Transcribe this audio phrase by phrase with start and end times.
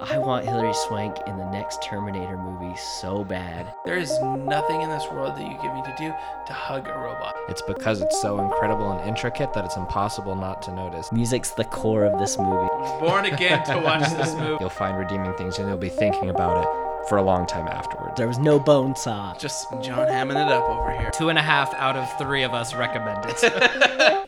[0.00, 3.72] I want Hilary Swank in the next Terminator movie so bad.
[3.86, 6.14] There is nothing in this world that you give me to do
[6.46, 7.34] to hug a robot.
[7.48, 11.10] It's because it's so incredible and intricate that it's impossible not to notice.
[11.12, 12.50] Music's the core of this movie.
[12.50, 14.58] I was born again to watch this movie.
[14.60, 18.14] You'll find redeeming things and you'll be thinking about it for a long time afterwards.
[18.18, 19.34] There was no bone saw.
[19.38, 21.10] Just John hamming it up over here.
[21.10, 24.22] Two and a half out of three of us recommend it.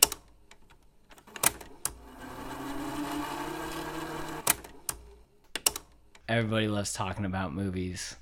[6.39, 8.15] Everybody loves talking about movies.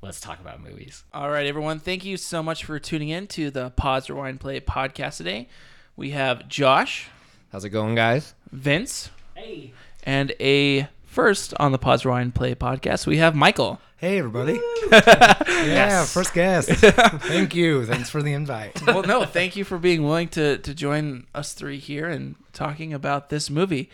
[0.00, 1.04] Let's talk about movies.
[1.14, 1.78] All right, everyone.
[1.78, 5.48] Thank you so much for tuning in to the Pause Rewind Play podcast today.
[5.94, 7.08] We have Josh,
[7.52, 8.34] How's it going, guys?
[8.50, 9.72] Vince, Hey.
[10.02, 13.80] and a first on the Pause Rewind Play podcast, we have Michael.
[13.96, 14.60] Hey, everybody.
[14.90, 16.68] yeah, first guest.
[16.70, 17.86] Thank you.
[17.86, 18.82] Thanks for the invite.
[18.88, 22.92] well, no, thank you for being willing to to join us three here and talking
[22.92, 23.88] about this movie.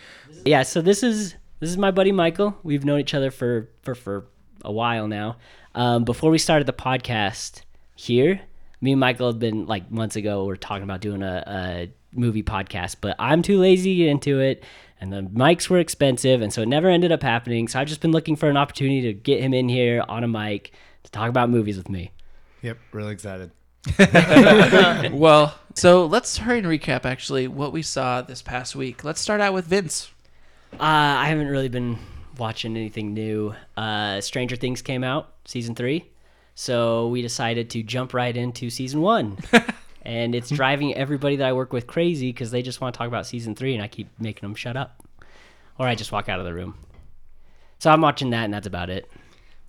[0.47, 2.57] Yeah, so this is this is my buddy Michael.
[2.63, 4.27] We've known each other for for for
[4.65, 5.37] a while now.
[5.75, 7.63] Um, before we started the podcast
[7.95, 8.41] here,
[8.81, 10.45] me and Michael have been like months ago.
[10.45, 14.09] We are talking about doing a, a movie podcast, but I'm too lazy to get
[14.09, 14.65] into it,
[15.01, 17.69] and the mics were expensive, and so it never ended up happening.
[17.69, 20.29] So I've just been looking for an opportunity to get him in here on a
[20.29, 20.73] mic
[21.05, 22.13] to talk about movies with me.
[22.63, 23.51] Yep, really excited.
[25.13, 29.05] Well, so let's hurry and recap actually what we saw this past week.
[29.05, 30.11] Let's start out with Vince.
[30.75, 31.99] Uh, I haven't really been
[32.39, 33.55] watching anything new.
[33.77, 36.11] Uh, Stranger Things came out, season three.
[36.55, 39.39] So we decided to jump right into season one.
[40.03, 43.09] and it's driving everybody that I work with crazy because they just want to talk
[43.09, 45.03] about season three and I keep making them shut up.
[45.79, 46.75] Or I just walk out of the room.
[47.79, 49.09] So I'm watching that and that's about it.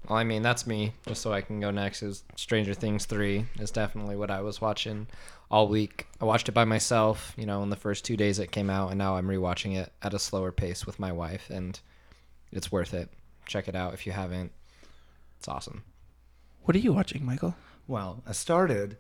[0.10, 0.94] Well, I mean, that's me.
[1.06, 4.60] Just so I can go next is Stranger Things 3 is definitely what I was
[4.60, 5.06] watching
[5.52, 6.08] all week.
[6.20, 8.90] I watched it by myself, you know, in the first two days it came out,
[8.90, 11.80] and now I'm rewatching it at a slower pace with my wife, and
[12.52, 13.10] it's worth it.
[13.46, 14.52] Check it out if you haven't.
[15.38, 15.84] It's awesome.
[16.64, 17.56] What are you watching, Michael?
[17.88, 18.98] Well, I started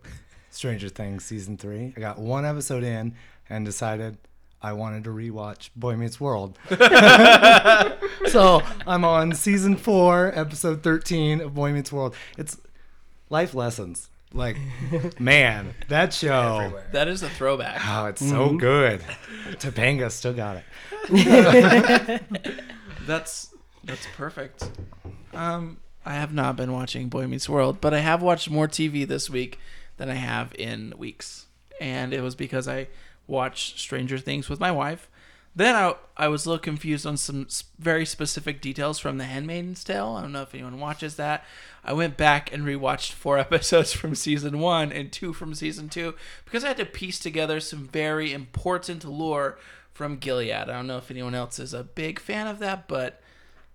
[0.51, 1.91] Stranger Things season three.
[1.97, 3.15] I got one episode in
[3.49, 4.17] and decided
[4.61, 6.57] I wanted to rewatch Boy Meets World.
[8.27, 12.15] so I'm on season four, episode 13 of Boy Meets World.
[12.37, 12.57] It's
[13.29, 14.09] life lessons.
[14.33, 14.57] Like,
[15.19, 16.73] man, that show.
[16.91, 17.81] That is a throwback.
[17.83, 19.01] Oh, it's so good.
[19.53, 20.61] Topanga still got
[21.09, 22.21] it.
[23.07, 24.69] That's that's perfect.
[25.33, 29.07] Um, I have not been watching Boy Meets World, but I have watched more TV
[29.07, 29.57] this week
[29.97, 31.47] than I have in weeks,
[31.81, 32.87] and it was because I
[33.29, 35.09] watched Stranger Things with my wife.
[35.55, 37.47] Then I I was a little confused on some
[37.77, 40.15] very specific details from The Handmaid's Tale.
[40.17, 41.45] I don't know if anyone watches that.
[41.83, 46.15] I went back and rewatched four episodes from season one and two from season two
[46.45, 49.57] because I had to piece together some very important lore
[49.91, 50.51] from Gilead.
[50.51, 53.21] I don't know if anyone else is a big fan of that, but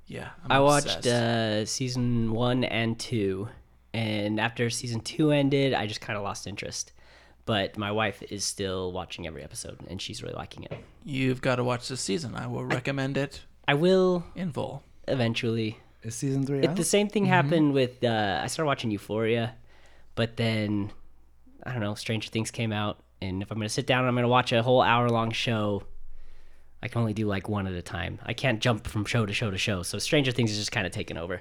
[0.07, 3.49] yeah, I'm I watched uh, season one and two,
[3.93, 6.93] and after season two ended, I just kind of lost interest.
[7.47, 10.73] But my wife is still watching every episode, and she's really liking it.
[11.05, 12.35] You've got to watch this season.
[12.35, 14.83] I will recommend it I will in full.
[15.09, 15.79] eventually.
[16.03, 16.77] Is season three It, out?
[16.77, 17.33] the same thing Mm-hmm.
[17.33, 19.55] happened with uh, I started watching Euphoria,
[20.15, 20.91] but then
[21.65, 24.15] I don't know, Stranger Things came out, and if I'm gonna sit down and I'm
[24.15, 25.83] gonna watch a whole hour long show,
[26.83, 28.19] I can only do like one at a time.
[28.25, 29.83] I can't jump from show to show to show.
[29.83, 31.41] So Stranger Things is just kind of taken over.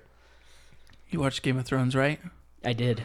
[1.10, 2.20] You watched Game of Thrones, right?
[2.64, 3.04] I did.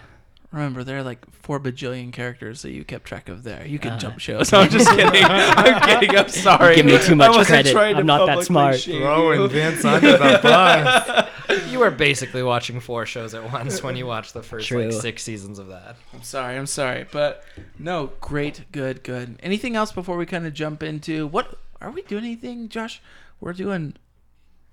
[0.50, 3.66] Remember, there are like four bajillion characters that you kept track of there.
[3.66, 3.98] You can Uh.
[3.98, 4.50] jump shows.
[4.54, 5.22] I'm just kidding.
[5.24, 6.16] I'm kidding.
[6.16, 6.76] I'm sorry.
[6.76, 7.72] Give me too much I credit.
[7.72, 8.80] To I'm not that smart.
[8.80, 9.48] Throwing you.
[9.48, 11.28] Vince under the bus.
[11.70, 14.84] You were basically watching four shows at once when you watched the first True.
[14.90, 15.96] like six seasons of that.
[16.14, 16.56] I'm sorry.
[16.56, 17.06] I'm sorry.
[17.12, 17.44] But
[17.78, 19.38] no, great, good, good.
[19.42, 22.24] Anything else before we kind of jump into what are we doing?
[22.24, 23.02] Anything, Josh?
[23.38, 23.96] We're doing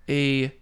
[0.08, 0.54] a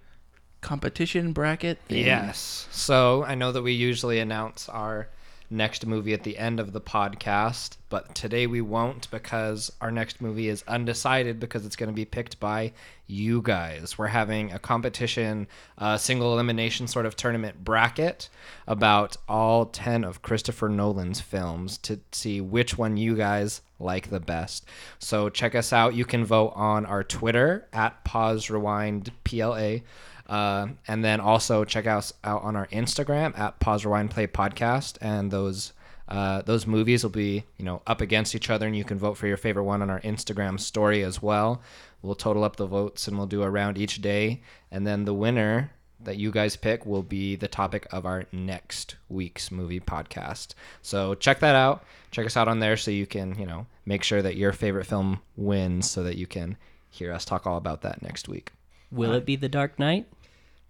[0.64, 1.78] competition bracket.
[1.88, 2.06] thing.
[2.06, 2.68] Yes.
[2.72, 5.10] So I know that we usually announce our
[5.50, 10.20] next movie at the end of the podcast, but today we won't because our next
[10.20, 12.74] movie is undecided because it's going to be picked by
[13.06, 13.98] you guys.
[13.98, 15.48] We're having a competition,
[15.78, 18.30] uh, single elimination sort of tournament bracket
[18.68, 24.20] about all 10 of Christopher Nolan's films to see which one you guys like the
[24.20, 24.66] best.
[24.98, 25.94] So check us out.
[25.94, 29.80] You can vote on our Twitter at Pause Rewind PLA.
[30.28, 34.98] Uh, and then also check us out on our Instagram at Pause Rewind Play Podcast,
[35.02, 35.74] and those
[36.08, 39.18] uh, those movies will be you know up against each other, and you can vote
[39.18, 41.62] for your favorite one on our Instagram story as well.
[42.02, 44.42] We'll total up the votes, and we'll do a round each day,
[44.72, 45.72] and then the winner
[46.02, 50.54] that you guys pick will be the topic of our next week's movie podcast.
[50.82, 51.86] So check that out.
[52.12, 54.86] Check us out on there so you can you know make sure that your favorite
[54.86, 56.58] film wins, so that you can
[56.90, 58.54] hear us talk all about that next week.
[58.94, 60.06] Will it be The Dark Knight?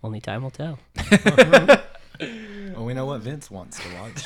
[0.04, 0.80] Only time will tell.
[2.76, 4.24] Well, we know what Vince wants to watch.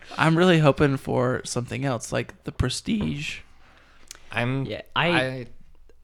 [0.18, 3.40] I'm really hoping for something else like The Prestige.
[4.32, 5.46] I'm Yeah, I, I-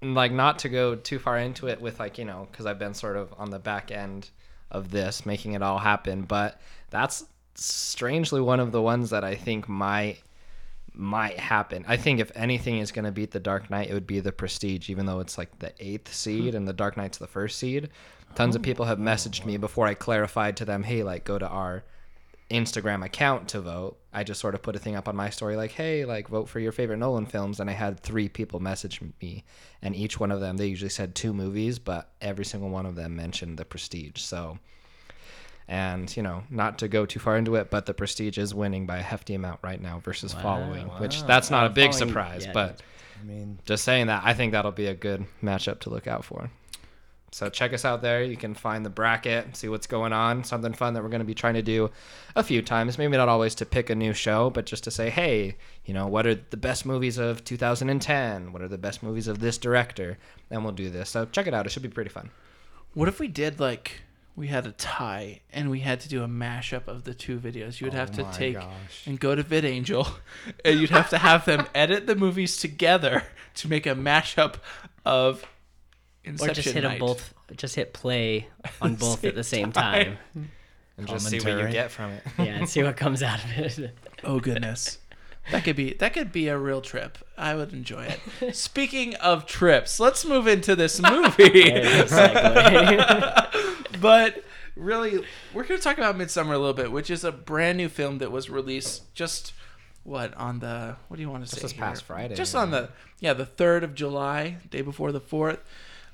[0.03, 2.93] like not to go too far into it with like you know because I've been
[2.93, 4.29] sort of on the back end
[4.71, 7.25] of this making it all happen, but that's
[7.55, 10.23] strangely one of the ones that I think might
[10.95, 11.85] might happen.
[11.89, 14.33] I think if anything is going to beat the Dark Knight, it would be the
[14.33, 16.57] Prestige, even though it's like the eighth seed hmm.
[16.57, 17.91] and the Dark Knight's the first seed.
[18.35, 18.65] Tons of oh.
[18.65, 21.85] people have messaged me before I clarified to them, hey, like go to our
[22.51, 23.99] Instagram account to vote.
[24.13, 26.49] I just sort of put a thing up on my story like, "Hey, like vote
[26.49, 29.45] for your favorite Nolan films." And I had 3 people message me,
[29.83, 32.97] and each one of them they usually said two movies, but every single one of
[32.97, 34.21] them mentioned The Prestige.
[34.21, 34.59] So
[35.69, 38.87] and, you know, not to go too far into it, but The Prestige is winning
[38.87, 42.45] by a hefty amount right now versus Following, which that's not a big Following- surprise,
[42.47, 42.53] yeah.
[42.53, 42.83] but
[43.21, 46.25] I mean, just saying that, I think that'll be a good matchup to look out
[46.25, 46.51] for.
[47.33, 48.23] So check us out there.
[48.23, 50.45] You can find the bracket, see what's going on.
[50.45, 51.91] Something fun that we're going to be trying to do
[52.37, 52.97] a few times.
[52.97, 56.07] Maybe not always to pick a new show, but just to say, hey, you know,
[56.07, 58.53] what are the best movies of 2010?
[58.53, 60.17] What are the best movies of this director?
[60.49, 61.11] And we'll do this.
[61.11, 61.67] So check it out.
[61.67, 62.31] It should be pretty fun.
[62.93, 64.03] What if we did like
[64.37, 67.81] we had a tie and we had to do a mashup of the two videos?
[67.81, 69.07] You would have oh to take gosh.
[69.07, 70.09] and go to VidAngel,
[70.65, 73.25] and you'd have to have them edit the movies together
[73.57, 74.57] to make a mashup
[75.05, 75.45] of
[76.25, 76.91] Inception Or just hit Night.
[76.91, 77.35] them both.
[77.57, 78.49] Just hit play
[78.81, 80.17] on both at the same time.
[80.97, 82.23] And just see what you get from it.
[82.39, 83.91] Yeah, and see what comes out of it.
[84.23, 84.99] Oh goodness.
[85.53, 87.19] That could be that could be a real trip.
[87.37, 88.09] I would enjoy
[88.41, 88.55] it.
[88.57, 91.71] Speaking of trips, let's move into this movie.
[91.71, 94.01] There's a segue.
[94.01, 94.43] but
[94.77, 97.89] really, we're going to talk about Midsommar a little bit, which is a brand new
[97.89, 99.53] film that was released just
[100.03, 101.61] what on the what do you want to say?
[101.63, 101.81] this here?
[101.83, 102.61] past Friday, Just yeah.
[102.61, 102.89] on the
[103.21, 105.61] yeah the third of July, day before the fourth.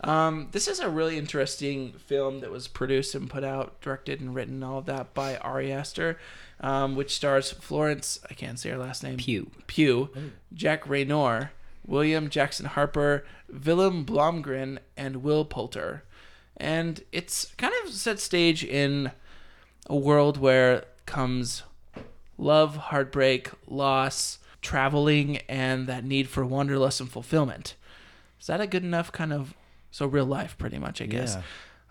[0.03, 4.35] Um, this is a really interesting film that was produced and put out, directed and
[4.35, 6.19] written, all of that by Ari Aster,
[6.61, 8.21] um, which stars Florence.
[8.31, 9.17] I can't say her last name.
[9.17, 9.51] Pew.
[9.67, 10.11] Pugh,
[10.53, 11.51] Jack Reynor,
[11.87, 16.05] William Jackson Harper, Willem Blomgren, and Will Poulter.
[16.57, 19.13] And it's kind of set stage in
[19.89, 21.63] a world where comes
[22.37, 27.75] love, heartbreak, loss, traveling, and that need for wanderlust and fulfillment.
[28.39, 29.55] Is that a good enough kind of
[29.91, 31.35] so real life, pretty much, I guess.
[31.35, 31.43] yeah.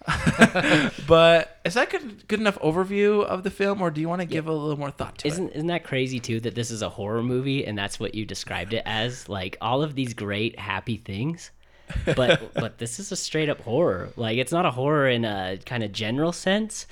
[1.07, 4.27] But is that good good enough overview of the film, or do you want to
[4.27, 5.31] give a little more thought to it?
[5.31, 8.25] Isn't isn't that crazy too that this is a horror movie and that's what you
[8.25, 9.27] described it as?
[9.27, 11.51] Like all of these great happy things.
[12.05, 14.09] But but this is a straight up horror.
[14.15, 16.85] Like it's not a horror in a kind of general sense,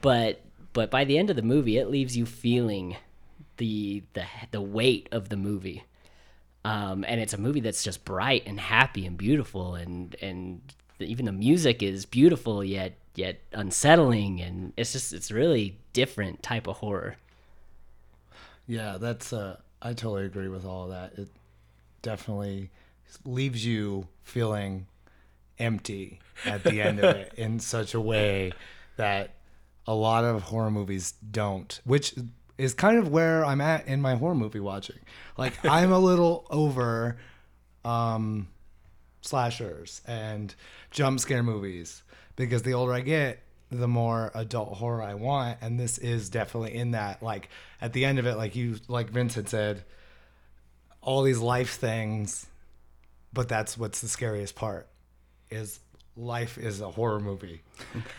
[0.00, 0.40] but
[0.72, 2.96] but by the end of the movie it leaves you feeling
[3.58, 5.84] the the the weight of the movie.
[6.64, 10.60] Um, and it's a movie that's just bright and happy and beautiful and and
[11.06, 16.66] even the music is beautiful yet yet unsettling and it's just it's really different type
[16.66, 17.16] of horror.
[18.66, 21.18] Yeah, that's uh I totally agree with all of that.
[21.18, 21.28] It
[22.02, 22.70] definitely
[23.24, 24.86] leaves you feeling
[25.58, 28.52] empty at the end of it in such a way
[28.96, 29.34] that
[29.86, 32.14] a lot of horror movies don't, which
[32.58, 34.98] is kind of where I'm at in my horror movie watching.
[35.36, 37.16] Like I'm a little over
[37.84, 38.48] um
[39.20, 40.54] slashers and
[40.90, 42.02] jump scare movies
[42.36, 46.74] because the older I get, the more adult horror I want, and this is definitely
[46.74, 47.22] in that.
[47.22, 47.48] Like
[47.80, 49.84] at the end of it, like you, like Vince had said,
[51.02, 52.46] all these life things,
[53.32, 54.88] but that's what's the scariest part
[55.50, 55.80] is
[56.16, 57.62] life is a horror movie.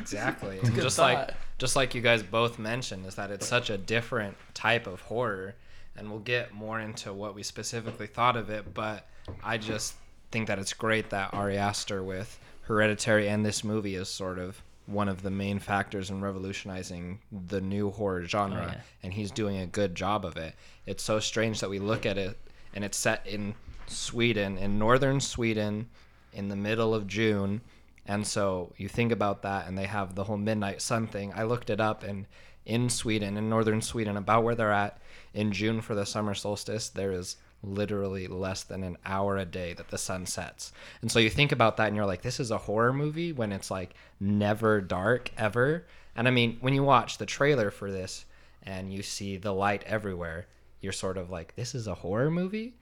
[0.00, 0.60] Exactly.
[0.74, 1.14] just thought.
[1.14, 5.00] like just like you guys both mentioned is that it's such a different type of
[5.02, 5.54] horror
[5.96, 9.06] and we'll get more into what we specifically thought of it, but
[9.42, 9.94] I just
[10.30, 14.62] think that it's great that Ari Aster with Hereditary and this movie is sort of
[14.86, 18.80] one of the main factors in revolutionizing the new horror genre Oh, yeah.
[19.02, 20.54] and he's doing a good job of it.
[20.86, 22.36] It's so strange that we look at it
[22.74, 23.54] and it's set in
[23.86, 25.88] Sweden, in northern Sweden,
[26.32, 27.60] in the middle of June.
[28.06, 31.32] And so you think about that, and they have the whole midnight sun thing.
[31.34, 32.26] I looked it up, and
[32.66, 35.00] in Sweden, in northern Sweden, about where they're at
[35.32, 39.72] in June for the summer solstice, there is literally less than an hour a day
[39.72, 40.72] that the sun sets.
[41.00, 43.52] And so you think about that, and you're like, this is a horror movie when
[43.52, 45.86] it's like never dark ever.
[46.16, 48.24] And I mean, when you watch the trailer for this
[48.62, 50.46] and you see the light everywhere,
[50.80, 52.74] you're sort of like, this is a horror movie?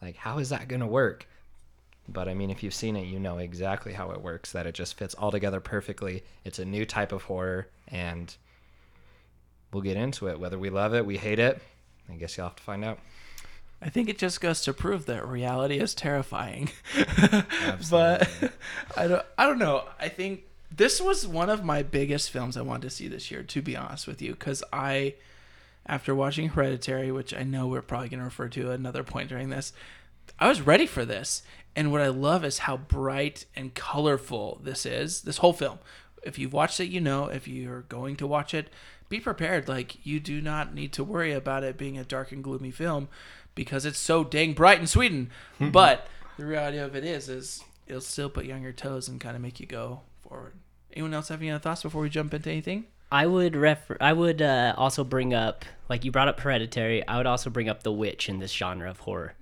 [0.00, 1.26] Like, how is that going to work?
[2.08, 4.74] But I mean, if you've seen it, you know exactly how it works, that it
[4.74, 6.24] just fits all together perfectly.
[6.44, 8.34] It's a new type of horror, and
[9.72, 10.40] we'll get into it.
[10.40, 11.60] Whether we love it, we hate it,
[12.08, 12.98] I guess you'll have to find out.
[13.80, 16.70] I think it just goes to prove that reality is terrifying.
[17.90, 18.28] but
[18.96, 19.84] I don't I don't know.
[20.00, 20.44] I think
[20.74, 23.76] this was one of my biggest films I wanted to see this year, to be
[23.76, 25.14] honest with you, because I
[25.86, 29.50] after watching Hereditary, which I know we're probably gonna refer to at another point during
[29.50, 29.72] this,
[30.38, 31.42] I was ready for this.
[31.76, 35.78] And what I love is how bright and colorful this is, this whole film.
[36.24, 37.26] If you've watched it, you know.
[37.26, 38.68] If you're going to watch it,
[39.08, 39.68] be prepared.
[39.68, 43.08] Like, you do not need to worry about it being a dark and gloomy film
[43.58, 45.30] because it's so dang bright in Sweden.
[45.60, 46.06] but
[46.38, 49.34] the reality of it is, is it'll still put you on your toes and kind
[49.34, 50.54] of make you go forward.
[50.92, 52.84] Anyone else have any other thoughts before we jump into anything?
[53.10, 53.96] I would refer.
[54.00, 57.06] I would uh, also bring up, like you brought up Hereditary.
[57.08, 59.34] I would also bring up The Witch in this genre of horror.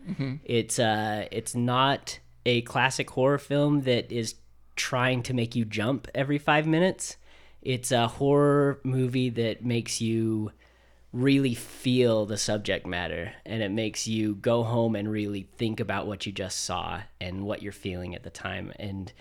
[0.44, 4.36] It's uh, it's not a classic horror film that is
[4.76, 7.18] trying to make you jump every five minutes.
[7.60, 10.52] It's a horror movie that makes you
[11.16, 16.06] really feel the subject matter, and it makes you go home and really think about
[16.06, 18.72] what you just saw and what you're feeling at the time.
[18.78, 19.12] And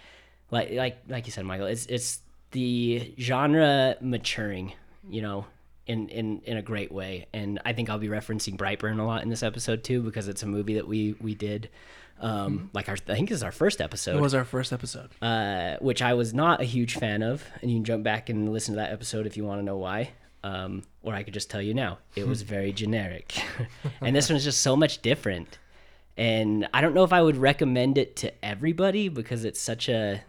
[0.51, 2.19] like like like you said, Michael, it's it's
[2.51, 4.73] the genre maturing,
[5.09, 5.45] you know,
[5.87, 7.27] in in in a great way.
[7.33, 10.43] And I think I'll be referencing Brightburn a lot in this episode too because it's
[10.43, 11.69] a movie that we we did.
[12.17, 15.09] Um, like our, I think this is our first episode It was our first episode.
[15.21, 17.43] uh, which I was not a huge fan of.
[17.61, 19.75] And you can jump back and listen to that episode if you want to know
[19.75, 20.11] why.
[20.45, 23.33] Um, or I could just tell you now, it was very generic.
[24.01, 25.57] and this one's just so much different.
[26.17, 30.21] And I don't know if I would recommend it to everybody because it's such a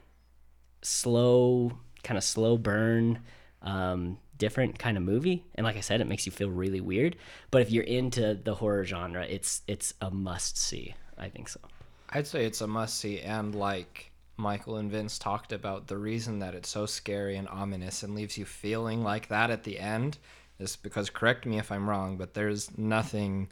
[0.80, 3.18] slow, kind of slow burn,
[3.60, 5.44] um, different kind of movie.
[5.54, 7.16] And like I said, it makes you feel really weird.
[7.50, 10.94] But if you're into the horror genre, it's it's a must see.
[11.18, 11.60] I think so.
[12.08, 16.40] I'd say it's a must see, and like Michael and Vince talked about, the reason
[16.40, 20.18] that it's so scary and ominous and leaves you feeling like that at the end
[20.58, 23.48] is because, correct me if I'm wrong, but there's nothing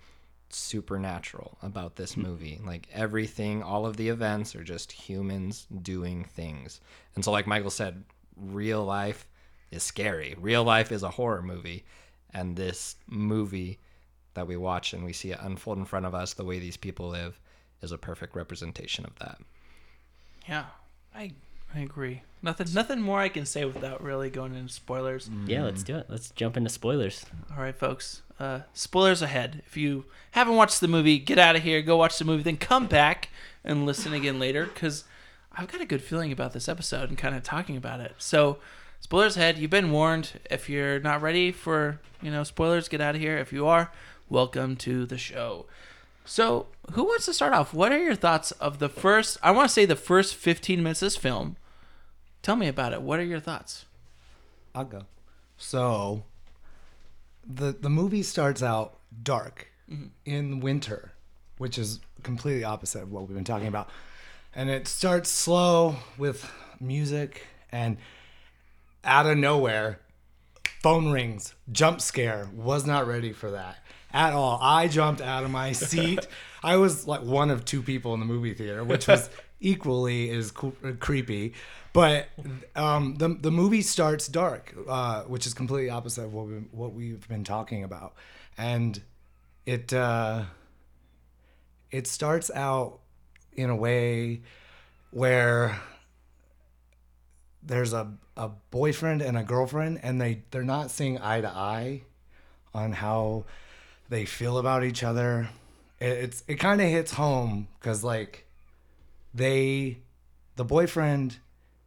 [0.51, 2.23] supernatural about this hmm.
[2.23, 2.61] movie.
[2.65, 6.81] Like everything, all of the events are just humans doing things.
[7.15, 8.05] And so, like Michael said,
[8.37, 9.27] real life
[9.71, 10.35] is scary.
[10.39, 11.85] Real life is a horror movie.
[12.33, 13.79] And this movie
[14.35, 16.77] that we watch and we see it unfold in front of us, the way these
[16.77, 17.39] people live,
[17.81, 19.39] is a perfect representation of that.
[20.49, 20.67] Yeah,
[21.15, 21.33] I
[21.75, 22.23] I agree.
[22.43, 25.31] Nothing nothing more I can say without really going into spoilers.
[25.47, 26.07] Yeah, let's do it.
[26.09, 27.25] Let's jump into spoilers.
[27.51, 28.23] All right, folks.
[28.39, 29.63] Uh, spoilers ahead.
[29.67, 31.81] If you haven't watched the movie, get out of here.
[31.83, 32.43] Go watch the movie.
[32.43, 33.29] Then come back
[33.65, 35.05] and listen again later because
[35.53, 38.15] I've got a good feeling about this episode and kind of talking about it.
[38.19, 38.59] So,
[39.01, 39.59] spoilers ahead.
[39.59, 40.33] You've been warned.
[40.51, 43.39] If you're not ready for you know spoilers, get out of here.
[43.39, 43.91] If you are,
[44.29, 45.67] welcome to the show.
[46.25, 47.75] So, who wants to start off?
[47.75, 49.37] What are your thoughts of the first?
[49.43, 51.57] I want to say the first 15 minutes of this film.
[52.43, 53.03] Tell me about it.
[53.03, 53.85] What are your thoughts?
[54.75, 55.03] I'll go.
[55.59, 56.25] So,
[57.47, 60.07] the the movie starts out dark mm-hmm.
[60.25, 61.13] in winter,
[61.59, 63.91] which is completely opposite of what we've been talking about,
[64.55, 66.51] and it starts slow with
[66.81, 67.99] music, and
[69.05, 70.01] out of nowhere,
[70.81, 72.49] phone rings, jump scare.
[72.55, 73.77] Was not ready for that
[74.15, 74.59] at all.
[74.63, 76.27] I jumped out of my seat.
[76.63, 79.29] I was like one of two people in the movie theater, which was
[79.61, 81.53] equally as creepy.
[81.93, 82.29] But
[82.75, 86.95] um, the the movie starts dark, uh, which is completely opposite of what we what
[86.95, 88.15] we've been talking about,
[88.57, 89.01] and
[89.67, 90.45] it uh,
[91.91, 93.01] it starts out
[93.53, 94.43] in a way
[95.11, 95.81] where
[97.63, 102.03] there's a, a boyfriend and a girlfriend and they they're not seeing eye to eye
[102.75, 103.45] on how
[104.09, 105.49] they feel about each other.
[106.01, 108.47] It, it's it kind of hits home because like
[109.33, 109.99] they
[110.57, 111.39] the boyfriend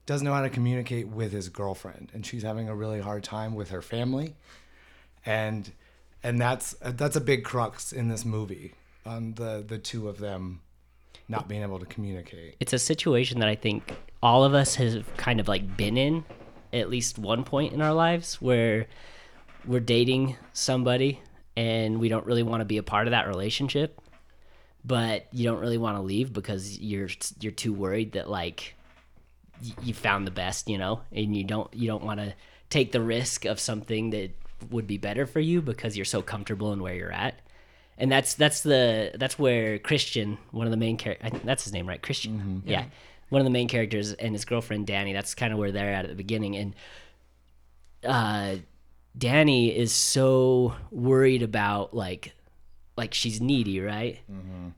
[0.06, 3.56] doesn't know how to communicate with his girlfriend and she's having a really hard time
[3.56, 4.36] with her family.
[5.26, 5.72] And
[6.24, 8.74] and that's that's a big crux in this movie
[9.06, 10.62] on the the two of them
[11.30, 12.56] not being able to communicate.
[12.60, 16.24] It's a situation that I think all of us have kind of like been in
[16.74, 18.88] at least one point in our lives where
[19.66, 21.22] we're dating somebody
[21.58, 24.00] and we don't really want to be a part of that relationship
[24.86, 27.10] but you don't really want to leave because you're
[27.40, 28.76] you're too worried that like
[29.82, 32.34] you found the best you know and you don't you don't want to
[32.70, 34.32] take the risk of something that
[34.70, 37.40] would be better for you because you're so comfortable in where you're at
[37.98, 41.88] and that's that's the that's where Christian, one of the main characters, that's his name,
[41.88, 42.02] right?
[42.02, 42.86] Christian, yeah.
[43.30, 45.14] one of the main characters, and his girlfriend Danny.
[45.14, 46.76] That's kind of where they're at at the beginning, and
[48.06, 48.56] uh,
[49.18, 52.34] Danny is so worried about like
[52.96, 54.20] like she's needy, right?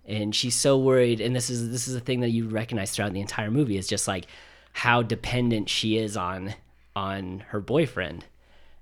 [0.06, 3.14] And she's so worried, and this is this is a thing that you recognize throughout
[3.14, 4.26] the entire movie is just like
[4.74, 6.54] how dependent she is on
[6.96, 8.26] on her boyfriend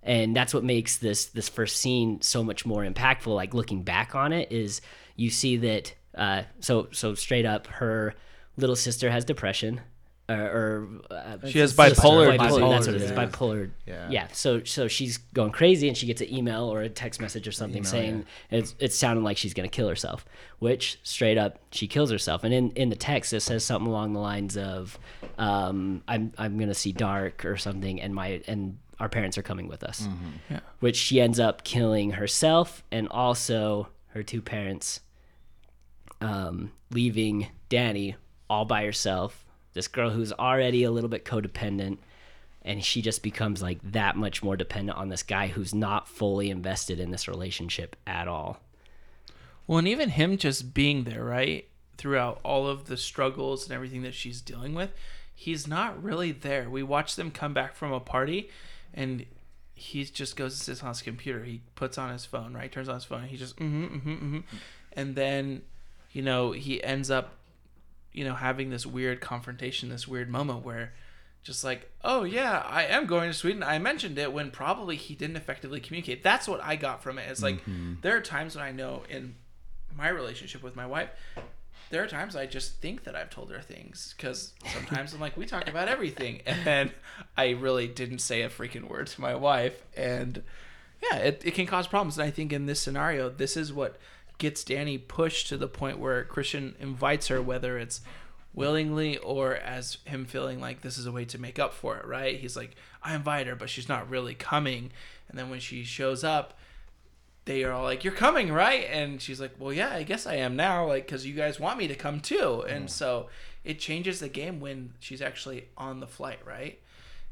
[0.08, 3.36] and that's what makes this this first scene so much more impactful.
[3.36, 4.82] Like looking back on it, is
[5.18, 8.16] you see that uh, so so straight up, her
[8.56, 9.82] little sister has depression.
[10.30, 12.70] Or, or uh, She has sister- bipolar bipolar.
[12.70, 13.12] That's what it is.
[13.12, 13.26] Yeah.
[13.28, 13.70] Bipolar.
[13.86, 14.10] Yeah.
[14.10, 14.28] Yeah.
[14.34, 17.54] So so she's going crazy, and she gets an email or a text message or
[17.54, 20.26] something Email, saying it's it's sounding like she's gonna kill herself.
[20.60, 22.44] Which straight up she kills herself.
[22.44, 25.00] And in, in the text it says something along the lines of,
[25.38, 29.70] um, "I'm I'm gonna see dark" or something, and my and our parents are coming
[29.70, 30.10] with us.
[30.50, 30.60] Yeah.
[30.82, 35.00] Which she ends up killing herself and also her two parents,
[36.20, 38.16] um, leaving Danny
[38.50, 39.46] all by herself.
[39.78, 42.00] This girl who's already a little bit codependent,
[42.64, 46.50] and she just becomes like that much more dependent on this guy who's not fully
[46.50, 48.60] invested in this relationship at all.
[49.68, 54.02] Well, and even him just being there, right, throughout all of the struggles and everything
[54.02, 54.92] that she's dealing with,
[55.36, 56.72] he's not really there.
[56.72, 58.50] We watch them come back from a party,
[58.96, 59.28] and
[59.76, 61.44] he just goes and sits on his computer.
[61.44, 63.26] He puts on his phone, right, turns on his phone.
[63.26, 64.40] He just mm-hmm, mm-hmm, mm-hmm,
[64.94, 65.62] and then,
[66.14, 67.37] you know, he ends up,
[68.18, 70.94] you know, having this weird confrontation, this weird moment where.
[71.44, 73.64] Just like, oh yeah, I am going to Sweden.
[73.64, 76.22] I mentioned it when probably he didn't effectively communicate.
[76.22, 77.30] That's what I got from it.
[77.30, 77.94] It's like mm-hmm.
[78.02, 79.36] there are times when I know in
[79.96, 81.10] my relationship with my wife,
[81.90, 85.38] there are times I just think that I've told her things because sometimes I'm like,
[85.38, 86.92] we talk about everything, and then
[87.38, 90.44] I really didn't say a freaking word to my wife, and
[91.02, 92.18] yeah, it, it can cause problems.
[92.18, 93.98] And I think in this scenario, this is what
[94.38, 98.02] gets Danny pushed to the point where Christian invites her, whether it's
[98.54, 102.06] willingly or as him feeling like this is a way to make up for it,
[102.06, 102.40] right?
[102.40, 104.92] He's like, I invite her, but she's not really coming.
[105.30, 106.58] And then when she shows up,
[107.48, 110.36] they are all like, "You're coming, right?" And she's like, "Well, yeah, I guess I
[110.36, 112.90] am now, like, because you guys want me to come too." And mm.
[112.90, 113.30] so
[113.64, 116.80] it changes the game when she's actually on the flight, right?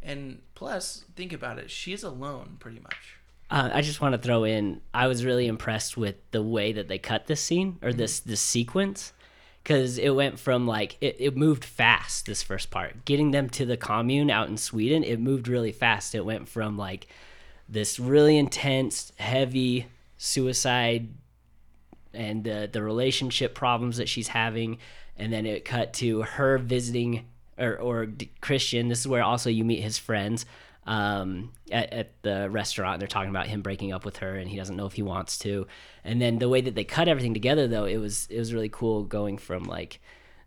[0.02, 3.18] And plus, think about it, she's alone pretty much.
[3.50, 4.82] Uh, I just want to throw in.
[4.94, 8.42] I was really impressed with the way that they cut this scene or this this
[8.42, 9.14] sequence,
[9.64, 12.25] because it went from like it, it moved fast.
[12.25, 16.16] This first part, getting them to the commune out in Sweden, it moved really fast.
[16.16, 17.08] It went from like
[17.70, 21.10] this really intense, heavy suicide
[22.14, 24.79] and the the relationship problems that she's having,
[25.18, 27.25] and then it cut to her visiting
[27.60, 28.08] or or
[28.42, 28.88] Christian.
[28.88, 30.48] This is where also you meet his friends
[30.86, 33.00] um, at, at the restaurant.
[33.00, 35.38] They're talking about him breaking up with her, and he doesn't know if he wants
[35.40, 35.68] to.
[36.04, 38.70] And then the way that they cut everything together, though, it was it was really
[38.70, 40.00] cool going from like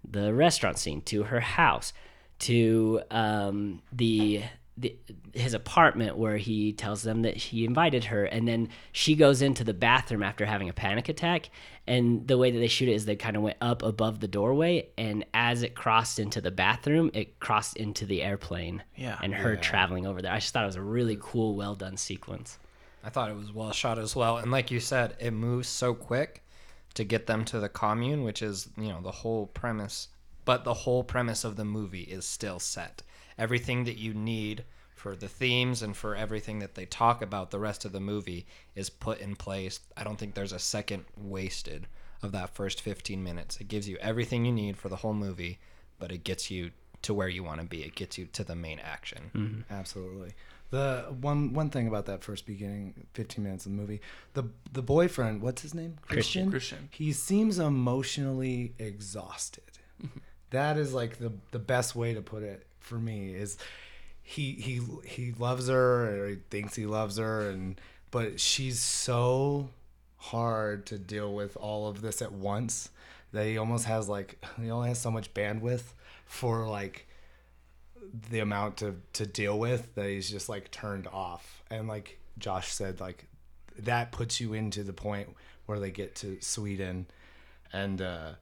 [0.08, 1.92] the restaurant scene to her house
[2.40, 4.44] to um, the,
[4.80, 4.96] the
[5.32, 9.64] his apartment where he tells them that he invited her and then she goes into
[9.64, 11.50] the bathroom after having a panic attack
[11.86, 14.28] and the way that they shoot it is they kind of went up above the
[14.28, 19.18] doorway and as it crossed into the bathroom it crossed into the airplane Yeah.
[19.22, 21.96] and her traveling over there i just thought it was a really cool well done
[21.96, 22.58] sequence
[23.04, 24.38] I thought it was well shot as well.
[24.38, 26.42] And like you said, it moves so quick
[26.94, 30.08] to get them to the commune, which is, you know, the whole premise.
[30.44, 33.02] But the whole premise of the movie is still set.
[33.38, 34.64] Everything that you need
[34.98, 38.46] for the themes and for everything that they talk about the rest of the movie
[38.74, 39.80] is put in place.
[39.96, 41.86] I don't think there's a second wasted
[42.22, 43.60] of that first 15 minutes.
[43.60, 45.58] It gives you everything you need for the whole movie,
[45.98, 46.72] but it gets you
[47.02, 47.84] to where you want to be.
[47.84, 49.30] It gets you to the main action.
[49.34, 49.72] Mm-hmm.
[49.72, 50.34] Absolutely.
[50.70, 54.02] The one one thing about that first beginning 15 minutes of the movie,
[54.34, 55.96] the the boyfriend, what's his name?
[56.02, 56.50] Christian.
[56.50, 56.88] Christian.
[56.90, 59.78] He seems emotionally exhausted.
[60.02, 60.18] Mm-hmm.
[60.50, 63.58] That is like the the best way to put it for me is
[64.22, 69.68] he he he loves her or he thinks he loves her and but she's so
[70.16, 72.90] hard to deal with all of this at once
[73.32, 77.06] that he almost has like he only has so much bandwidth for like
[78.30, 81.62] the amount to to deal with that he's just like turned off.
[81.70, 83.26] And like josh said like
[83.78, 85.34] that puts you into the point
[85.66, 87.06] where they get to sweden.
[87.72, 88.32] And uh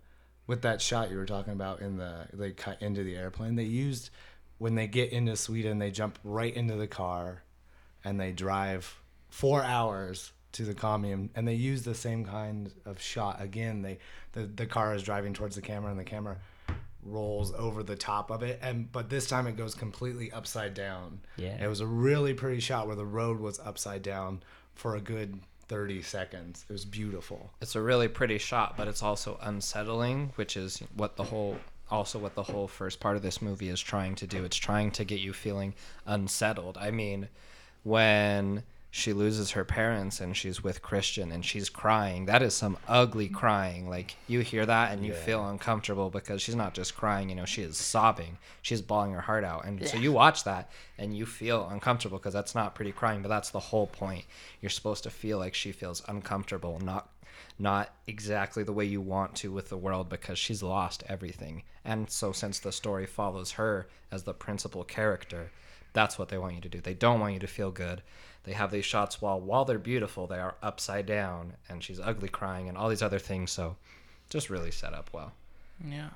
[0.47, 3.65] with that shot you were talking about in the they cut into the airplane they
[3.65, 4.11] used
[4.59, 7.43] when they get into sweden they jump right into the car
[8.05, 13.01] and they drive four hours to the commune and they use the same kind of
[13.01, 13.83] shot again.
[13.83, 13.99] They
[14.33, 16.39] the, the car is driving towards the camera and the camera
[17.03, 21.21] rolls over the top of it and but this time it goes completely upside down.
[21.37, 21.63] Yeah.
[21.63, 24.43] it was a really pretty shot where the road was upside down
[24.75, 26.65] for a good 30 seconds.
[26.69, 27.51] It was beautiful.
[27.61, 31.59] It's a really pretty shot, but it's also unsettling, which is what the whole
[31.91, 34.45] also what the whole first part of this movie is trying to do.
[34.45, 35.75] It's trying to get you feeling
[36.07, 36.77] unsettled.
[36.79, 37.29] I mean,
[37.85, 38.65] when
[38.97, 42.25] she loses her parents and she's with Christian and she's crying.
[42.25, 43.91] That is some ugly crying.
[43.91, 47.45] Like you hear that and you feel uncomfortable because she's not just crying, you know,
[47.45, 48.39] she is sobbing.
[48.63, 49.67] She's bawling her heart out.
[49.67, 53.29] And so you watch that and you feel uncomfortable because that's not pretty crying, but
[53.29, 54.25] that's the whole point.
[54.63, 57.11] You're supposed to feel like she feels uncomfortable, not
[57.59, 61.63] not exactly the way you want to with the world because she's lost everything.
[61.85, 65.51] And so since the story follows her as the principal character,
[65.93, 66.81] that's what they want you to do.
[66.81, 68.03] They don't want you to feel good.
[68.45, 72.29] They have these shots while while they're beautiful, they are upside down and she's ugly
[72.29, 73.51] crying and all these other things.
[73.51, 73.77] So
[74.29, 75.33] just really set up well.
[75.85, 76.11] Yeah.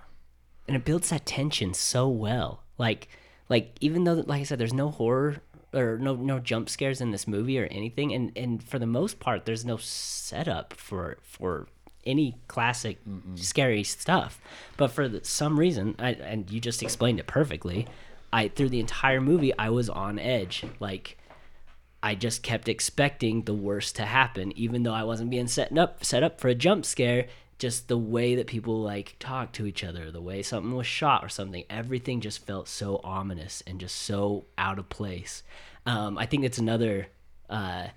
[0.69, 2.63] and it builds that tension so well.
[2.79, 3.09] Like,
[3.49, 5.39] like even though, like I said, there's no horror
[5.73, 9.21] or no no jump scares in this movie or anything, and and for the most
[9.21, 11.69] part, there's no setup for for
[12.05, 12.99] any classic
[13.35, 14.41] scary stuff.
[14.77, 17.87] But for the, some reason, I, and you just explained it perfectly.
[18.33, 21.17] I through the entire movie, I was on edge, like.
[22.03, 26.03] I just kept expecting the worst to happen, even though I wasn't being set up
[26.03, 27.27] set up for a jump scare.
[27.61, 31.25] Just the way that people like talk to each other, the way something was shot
[31.25, 35.45] or something, everything just felt so ominous and just so out of place.
[35.87, 37.07] Um, I think it's another.
[37.49, 37.89] Uh,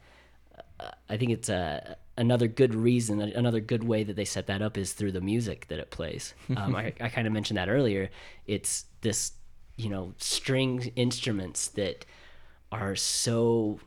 [1.09, 4.77] I think it's a another good reason, another good way that they set that up
[4.77, 6.33] is through the music that it plays.
[6.55, 8.11] Um, I, I kind of mentioned that earlier.
[8.45, 9.31] It's this,
[9.75, 12.05] you know, string instruments that
[12.71, 13.79] are so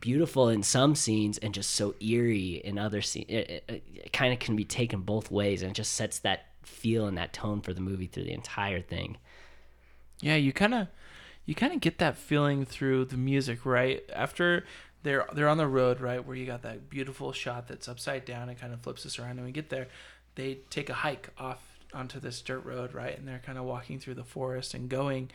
[0.00, 3.26] beautiful in some scenes and just so eerie in other scenes.
[3.28, 6.46] It, it, it kind of can be taken both ways, and it just sets that
[6.62, 9.16] feel and that tone for the movie through the entire thing.
[10.20, 10.88] Yeah, you kind of
[11.44, 14.02] you kind of get that feeling through the music, right?
[14.12, 14.64] After
[15.02, 18.48] they're they're on the road, right, where you got that beautiful shot that's upside down
[18.48, 19.88] and kind of flips us around and we get there,
[20.34, 21.62] they take a hike off
[21.94, 23.16] onto this dirt road, right?
[23.16, 25.30] And they're kind of walking through the forest and going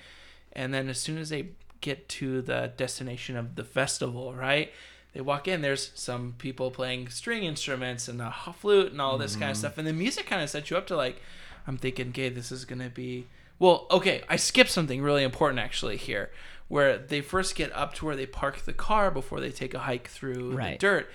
[0.54, 1.50] and then as soon as they
[1.82, 4.72] get to the destination of the festival, right?
[5.14, 9.34] They walk in, there's some people playing string instruments and a flute and all this
[9.34, 9.60] kind of mm-hmm.
[9.60, 9.78] stuff.
[9.78, 11.22] And the music kind of sets you up to like,
[11.68, 13.28] I'm thinking, okay, this is going to be.
[13.60, 16.32] Well, okay, I skipped something really important actually here,
[16.68, 19.80] where they first get up to where they park the car before they take a
[19.80, 20.80] hike through Right.
[20.80, 21.12] the dirt.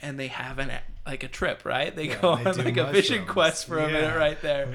[0.00, 0.70] And they have an
[1.06, 1.94] like a trip, right?
[1.96, 3.30] They go on do like a fishing mushrooms.
[3.30, 4.74] quest for a minute right there.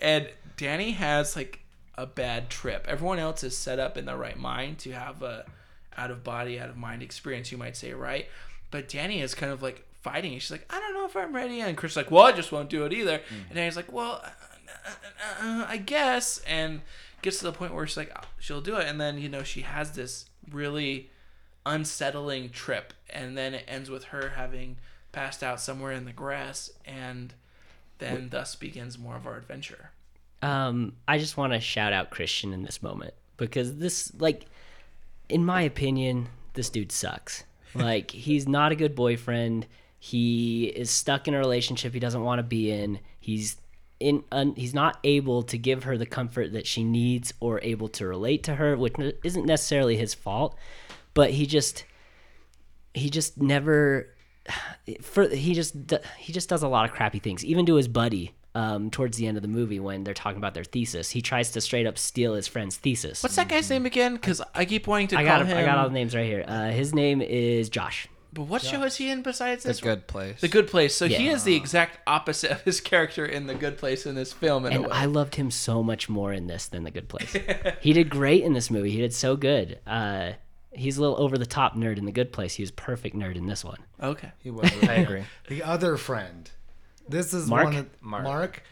[0.00, 1.61] And Danny has like
[1.96, 2.86] a bad trip.
[2.88, 5.44] Everyone else is set up in the right mind to have a
[5.96, 8.26] out of body, out of mind experience, you might say, right?
[8.70, 10.32] But Danny is kind of like fighting.
[10.38, 11.60] She's like, I don't know if I'm ready.
[11.60, 13.20] And Chris like, well, I just won't do it either.
[13.48, 14.28] And Danny's like, well, uh,
[14.86, 16.42] uh, uh, I guess.
[16.46, 16.80] And
[17.20, 18.88] gets to the point where she's like, "Oh, she'll do it.
[18.88, 21.10] And then, you know, she has this really
[21.64, 22.92] unsettling trip.
[23.10, 24.76] And then it ends with her having
[25.12, 26.70] passed out somewhere in the grass.
[26.84, 27.34] And
[27.98, 29.90] then thus begins more of our adventure.
[30.42, 34.46] Um, I just want to shout out Christian in this moment because this, like,
[35.28, 37.44] in my opinion, this dude sucks.
[37.74, 39.66] Like, he's not a good boyfriend.
[39.98, 42.98] He is stuck in a relationship he doesn't want to be in.
[43.20, 43.56] He's
[44.00, 44.24] in.
[44.32, 48.06] Un, he's not able to give her the comfort that she needs or able to
[48.06, 50.58] relate to her, which isn't necessarily his fault.
[51.14, 51.84] But he just,
[52.94, 54.08] he just never
[55.02, 55.74] for he just
[56.18, 59.26] he just does a lot of crappy things even to his buddy um, towards the
[59.26, 61.96] end of the movie when they're talking about their thesis he tries to straight up
[61.98, 64.14] steal his friend's thesis What's that guy's name again?
[64.14, 65.56] Because I keep wanting to I call got him.
[65.56, 68.82] I got all the names right here uh, his name is Josh But what show
[68.82, 70.40] is he in besides The good place.
[70.40, 70.94] The Good Place.
[70.94, 71.32] So he Yeah.
[71.32, 74.64] is the exact opposite of his character in The Good Place in this film.
[74.64, 74.90] In a and way.
[74.92, 77.36] I loved him so much more in this than the good place
[77.80, 80.32] he did great in this movie he did so good uh,
[80.72, 83.36] he's a little over the top nerd in the good place he was perfect nerd
[83.36, 84.32] in this one okay.
[84.38, 84.70] He was.
[84.82, 85.24] I agree.
[85.48, 86.50] The other friend.
[87.08, 87.64] This is Mark?
[87.64, 88.24] one of Mark.
[88.24, 88.62] Mark.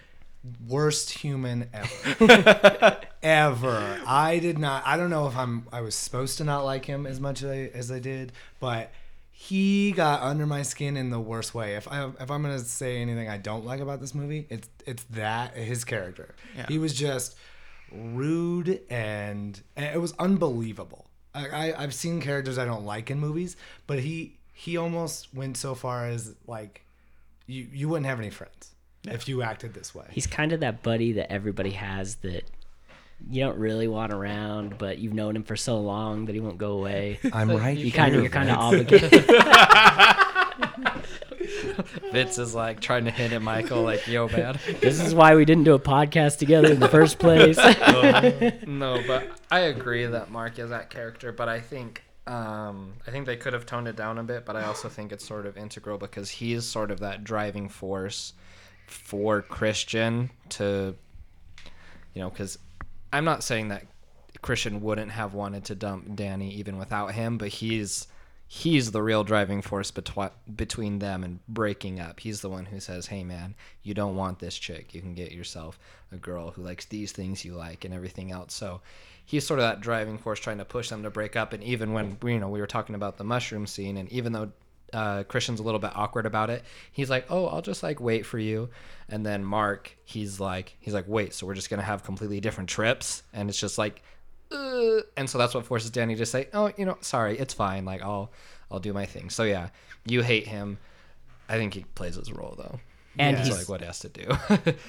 [0.66, 2.98] worst human ever.
[3.22, 4.00] ever.
[4.06, 4.82] I did not.
[4.86, 5.66] I don't know if I'm.
[5.72, 8.92] I was supposed to not like him as much as I, as I did, but
[9.30, 11.74] he got under my skin in the worst way.
[11.74, 15.04] If I if I'm gonna say anything I don't like about this movie, it's it's
[15.04, 16.34] that his character.
[16.54, 16.66] Yeah.
[16.68, 17.36] He was just
[17.90, 21.06] rude and, and it was unbelievable.
[21.34, 25.56] I, I I've seen characters I don't like in movies, but he he almost went
[25.56, 26.84] so far as like
[27.50, 30.04] you you wouldn't have any friends if you acted this way.
[30.10, 32.44] he's kind of that buddy that everybody has that
[33.28, 36.58] you don't really want around, but you've known him for so long that he won't
[36.58, 37.18] go away.
[37.32, 37.76] I'm right.
[37.76, 39.12] You kind of you're kind of obligated.
[42.12, 44.58] Vince is like trying to hit at Michael, like, yo, man.
[44.80, 47.56] this is why we didn't do a podcast together in the first place.
[48.66, 53.26] no, but I agree that Mark is that character, but I think um, I think
[53.26, 55.56] they could have toned it down a bit, but I also think it's sort of
[55.56, 58.34] integral because he's sort of that driving force
[58.86, 60.94] for Christian to,
[62.14, 62.56] you know, because
[63.12, 63.84] I'm not saying that
[64.42, 68.06] Christian wouldn't have wanted to dump Danny even without him, but he's
[68.52, 72.18] he's the real driving force betwi- between them and breaking up.
[72.18, 74.92] He's the one who says, "Hey man, you don't want this chick.
[74.92, 75.78] You can get yourself
[76.10, 78.80] a girl who likes these things you like and everything else." So
[79.24, 81.92] he's sort of that driving force trying to push them to break up and even
[81.92, 84.50] when you know we were talking about the mushroom scene and even though
[84.92, 86.64] uh, Christian's a little bit awkward about it.
[86.90, 88.68] He's like, "Oh, I'll just like wait for you,"
[89.08, 92.68] and then Mark, he's like, he's like, "Wait, so we're just gonna have completely different
[92.68, 94.02] trips?" And it's just like,
[94.52, 97.84] uh, and so that's what forces Danny to say, "Oh, you know, sorry, it's fine.
[97.84, 98.30] Like, I'll,
[98.70, 99.68] I'll do my thing." So yeah,
[100.04, 100.78] you hate him.
[101.48, 102.80] I think he plays his role though.
[103.18, 104.28] And That's he's like what he has to do.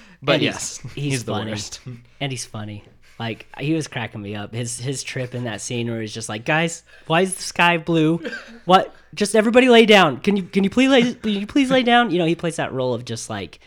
[0.21, 1.51] but yes, he's, the funny.
[1.51, 1.81] worst.
[2.19, 2.83] and he's funny.
[3.19, 4.53] Like he was cracking me up.
[4.53, 7.77] His his trip in that scene where he's just like, guys, why is the sky
[7.77, 8.19] blue?
[8.65, 8.93] What?
[9.13, 10.21] Just everybody lay down.
[10.21, 12.11] Can you can you please lay can you please lay down?
[12.11, 13.59] You know, he plays that role of just like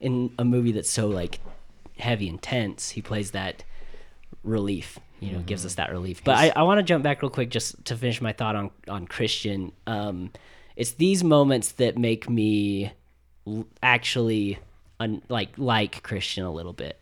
[0.00, 1.40] in a movie that's so like
[1.98, 2.90] heavy and tense.
[2.90, 3.64] He plays that
[4.44, 4.98] relief.
[5.22, 6.22] You know, gives us that relief.
[6.24, 8.70] But I, I want to jump back real quick just to finish my thought on
[8.88, 9.70] on Christian.
[9.86, 10.32] Um,
[10.76, 12.92] it's these moments that make me
[13.82, 14.58] actually
[15.00, 17.00] un- like like Christian a little bit.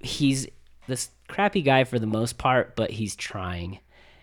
[0.00, 0.46] He's
[0.86, 3.78] this crappy guy for the most part, but he's trying,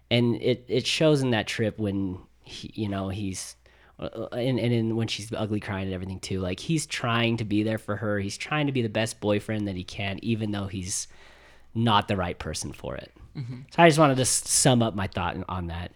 [0.10, 3.56] and it it shows in that trip when he, you know he's.
[4.00, 7.44] uh, And, and in when she's ugly crying and everything too like he's trying to
[7.46, 10.52] be there for her he's trying to be the best boyfriend that he can even
[10.52, 11.08] though he's
[11.78, 13.60] not the right person for it mm-hmm.
[13.72, 15.92] so i just wanted to s- sum up my thought on that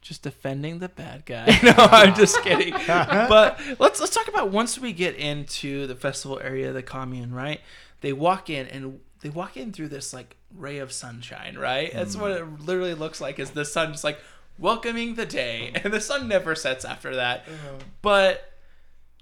[0.00, 1.46] just defending the bad guy.
[1.62, 2.72] no, I'm just kidding.
[2.86, 7.60] but let's let's talk about once we get into the festival area, the commune, right?
[8.00, 11.92] They walk in and they walk in through this like ray of sunshine, right?
[11.92, 13.38] That's what it literally looks like.
[13.38, 14.18] Is the sun just like
[14.58, 17.44] welcoming the day, and the sun never sets after that.
[17.46, 17.78] Uh-huh.
[18.02, 18.49] But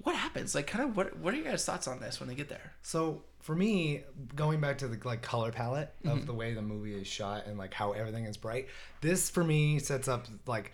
[0.02, 0.54] what happens?
[0.54, 2.72] Like, kind of what what are your guys' thoughts on this when they get there?
[2.82, 6.26] So for me, going back to the like color palette of mm-hmm.
[6.26, 8.68] the way the movie is shot and like how everything is bright,
[9.00, 10.72] this for me sets up like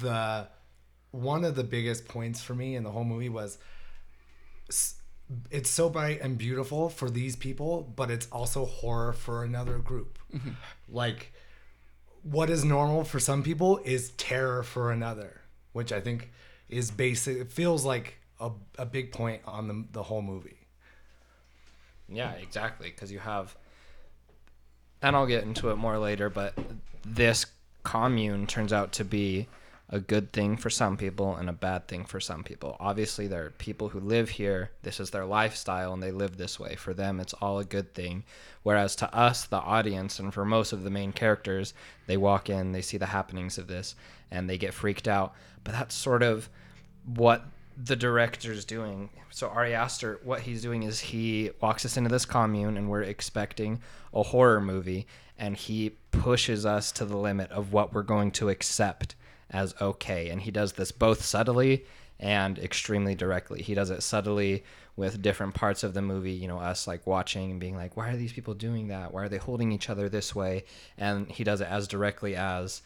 [0.00, 0.48] the
[1.12, 3.58] one of the biggest points for me in the whole movie was
[5.50, 10.18] it's so bright and beautiful for these people, but it's also horror for another group.
[10.34, 10.50] Mm-hmm.
[10.88, 11.32] Like
[12.22, 15.40] what is normal for some people is terror for another,
[15.72, 16.32] which I think
[16.68, 17.38] is basic.
[17.38, 20.56] It feels like a, a big point on the, the whole movie.
[22.08, 22.90] Yeah, exactly.
[22.90, 23.54] Because you have,
[25.02, 26.54] and I'll get into it more later, but
[27.04, 27.46] this
[27.82, 29.46] commune turns out to be
[29.92, 32.76] a good thing for some people and a bad thing for some people.
[32.78, 36.60] Obviously, there are people who live here, this is their lifestyle, and they live this
[36.60, 36.76] way.
[36.76, 38.22] For them, it's all a good thing.
[38.62, 41.74] Whereas to us, the audience, and for most of the main characters,
[42.06, 43.96] they walk in, they see the happenings of this,
[44.30, 45.34] and they get freaked out.
[45.64, 46.48] But that's sort of
[47.04, 47.44] what
[47.82, 49.10] the director's doing.
[49.30, 53.02] So Ari Aster, what he's doing is he walks us into this commune, and we're
[53.02, 53.80] expecting
[54.12, 55.06] a horror movie,
[55.38, 59.14] and he pushes us to the limit of what we're going to accept
[59.50, 60.28] as okay.
[60.28, 61.84] And he does this both subtly
[62.18, 63.62] and extremely directly.
[63.62, 64.64] He does it subtly
[64.96, 68.10] with different parts of the movie, you know, us like watching and being like, why
[68.10, 69.14] are these people doing that?
[69.14, 70.64] Why are they holding each other this way?
[70.98, 72.82] And he does it as directly as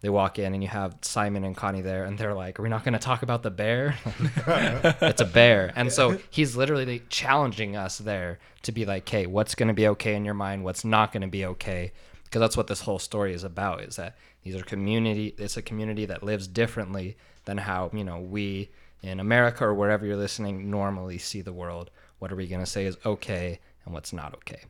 [0.00, 2.68] they walk in and you have Simon and Connie there and they're like, Are we
[2.68, 3.96] not going to talk about the bear?
[4.46, 5.72] it's a bear.
[5.74, 9.88] And so he's literally challenging us there to be like, Hey, what's going to be
[9.88, 10.64] okay in your mind?
[10.64, 11.92] What's not going to be okay?
[12.24, 15.62] Because that's what this whole story is about is that these are community, it's a
[15.62, 18.70] community that lives differently than how, you know, we
[19.02, 21.90] in America or wherever you're listening normally see the world.
[22.18, 24.62] What are we going to say is okay and what's not okay?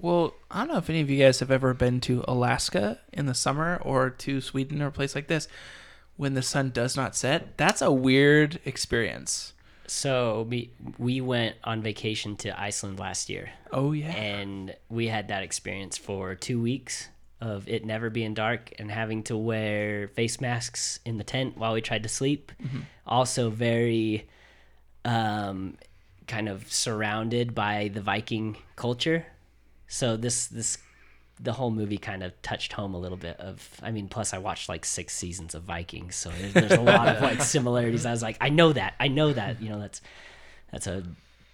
[0.00, 3.26] Well, I don't know if any of you guys have ever been to Alaska in
[3.26, 5.46] the summer or to Sweden or a place like this
[6.16, 7.56] when the sun does not set.
[7.58, 9.52] That's a weird experience.
[9.86, 14.12] so we we went on vacation to iceland last year Oh yeah.
[14.14, 17.08] and we had that experience for two weeks
[17.40, 21.72] of it never being dark and having to wear face masks in the tent while
[21.74, 22.52] we tried to sleep.
[23.06, 24.28] Also, very
[25.04, 25.76] um,
[26.26, 29.26] kind of surrounded by the Viking culture.
[29.90, 30.78] So this this
[31.42, 34.38] the whole movie kind of touched home a little bit of I mean plus I
[34.38, 38.10] watched like six seasons of Vikings so there's, there's a lot of like similarities I
[38.10, 40.02] was like I know that I know that you know that's
[40.70, 41.02] that's a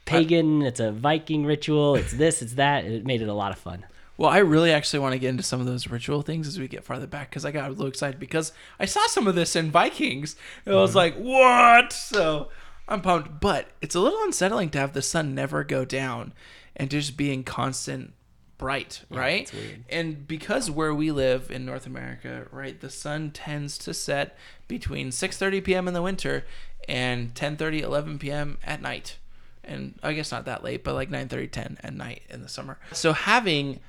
[0.04, 3.58] pagan it's a Viking ritual it's this it's that it made it a lot of
[3.58, 3.86] fun
[4.18, 6.68] Well, I really actually want to get into some of those ritual things as we
[6.68, 9.54] get farther back because I got a little excited because I saw some of this
[9.54, 10.36] in Vikings.
[10.64, 10.98] And I was mm-hmm.
[10.98, 11.92] like, what?
[11.92, 12.48] So
[12.88, 13.40] I'm pumped.
[13.40, 16.32] But it's a little unsettling to have the sun never go down
[16.74, 18.14] and just be in constant
[18.58, 19.42] bright, right?
[19.42, 19.84] it's weird.
[19.88, 24.36] And because where we live in North America, right, the sun tends to set
[24.68, 25.88] between 6:30 p.m.
[25.88, 26.44] in the winter
[26.88, 28.58] and 10:30 11 p.m.
[28.64, 29.18] at night.
[29.64, 32.78] And I guess not that late, but like 9:30 10 at night in the summer.
[32.92, 33.80] So having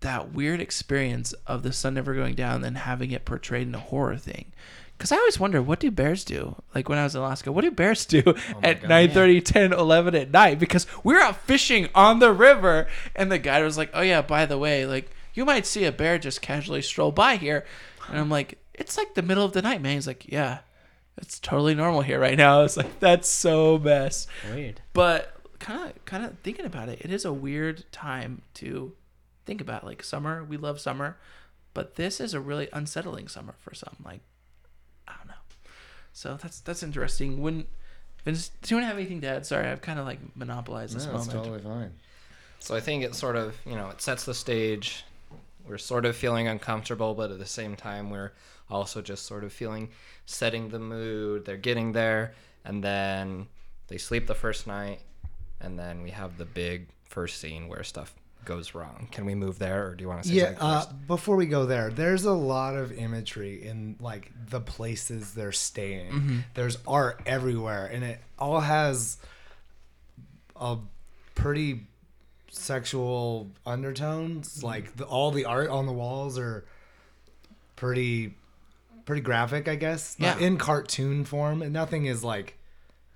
[0.00, 3.80] that weird experience of the sun never going down, then having it portrayed in a
[3.80, 4.52] horror thing.
[4.96, 6.56] Because I always wonder, what do bears do?
[6.74, 9.14] Like when I was in Alaska, what do bears do oh at God.
[9.14, 10.58] 9 10, 11 at night?
[10.58, 12.86] Because we're out fishing on the river.
[13.14, 15.92] And the guide was like, oh, yeah, by the way, like you might see a
[15.92, 17.64] bear just casually stroll by here.
[18.08, 19.94] And I'm like, it's like the middle of the night, man.
[19.94, 20.60] He's like, yeah,
[21.16, 22.62] it's totally normal here right now.
[22.64, 24.26] It's like, that's so mess.
[24.52, 24.80] Weird.
[24.92, 28.92] But kind of, kind of thinking about it, it is a weird time to
[29.44, 29.84] think about.
[29.84, 31.16] Like summer, we love summer,
[31.72, 33.96] but this is a really unsettling summer for some.
[34.04, 34.20] Like,
[35.08, 35.34] I don't know.
[36.12, 37.42] So that's that's interesting.
[37.42, 37.66] When
[38.24, 39.46] Vince, do you want to have anything to add?
[39.46, 41.44] Sorry, I've kind of like monopolized this No, it's moment.
[41.44, 41.92] totally fine.
[42.58, 45.04] So I think it sort of, you know, it sets the stage.
[45.68, 48.32] We're sort of feeling uncomfortable, but at the same time, we're
[48.70, 49.90] also just sort of feeling
[50.26, 51.44] setting the mood.
[51.44, 53.46] They're getting there, and then
[53.88, 55.00] they sleep the first night,
[55.60, 58.14] and then we have the big first scene where stuff
[58.44, 59.08] goes wrong.
[59.10, 61.46] Can we move there, or do you want to say Yeah, something uh, before we
[61.46, 66.10] go there, there's a lot of imagery in like the places they're staying.
[66.12, 66.38] Mm-hmm.
[66.54, 69.18] There's art everywhere, and it all has
[70.56, 70.78] a
[71.34, 71.86] pretty
[72.50, 74.58] sexual undertones.
[74.58, 74.66] Mm-hmm.
[74.66, 76.64] Like the, all the art on the walls are
[77.76, 78.34] pretty
[79.04, 80.18] pretty graphic, I guess.
[80.18, 80.46] Not Yeah.
[80.46, 82.56] in cartoon form, and nothing is like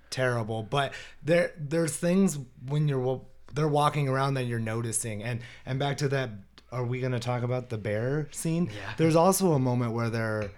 [0.09, 2.37] terrible, but there there's things
[2.67, 3.21] when you're
[3.53, 6.29] they're walking around that you're noticing, and and back to that.
[6.71, 8.65] Are we gonna talk about the bear scene?
[8.67, 8.93] Yeah.
[8.97, 10.51] There's also a moment where they're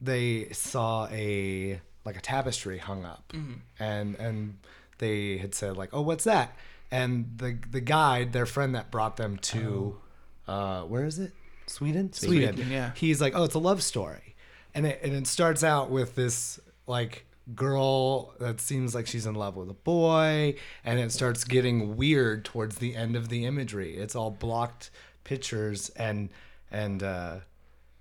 [0.00, 3.32] they saw a like a tapestry hung up,
[3.78, 4.56] and and
[4.98, 6.56] they had said like, oh, what's that?
[6.90, 9.98] And the the guide, their friend that brought them to,
[10.46, 11.32] uh, where is it?
[11.66, 12.12] Sweden.
[12.12, 12.54] Sweden.
[12.54, 12.92] Sweden, yeah.
[12.94, 14.34] He's like, oh, it's a love story,
[14.74, 19.34] and it and it starts out with this like girl that seems like she's in
[19.34, 23.96] love with a boy and it starts getting weird towards the end of the imagery.
[23.96, 24.90] It's all blocked
[25.24, 26.28] pictures and
[26.70, 27.36] and uh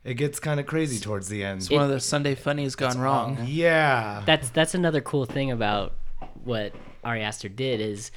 [0.03, 1.61] it gets kind of crazy towards the end.
[1.61, 3.39] It's one of the Sunday funnies gone wrong.
[3.45, 4.23] yeah.
[4.25, 5.93] That's that's another cool thing about
[6.43, 8.11] what Ari Aster did is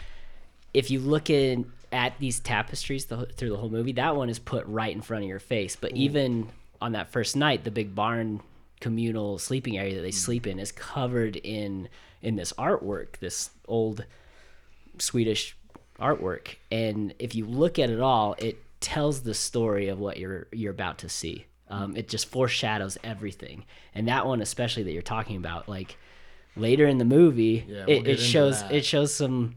[0.73, 4.39] if you look in at these tapestries the, through the whole movie, that one is
[4.39, 5.75] put right in front of your face.
[5.77, 6.49] But even
[6.81, 8.41] on that first night, the big barn
[8.81, 11.89] communal sleeping area that they sleep in is covered in
[12.23, 14.05] in this artwork, this old
[14.99, 15.57] Swedish
[15.99, 16.57] artwork.
[16.71, 20.73] And if you look at it all, it tells the story of what you're you're
[20.73, 21.47] about to see.
[21.69, 23.65] Um, it just foreshadows everything.
[23.95, 25.97] And that one, especially that you're talking about, like
[26.57, 28.73] later in the movie, Yeah, we'll it, it shows that.
[28.73, 29.55] it shows some,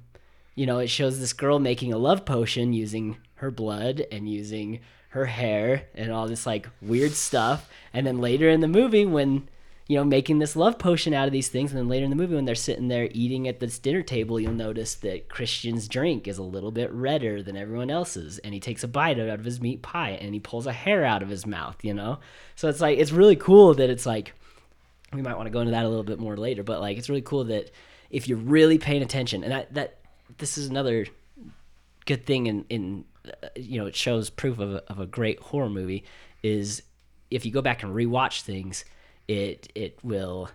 [0.53, 4.79] you know, it shows this girl making a love potion using her blood and using
[5.13, 7.69] her hair and all this like weird stuff.
[7.93, 9.47] And then later in the movie, when
[9.87, 11.71] you know, making this love potion out of these things.
[11.71, 14.39] And then later in the movie, when they're sitting there eating at this dinner table,
[14.39, 18.39] you'll notice that Christian's drink is a little bit redder than everyone else's.
[18.39, 21.03] And he takes a bite out of his meat pie and he pulls a hair
[21.03, 22.19] out of his mouth, you know?
[22.55, 24.33] So it's like, it's really cool that it's like,
[25.11, 27.09] we might want to go into that a little bit more later, but like, it's
[27.09, 27.69] really cool that
[28.09, 29.97] if you're really paying attention, and that, that
[30.37, 31.05] this is another
[32.05, 35.39] good thing in, in uh, you know, it shows proof of a, of a great
[35.39, 36.03] horror movie
[36.41, 36.83] is
[37.31, 38.85] if you go back and rewatch things,
[39.27, 40.49] it it will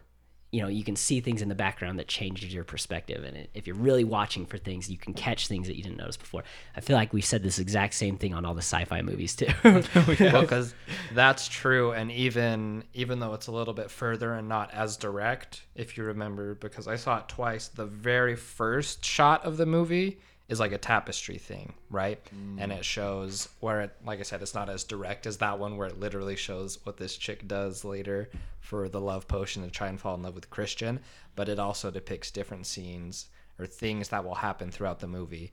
[0.50, 3.24] you know you can see things in the background that changes your perspective.
[3.24, 5.96] And it, if you're really watching for things you can catch things that you didn't
[5.96, 6.44] notice before.
[6.76, 9.48] I feel like we said this exact same thing on all the sci-fi movies too.
[10.18, 10.74] Well, because
[11.14, 15.62] that's true, and even even though it's a little bit further and not as direct,
[15.74, 17.68] if you remember, because I saw it twice.
[17.68, 22.18] The very first shot of the movie is like a tapestry thing, right?
[22.58, 22.82] And it mm.
[22.82, 26.00] shows where it, like I said, it's not as direct as that one, where it
[26.00, 28.30] literally shows what this chick does later
[28.60, 31.00] for the love potion to try and fall in love with Christian.
[31.36, 33.26] But it also depicts different scenes
[33.58, 35.52] or things that will happen throughout the movie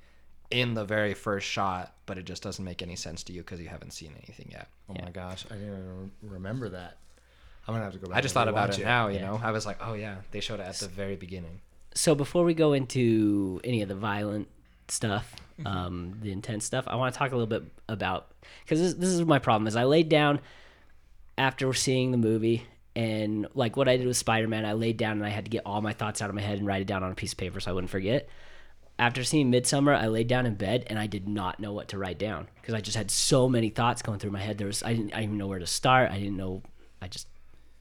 [0.52, 3.60] in the very first shot, but it just doesn't make any sense to you because
[3.60, 4.68] you haven't seen anything yet.
[4.90, 6.98] oh my gosh i didn't even remember that
[7.68, 9.26] i'm gonna have to go back I just thought about rewatch it now, you Yeah.
[9.26, 9.42] know.
[9.44, 11.62] I was like, oh yeah, they showed it at the very beginning.
[11.96, 14.48] so before we go into any of the violent
[14.92, 16.86] stuff um, the intense stuff.
[16.88, 18.28] I want to talk a little bit about
[18.64, 20.40] because this, this is my problem is i laid down
[21.38, 25.26] after seeing the movie and like what i did with spider-man i laid down and
[25.26, 27.04] i had to get all my thoughts out of my head and write it down
[27.04, 28.28] on a piece of paper so i wouldn't forget.
[28.98, 31.98] After seeing Midsommar i laid down in bed and i did not know what to
[31.98, 34.58] write down because i just had so many thoughts going through my head.
[34.58, 36.12] There was i didn't, I didn't even know where to start.
[36.12, 36.64] I didn't know
[37.02, 37.28] i just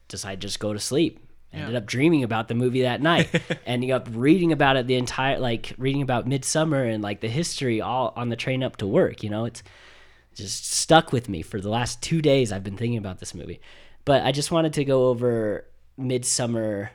[0.08, 1.23] decided to just go to sleep
[1.54, 3.28] ended up dreaming about the movie that night
[3.66, 7.80] ending up reading about it the entire like reading about midsummer and like the history
[7.80, 9.62] all on the train up to work you know it's
[10.34, 13.60] just stuck with me for the last two days i've been thinking about this movie
[14.04, 15.64] but i just wanted to go over
[15.96, 16.90] midsummer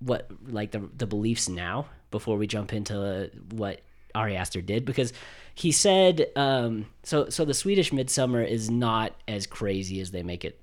[0.00, 3.80] what like the, the beliefs now before we jump into what
[4.14, 5.12] Ari Aster did because
[5.54, 7.28] he said um, so.
[7.28, 10.60] So the Swedish Midsummer is not as crazy as they make it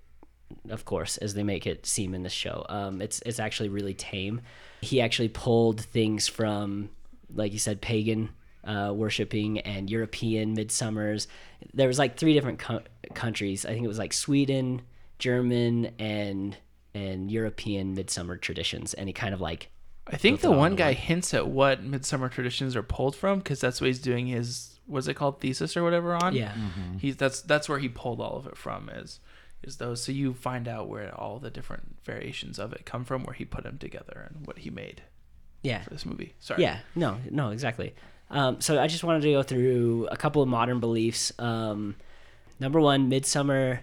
[0.69, 2.65] of course, as they make it seem in this show.
[2.69, 4.41] Um, it's it's actually really tame.
[4.81, 6.89] He actually pulled things from,
[7.33, 8.29] like you said, pagan
[8.63, 11.27] uh, worshiping and European midsummers.
[11.73, 12.83] There was like three different co-
[13.13, 13.65] countries.
[13.65, 14.81] I think it was like Sweden,
[15.19, 16.55] German, and
[16.93, 18.93] and European midsummer traditions.
[18.93, 19.69] And he kind of like
[20.07, 20.95] I think the one guy one.
[20.95, 25.07] hints at what midsummer traditions are pulled from because that's what he's doing his was
[25.07, 26.35] it called thesis or whatever on.
[26.35, 26.53] yeah.
[26.99, 29.19] He's that's that's where he pulled all of it from is
[29.63, 30.03] is those.
[30.03, 33.45] So you find out where all the different variations of it come from, where he
[33.45, 35.03] put them together and what he made
[35.63, 35.81] Yeah.
[35.83, 36.33] for this movie.
[36.39, 36.61] Sorry.
[36.61, 37.93] Yeah, no, no, exactly.
[38.29, 41.31] Um, so I just wanted to go through a couple of modern beliefs.
[41.39, 41.95] Um,
[42.59, 43.81] number one, midsummer.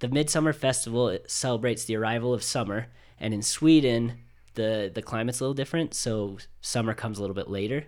[0.00, 2.86] The midsummer festival it celebrates the arrival of summer,
[3.18, 4.20] and in Sweden,
[4.54, 5.92] the the climate's a little different.
[5.94, 7.84] So summer comes a little bit later,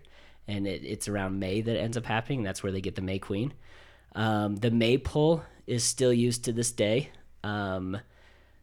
[0.49, 2.43] and it, it's around May that it ends up happening.
[2.43, 3.55] That's where they get the May Queen.
[4.16, 7.11] Um, the maypole is still used to this day.
[7.45, 7.99] Um,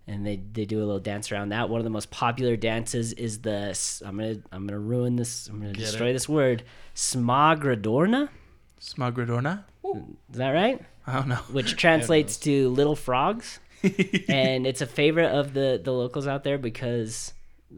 [0.08, 1.70] and they, they do a little dance around that.
[1.70, 5.60] One of the most popular dances is the I'm gonna I'm gonna ruin this I'm
[5.60, 6.14] gonna Get destroy it.
[6.14, 6.64] this word
[6.96, 8.30] smagradorna.
[8.80, 9.64] Smagradorna.
[10.32, 10.82] Is that right?
[11.06, 11.36] I don't know.
[11.52, 13.60] Which translates to little frogs,
[14.30, 17.34] and it's a favorite of the the locals out there because,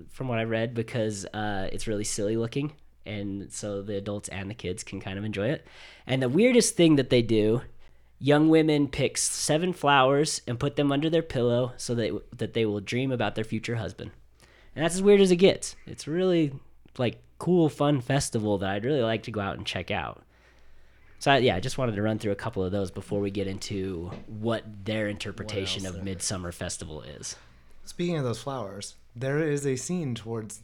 [0.10, 2.74] from what I read, because uh, it's really silly looking,
[3.06, 5.66] and so the adults and the kids can kind of enjoy it.
[6.08, 7.62] And the weirdest thing that they do
[8.20, 12.66] young women pick seven flowers and put them under their pillow so that that they
[12.66, 14.12] will dream about their future husband.
[14.76, 15.76] And that's as weird as it gets.
[15.88, 16.54] It's really
[16.98, 20.22] like cool, fun festival that I'd really like to go out and check out.
[21.20, 23.30] So I, yeah, I just wanted to run through a couple of those before we
[23.30, 26.04] get into what their interpretation else of?
[26.04, 27.36] Midsummer Festival is.
[27.84, 30.62] Speaking of those flowers, there is a scene towards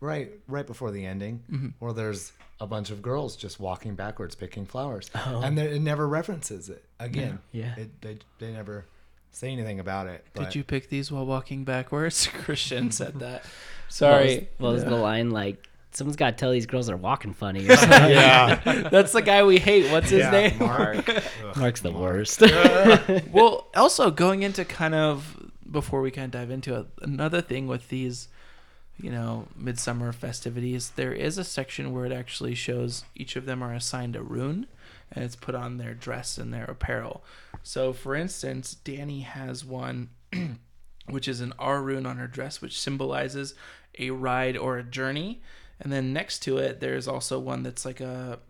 [0.00, 1.68] right right before the ending mm-hmm.
[1.78, 5.40] where there's a bunch of girls just walking backwards picking flowers, oh.
[5.42, 7.38] and it never references it again.
[7.52, 7.74] Yeah.
[7.76, 8.86] It, they they never
[9.30, 10.24] say anything about it.
[10.34, 12.26] But Did you pick these while walking backwards?
[12.32, 13.42] Christian said that.
[13.42, 13.52] What
[13.88, 14.26] Sorry.
[14.26, 15.64] was, what was the line like?
[15.90, 17.66] Someone's got to tell these girls they're walking funny.
[17.66, 18.10] Or something.
[18.10, 19.90] yeah, That's the guy we hate.
[19.90, 20.58] What's his Yeah, name?
[20.58, 21.08] Mark.
[21.56, 22.42] Mark's the worst.
[23.32, 27.66] well, also going into kind of before we kind of dive into it, another thing
[27.66, 28.28] with these,
[29.00, 33.62] you know, midsummer festivities, there is a section where it actually shows each of them
[33.62, 34.66] are assigned a rune,
[35.12, 37.22] and it's put on their dress and their apparel.
[37.62, 40.10] So, for instance, Dani has one,
[41.06, 43.54] which is an R rune on her dress, which symbolizes
[43.98, 45.42] a ride or a journey,
[45.80, 48.40] and then next to it, there's also one that's like a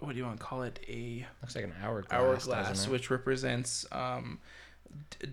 [0.00, 0.78] what do you want to call it?
[0.88, 2.12] A Looks like an hourglass.
[2.12, 4.38] hourglass, which represents um,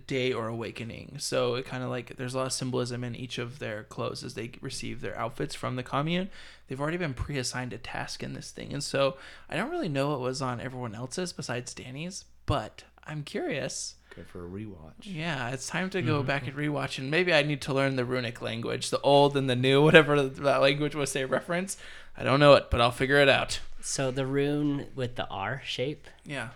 [0.07, 1.17] day or awakening.
[1.19, 4.23] So it kind of like there's a lot of symbolism in each of their clothes
[4.23, 6.29] as they receive their outfits from the commune.
[6.67, 9.17] They've already been pre-assigned a task in this thing, and so
[9.49, 13.95] I don't really know what was on everyone else's besides Dani's, but I'm curious.
[14.15, 14.93] good for a rewatch.
[15.03, 18.05] Yeah, it's time to go back and rewatch, and maybe I need to learn the
[18.05, 21.77] runic language, the old and the new, whatever that language was they reference.
[22.17, 23.59] I don't know it, but I'll figure it out.
[23.81, 26.49] so the rune with the R shape, Yeah.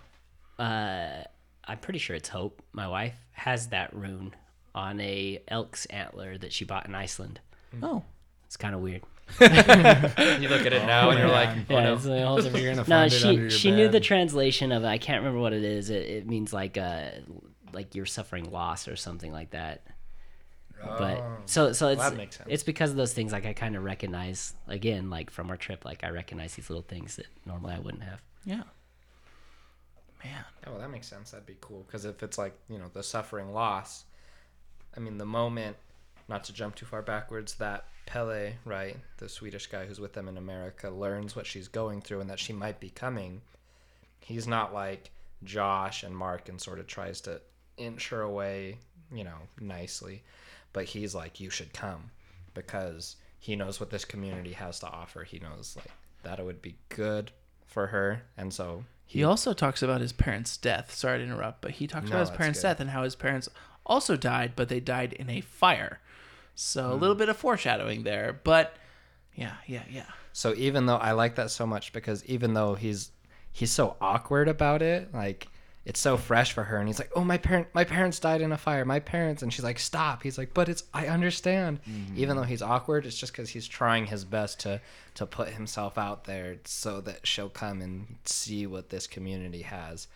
[0.57, 1.23] uh,
[1.69, 2.61] I'm pretty sure it's Hope.
[2.73, 4.33] My wife has that rune
[4.73, 7.39] on a elk's antler that she bought in Iceland.
[7.83, 8.03] Oh.
[8.45, 9.03] It's kind of weird.
[9.39, 9.45] You
[10.49, 11.93] look at it now and you're like, oh yeah, no.
[11.93, 13.99] it's a whole different- You're gonna no, find it under she your she knew the
[13.99, 14.87] translation of it.
[14.87, 15.91] I can't remember what it is.
[15.91, 17.09] It, it means like uh
[17.71, 19.83] like you're suffering loss or something like that.
[20.81, 22.49] But so so it's that makes sense.
[22.49, 25.85] it's because of those things like I kind of recognize again like from our trip
[25.85, 28.21] like I recognize these little things that normally I wouldn't have.
[28.45, 28.63] Yeah.
[30.23, 30.43] Man.
[30.67, 31.31] Oh, that makes sense.
[31.31, 31.83] That'd be cool.
[31.87, 34.03] Because if it's like, you know, the suffering loss,
[34.95, 35.77] I mean, the moment,
[36.27, 40.27] not to jump too far backwards, that Pelle, right, the Swedish guy who's with them
[40.27, 43.41] in America, learns what she's going through and that she might be coming,
[44.19, 45.11] he's not like
[45.43, 47.41] Josh and Mark and sort of tries to
[47.77, 48.77] inch her away,
[49.13, 50.23] you know, nicely.
[50.73, 52.11] But he's like, you should come
[52.53, 55.23] because he knows what this community has to offer.
[55.23, 55.91] He knows, like,
[56.23, 57.31] that it would be good
[57.67, 58.23] for her.
[58.37, 60.93] And so He also talks about his parents' death.
[60.93, 62.67] Sorry to interrupt, but he talks No, about his that's parents' good.
[62.67, 63.49] death and how his parents
[63.85, 65.99] also died, but they died in a fire.
[66.53, 67.19] So a little Hmm.
[67.19, 68.75] bit of foreshadowing there, but
[69.33, 70.05] yeah, yeah, yeah.
[70.31, 73.11] So even though I like that so much because even though he's
[73.51, 75.47] he's so awkward about it, like
[75.89, 78.51] it's so fresh for her and he's like, "Oh, my parent my parents died in
[78.51, 78.85] a fire.
[78.85, 81.79] My parents." And she's like, "Stop." He's like, "But it's I understand."
[82.15, 84.81] Even though he's awkward, it's just cuz he's trying his best to
[85.15, 90.07] to put himself out there so that she'll come and see what this community has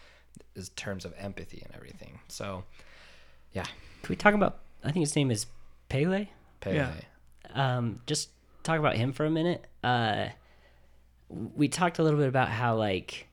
[0.55, 2.19] in terms of empathy and everything.
[2.27, 2.65] So,
[3.51, 3.65] yeah.
[4.03, 5.47] Can we talk about I think his name is
[5.89, 6.27] Pelle?
[6.61, 6.75] Pelle.
[6.75, 6.91] Yeah.
[7.55, 8.29] um, just
[8.61, 9.65] talk about him for a minute.
[9.83, 10.27] Uh,
[11.29, 13.27] we talked a little bit about how like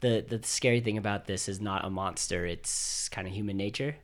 [0.00, 3.96] the the scary thing about this is not a monster; it's kind of human nature.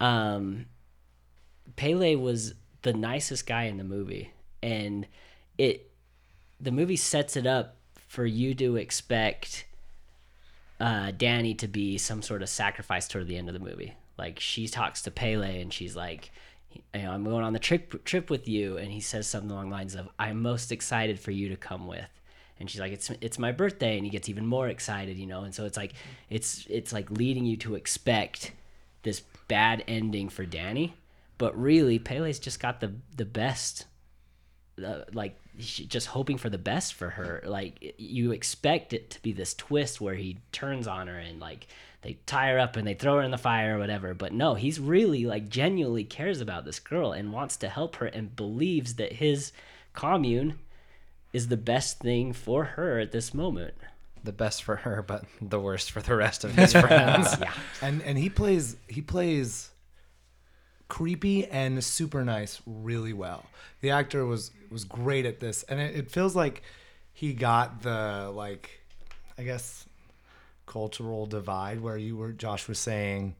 [0.00, 0.66] Um,
[1.76, 5.06] Pelle was the nicest guy in the movie, and
[5.58, 5.90] it
[6.60, 9.66] the movie sets it up for you to expect
[10.80, 13.94] uh, Dani to be some sort of sacrifice toward the end of the movie.
[14.16, 16.30] Like she talks to Pelle and she's like,
[16.70, 19.70] you know, I'm going on the trip trip with you, and he says something along
[19.70, 22.08] the lines of, "I'm most excited for you to come with."
[22.60, 25.42] And she's like, "It's it's my birthday," and he gets even more excited, you know.
[25.42, 25.92] And so it's like
[26.30, 28.52] it's it's like leading you to expect
[29.02, 30.92] this bad ending for Dani,
[31.36, 33.86] but really Pelle's just got the the best
[34.82, 37.42] uh, like just hoping for the best for her.
[37.44, 41.68] Like you expect it to be this twist where he turns on her and like
[42.02, 44.14] they tie her up and they throw her in the fire or whatever.
[44.14, 48.06] But no, he's really like genuinely cares about this girl and wants to help her
[48.06, 49.52] and believes that his
[49.92, 50.58] commune
[51.34, 53.74] is the best thing for her at this moment.
[54.22, 57.28] The best for her, but the worst for the rest of his friends.
[57.38, 57.52] Yeah.
[57.82, 59.68] and and he plays he plays
[60.88, 63.44] creepy and super nice really well.
[63.82, 66.62] The actor was was great at this, and it, it feels like
[67.12, 68.80] he got the like,
[69.36, 69.86] I guess,
[70.66, 73.34] cultural divide where you were Josh was saying.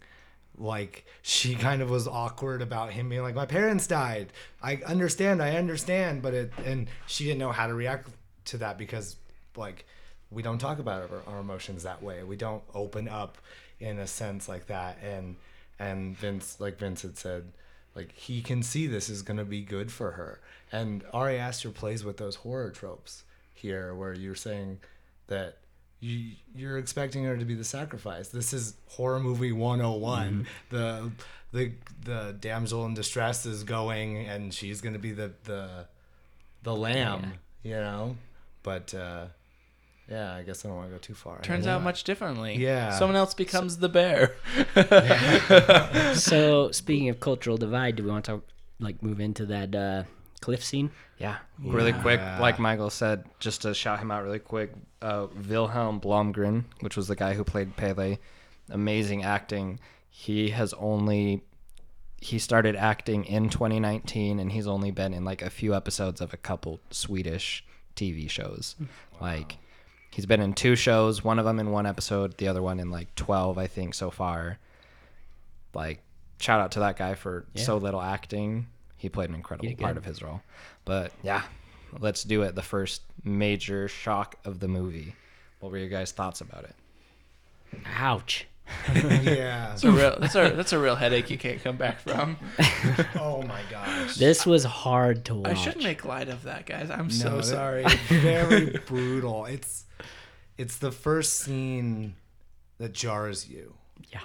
[0.57, 4.33] Like she kind of was awkward about him being like, my parents died.
[4.63, 8.09] I understand, I understand, but it and she didn't know how to react
[8.47, 9.17] to that because
[9.57, 9.87] like
[10.31, 12.23] we don't talk about our, our emotions that way.
[12.25, 13.39] We don't open up
[13.81, 14.99] in a sense like that.
[15.03, 15.37] And
[15.79, 17.53] and Vince, like Vince had said,
[17.95, 20.41] like he can see this is gonna be good for her.
[20.73, 24.81] And Ari Aster plays with those horror tropes here, where you're saying
[25.29, 25.59] that
[26.05, 28.29] you you're expecting her to be the sacrifice.
[28.29, 30.47] This is horror movie 101.
[30.71, 31.11] The
[31.53, 31.73] the
[32.05, 35.87] the damsel in distress is going, and she's gonna be the the
[36.63, 38.17] the lamb, you know.
[38.63, 39.27] But uh,
[40.09, 41.41] yeah, I guess I don't want to go too far.
[41.41, 42.57] Turns out much differently.
[42.57, 42.91] Yeah.
[42.99, 44.35] Someone else becomes the bear.
[46.15, 48.43] So speaking of cultural divide, do we want to
[48.79, 50.05] like move into that uh,
[50.45, 50.91] cliff scene?
[51.19, 56.01] Yeah, really quick, like Michael said, just to shout him out really quick, uh, Vilhelm
[56.03, 58.17] Blomgren, which was the guy who played Pelle,
[58.71, 59.79] amazing acting.
[60.11, 61.43] He has only
[62.21, 66.33] he started acting in 2019, and he's only been in like a few episodes of
[66.33, 67.65] a couple Swedish
[67.97, 68.77] TV shows.
[69.21, 69.59] Like
[70.11, 72.91] he's been in two shows, one of them in one episode, the other one in
[72.91, 74.59] like 12, I think, so far.
[75.75, 76.01] Like
[76.39, 77.63] shout out to that guy for Yeah.
[77.63, 78.67] so little acting.
[79.05, 80.41] He played an incredible did part of his role.
[80.87, 81.43] But yeah,
[82.01, 82.55] let's do it.
[82.55, 85.15] The first major shock of the movie.
[85.61, 86.75] What were your guys' thoughts about it?
[87.99, 88.47] Ouch.
[88.95, 89.69] yeah.
[89.69, 90.17] That's a real.
[90.19, 92.39] That's a that's a real headache you can't come back from.
[93.21, 94.17] oh my gosh.
[94.17, 95.51] This was hard to watch.
[95.51, 96.89] I shouldn't make light of that, guys.
[96.91, 97.85] I'm so No, that- sorry.
[98.09, 99.45] Very brutal.
[99.45, 99.85] It's
[100.57, 102.15] it's the first scene
[102.79, 103.75] that jars you.
[104.11, 104.21] Yeah.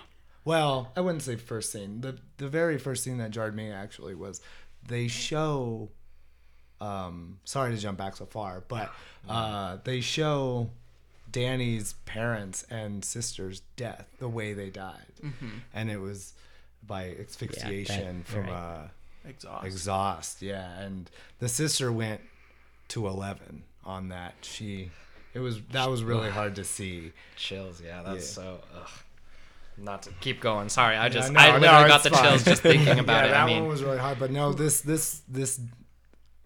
[0.45, 1.99] Well, I wouldn't say first scene.
[1.99, 4.41] The the very first scene that jarred me actually was
[4.89, 5.89] they show
[6.81, 8.91] um sorry to jump back so far, but
[9.29, 10.69] uh they show
[11.31, 14.95] Dani's parents and sister's death, the way they died.
[15.73, 16.33] And it was
[16.85, 18.51] by asphyxiation from right.
[18.51, 18.87] uh
[19.27, 19.65] Exhaust.
[19.65, 22.21] exhaust yeah and the sister went
[22.87, 24.89] to 11 on that she
[25.33, 28.43] it was that was really hard to see Chills, yeah, that's Yeah.
[28.43, 28.59] so.
[28.75, 28.89] Ugh.
[29.81, 30.69] Not to keep going.
[30.69, 32.23] Sorry, I just no, I no, literally got the fine.
[32.23, 33.31] chills just thinking about yeah, it.
[33.31, 35.59] that I mean, one was really hard but no this this this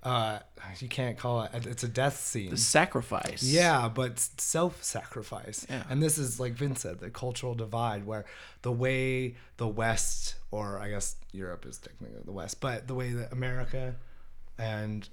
[0.04, 0.40] uh
[0.80, 3.42] you can't call it it's a death scene the sacrifice.
[3.44, 5.84] yeah but self-sacrifice Yeah.
[5.90, 8.26] and this is like vince said the cultural divide where
[8.64, 13.12] the way the west or i guess europe is technically the west but the way
[13.14, 13.96] that america
[14.58, 15.08] and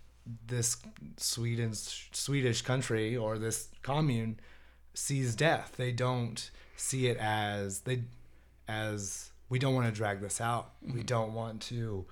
[0.46, 0.76] this
[1.16, 4.38] sweden swedish country or this commune
[4.94, 6.50] sees death they don't
[6.80, 8.02] see it as they
[8.68, 12.04] as we don't want to drag this out we don't want to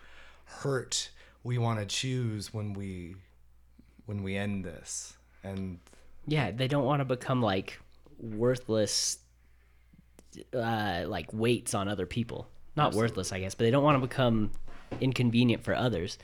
[0.44, 1.10] hurt
[1.44, 3.14] we want to choose when we
[4.06, 5.78] when we end this and
[6.26, 7.78] Yeah, they don't want to become like
[8.18, 9.18] worthless,
[10.54, 12.48] uh, like weights on other people.
[12.76, 14.50] Not worthless, I guess, but they don't want to become
[15.00, 16.18] inconvenient for others.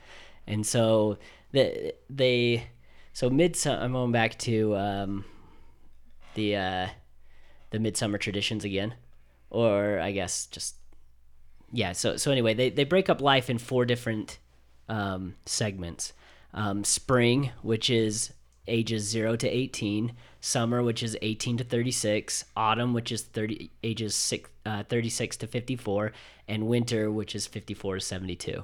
[0.46, 1.18] And so
[1.52, 2.68] the they,
[3.12, 3.80] so midsummer.
[3.80, 5.24] I'm going back to um,
[6.34, 6.86] the uh,
[7.74, 8.94] the midsummer traditions again,
[9.50, 10.76] or I guess just
[11.72, 11.90] yeah.
[11.90, 14.38] So so anyway, they they break up life in four different
[14.88, 16.12] um, segments.
[16.54, 18.32] Um, spring, which is
[18.68, 20.12] ages zero to eighteen.
[20.40, 22.44] Summer, which is eighteen to thirty six.
[22.56, 26.12] Autumn, which is thirty ages six, uh, thirty six to fifty four,
[26.46, 28.62] and winter, which is fifty four to seventy two.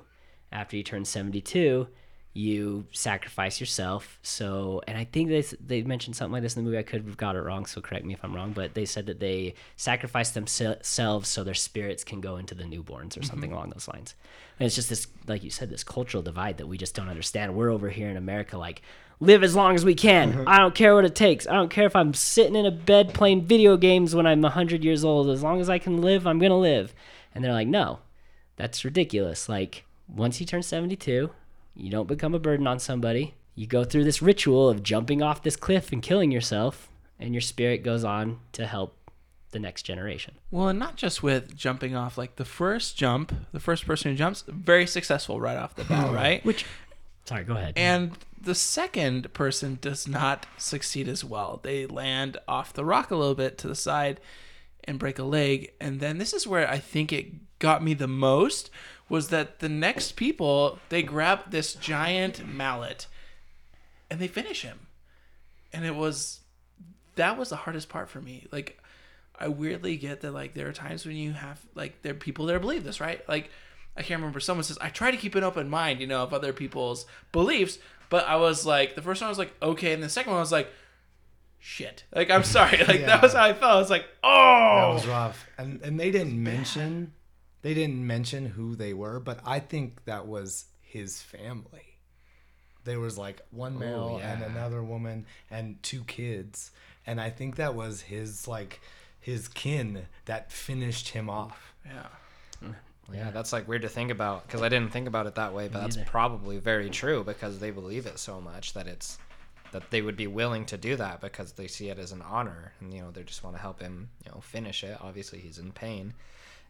[0.52, 1.88] After you turn seventy two,
[2.32, 4.18] you sacrifice yourself.
[4.22, 6.78] So, and I think they they mentioned something like this in the movie.
[6.78, 8.52] I could have got it wrong, so correct me if I'm wrong.
[8.52, 13.16] But they said that they sacrifice themselves so their spirits can go into the newborns
[13.16, 13.24] or mm-hmm.
[13.24, 14.14] something along those lines.
[14.58, 17.56] And it's just this, like you said, this cultural divide that we just don't understand.
[17.56, 18.82] We're over here in America, like
[19.18, 20.32] live as long as we can.
[20.32, 20.48] Mm-hmm.
[20.48, 21.48] I don't care what it takes.
[21.48, 24.84] I don't care if I'm sitting in a bed playing video games when I'm 100
[24.84, 25.28] years old.
[25.30, 26.94] As long as I can live, I'm gonna live.
[27.34, 27.98] And they're like, no,
[28.54, 29.48] that's ridiculous.
[29.48, 31.30] Like once you turn 72
[31.74, 33.34] you don't become a burden on somebody.
[33.54, 37.40] You go through this ritual of jumping off this cliff and killing yourself, and your
[37.40, 38.96] spirit goes on to help
[39.50, 40.34] the next generation.
[40.50, 42.16] Well, and not just with jumping off.
[42.16, 46.08] Like the first jump, the first person who jumps, very successful right off the bat,
[46.08, 46.14] hmm.
[46.14, 46.44] right?
[46.44, 46.64] Which,
[47.24, 47.74] sorry, go ahead.
[47.76, 51.60] And the second person does not succeed as well.
[51.62, 54.20] They land off the rock a little bit to the side
[54.84, 55.72] and break a leg.
[55.80, 58.70] And then this is where I think it got me the most
[59.10, 63.06] was that the next people they grab this giant mallet
[64.10, 64.86] and they finish him.
[65.72, 66.40] And it was
[67.16, 68.46] that was the hardest part for me.
[68.50, 68.78] Like
[69.38, 72.46] I weirdly get that like there are times when you have like there are people
[72.46, 73.26] that believe this, right?
[73.28, 73.50] Like
[73.96, 76.32] I can't remember someone says I try to keep an open mind, you know, of
[76.32, 80.02] other people's beliefs, but I was like the first one I was like okay, and
[80.02, 80.70] the second one I was like
[81.58, 82.04] shit.
[82.14, 82.78] Like I'm sorry.
[82.88, 83.06] Like Yeah.
[83.06, 83.72] that was how I felt.
[83.72, 85.46] I was like, "Oh." That was rough.
[85.58, 87.12] And and they didn't mention
[87.62, 91.96] they didn't mention who they were, but I think that was his family.
[92.84, 94.46] There was like one oh, male and yeah.
[94.46, 96.70] another woman and two kids.
[97.06, 98.80] And I think that was his like
[99.20, 101.74] his kin that finished him off.
[101.84, 102.06] Yeah.
[102.64, 102.74] Mm.
[103.12, 105.68] Yeah, that's like weird to think about because I didn't think about it that way,
[105.68, 106.08] but that's neither.
[106.08, 109.18] probably very true because they believe it so much that it's
[109.72, 112.72] that they would be willing to do that because they see it as an honor
[112.80, 114.96] and you know they just want to help him you know finish it.
[115.00, 116.14] Obviously, he's in pain,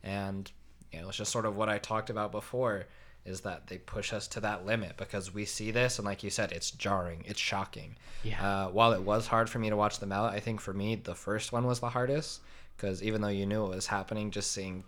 [0.03, 0.51] and
[0.93, 2.87] you know it's just sort of what I talked about before
[3.25, 6.31] is that they push us to that limit because we see this and like you
[6.31, 7.97] said it's jarring it's shocking.
[8.23, 8.65] Yeah.
[8.65, 10.95] uh, while it was hard for me to watch them out i think for me
[10.95, 12.41] the first one was the hardest
[12.77, 14.85] because even though you knew it was happening just seeing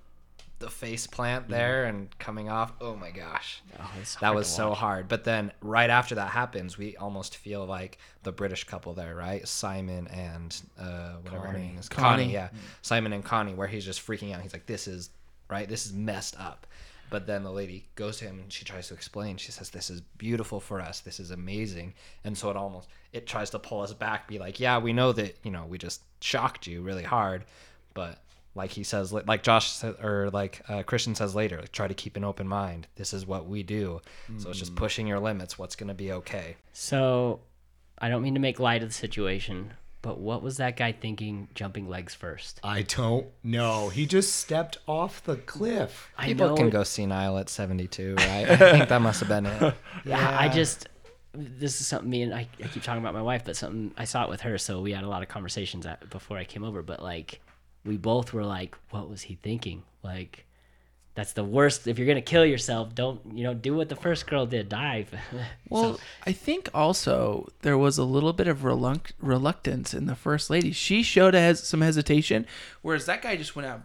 [0.62, 3.60] the face plant there and coming off oh my gosh.
[3.80, 3.90] Oh,
[4.20, 5.08] that was so hard.
[5.08, 9.46] But then right after that happens we almost feel like the british couple there right?
[9.46, 11.88] Simon and uh, whatever her name is.
[11.88, 12.24] Connie.
[12.24, 12.48] connie yeah.
[12.80, 14.40] Simon and connie where he's just freaking out.
[14.40, 15.10] He's like this is
[15.52, 15.68] right?
[15.68, 16.66] This is messed up.
[17.10, 19.36] But then the lady goes to him and she tries to explain.
[19.36, 21.00] She says this is beautiful for us.
[21.00, 21.92] This is amazing.
[22.24, 25.12] And so it almost it tries to pull us back be like yeah we know
[25.12, 27.44] that you know we just shocked you really hard.
[27.92, 28.18] But
[28.54, 31.94] like he says like josh said or like uh, christian says later like, try to
[31.94, 32.86] keep an open mind.
[32.96, 34.00] This is what we do.
[34.38, 35.58] So it's just pushing your limits.
[35.58, 36.56] What's going to be okay?
[36.72, 37.40] So,
[37.98, 41.48] I don't mean to make light of the situation, but what was that guy thinking
[41.54, 42.60] jumping legs first?
[42.62, 43.88] I don't know.
[43.88, 46.10] He just stepped off the cliff.
[46.18, 49.28] I people know can it- go senile at 72 right i think that must have
[49.28, 49.74] been it
[50.04, 50.88] Yeah, I just
[51.34, 54.04] this is something me and I, I keep talking about my wife, but something I
[54.04, 56.62] saw it with her, so we had a lot of conversations at, before I came
[56.62, 56.82] over.
[56.82, 57.40] But like,
[57.86, 60.44] we both were like, "What was he thinking?" Like,
[61.14, 61.86] that's the worst.
[61.86, 63.54] If you're gonna kill yourself, don't you know?
[63.54, 65.14] Do what the first girl did, dive.
[65.68, 70.50] Well, I think also there was a little bit of reluct- reluctance in the first
[70.50, 70.70] lady.
[70.72, 72.46] She showed has some hesitation,
[72.82, 73.80] whereas that guy just went out.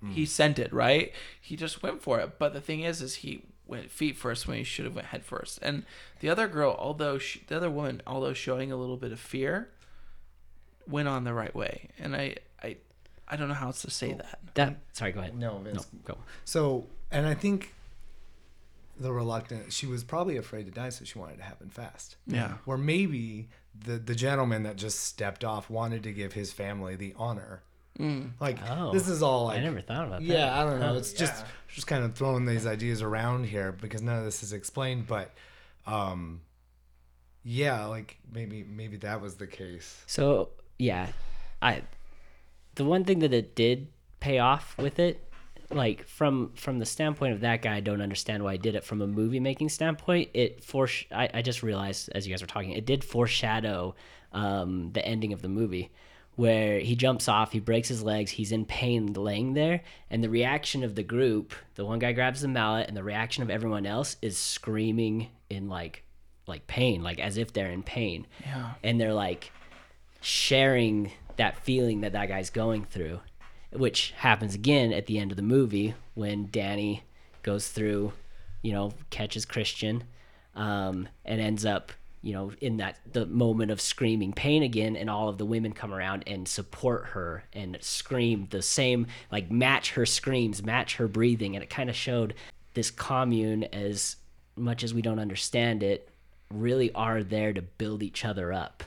[0.00, 0.12] Hmm.
[0.12, 1.12] He sent it right.
[1.40, 2.38] He just went for it.
[2.38, 5.24] But the thing is, is he went feet first when he should have went head
[5.24, 5.58] first.
[5.62, 5.84] And
[6.20, 9.70] the other girl, although she, the other woman, although showing a little bit of fear,
[10.86, 11.88] went on the right way.
[11.98, 12.36] And I,
[13.28, 14.38] I, I don't know how else to say that.
[14.54, 15.36] that sorry, go ahead.
[15.36, 16.18] No, no, go.
[16.44, 17.74] So, and I think
[18.98, 22.16] the reluctant, she was probably afraid to die, so she wanted to happen fast.
[22.26, 22.54] Yeah.
[22.66, 23.48] Or maybe
[23.78, 27.62] the the gentleman that just stepped off wanted to give his family the honor.
[28.40, 30.26] Like Oh, this is all like I never thought about that.
[30.26, 30.96] yeah, I don't know.
[30.96, 34.52] It's just just kind of throwing these ideas around here because none of this is
[34.52, 35.06] explained.
[35.06, 35.32] But
[35.86, 36.40] um,
[37.44, 40.02] yeah, like maybe maybe that was the case.
[40.06, 41.08] So yeah,
[41.62, 41.82] I
[42.74, 43.88] the one thing that it did
[44.20, 45.20] pay off with it,
[45.70, 48.84] like from from the standpoint of that guy, I don't understand why I did it.
[48.84, 52.46] From a movie making standpoint, it for I, I just realized as you guys were
[52.46, 53.94] talking, it did foreshadow
[54.32, 55.90] um, the ending of the movie.
[56.36, 60.28] Where he jumps off, he breaks his legs, he's in pain laying there, and the
[60.28, 63.86] reaction of the group, the one guy grabs the mallet, and the reaction of everyone
[63.86, 66.02] else is screaming in like
[66.48, 68.26] like pain, like as if they're in pain.
[68.40, 68.72] Yeah.
[68.82, 69.52] And they're like
[70.20, 73.20] sharing that feeling that that guy's going through,
[73.72, 77.00] which happens again at the end of the movie when Dani
[77.42, 78.12] goes through,
[78.62, 80.04] you know, catches Christian,
[80.54, 85.10] um, and ends up, you know, in that the moment of screaming pain again, and
[85.10, 89.92] all of the women come around and support her and scream the same, like match
[89.92, 92.34] her screams, match her breathing, and it kind of showed
[92.74, 94.16] this commune as
[94.56, 96.08] much as we don't understand it
[96.50, 98.84] really are there to build each other up.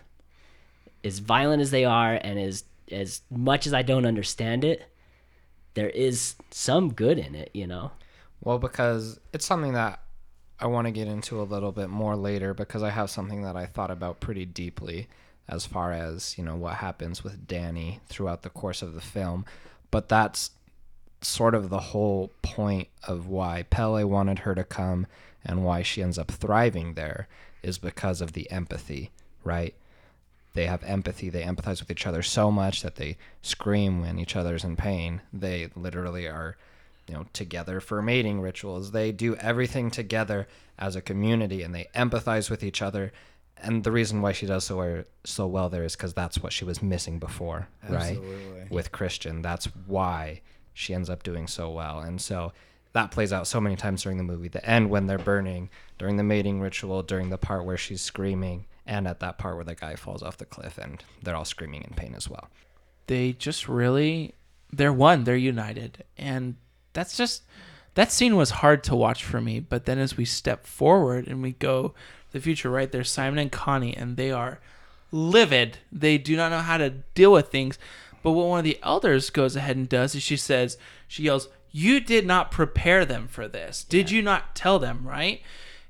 [1.03, 4.85] As violent as they are, and as as much as I don't understand it,
[5.73, 7.91] there is some good in it, you know.
[8.41, 9.99] Well, because it's something that
[10.59, 13.55] I want to get into a little bit more later because I have something that
[13.55, 15.07] I thought about pretty deeply
[15.47, 19.45] as far as, you know, what happens with Dani throughout the course of the film.
[19.91, 20.51] But that's
[21.21, 25.07] sort of the whole point of why Pelle wanted her to come
[25.45, 27.27] and why she ends up thriving there
[27.63, 29.11] is because of the empathy,
[29.43, 29.73] right?
[30.57, 31.29] They have empathy.
[31.29, 35.21] They empathize with each other so much that they scream when each other's in pain.
[35.31, 36.57] They literally are,
[37.07, 38.89] you know, together for mating rituals.
[38.89, 40.47] They do everything together
[40.79, 43.13] as a community and they empathize with each other.
[43.57, 46.53] And the reason why she does so well, so well there is because that's what
[46.53, 48.19] she was missing before, right?
[48.71, 50.41] With Christian, that's why
[50.73, 51.99] she ends up doing so well.
[51.99, 52.51] And so
[52.93, 54.47] that plays out so many times during the movie.
[54.47, 58.65] The end when they're burning, during the mating ritual, during the part where she's screaming,
[58.87, 61.83] and at that part where the guy falls off the cliff and they're all screaming
[61.83, 62.49] in pain as well.
[63.07, 64.33] they just really
[64.71, 66.03] they're one they're united.
[66.17, 66.55] And
[66.93, 67.43] that's just
[67.95, 71.41] that scene was hard to watch for me but then as we step forward and
[71.41, 71.93] we go to
[72.33, 74.59] the future right there's simon and connie and they are
[75.11, 75.79] livid.
[75.91, 77.77] They do not know how to deal with things.
[78.23, 80.77] But what one of the elders goes ahead and does is she says
[81.07, 83.83] she yells you did not prepare them for this.
[83.83, 85.41] Did you not tell them right?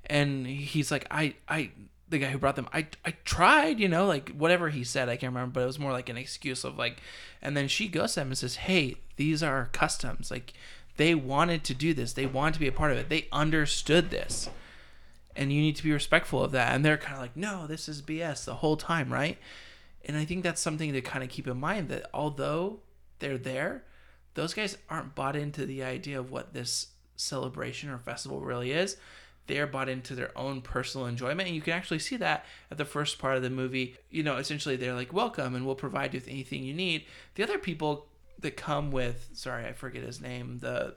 [0.05, 1.71] And he's like i i
[2.10, 5.18] the guy who brought them i i tried you know like whatever he said i
[5.18, 7.01] can't remember but it was more like an excuse of like
[7.41, 10.32] and then she goes to him and says hey these are customs.
[10.32, 10.53] Like
[10.95, 12.14] they wanted to do this.
[12.14, 13.10] They wanted to be a part of it.
[13.10, 14.49] They understood this.
[15.36, 16.74] And you need to be respectful of that.
[16.74, 19.38] And they're kind of like no this is bs the whole time right?
[20.05, 22.80] And i think that's something to kind of keep in mind that although
[23.20, 23.84] they're there
[24.36, 28.95] those guys aren't bought into the idea of what this celebration or festival really is
[29.47, 32.85] they're bought into their own personal enjoyment and you can actually see that at the
[32.85, 36.19] first part of the movie you know essentially they're like welcome and we'll provide you
[36.19, 38.07] with anything you need the other people
[38.39, 40.93] that come with sorry i forget his name the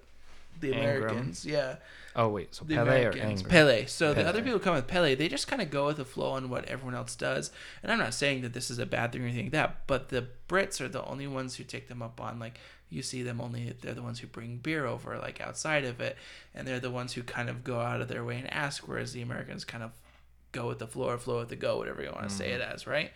[0.61, 0.97] the Ingemar.
[0.97, 1.77] americans yeah
[2.17, 3.43] Oh wait, so the Pelle or Americans.
[3.43, 3.51] Angry?
[3.51, 3.87] Pelle.
[3.87, 6.33] So the other people come with Pelle, they just kind of go with the flow
[6.33, 7.53] on what everyone else does.
[7.83, 10.09] And I'm not saying that this is a bad thing or anything like that, but
[10.09, 12.59] the Brits are the only ones who take them up on like
[12.91, 16.17] you see them only they're the ones who bring beer over like outside of it
[16.55, 19.13] and they're the ones who kind of go out of their way and ask whereas
[19.13, 19.93] the Americans kind of
[20.53, 22.61] go with the flow or flow with the go whatever you want to say it
[22.61, 22.73] mm-hmm.
[22.73, 23.13] as, right?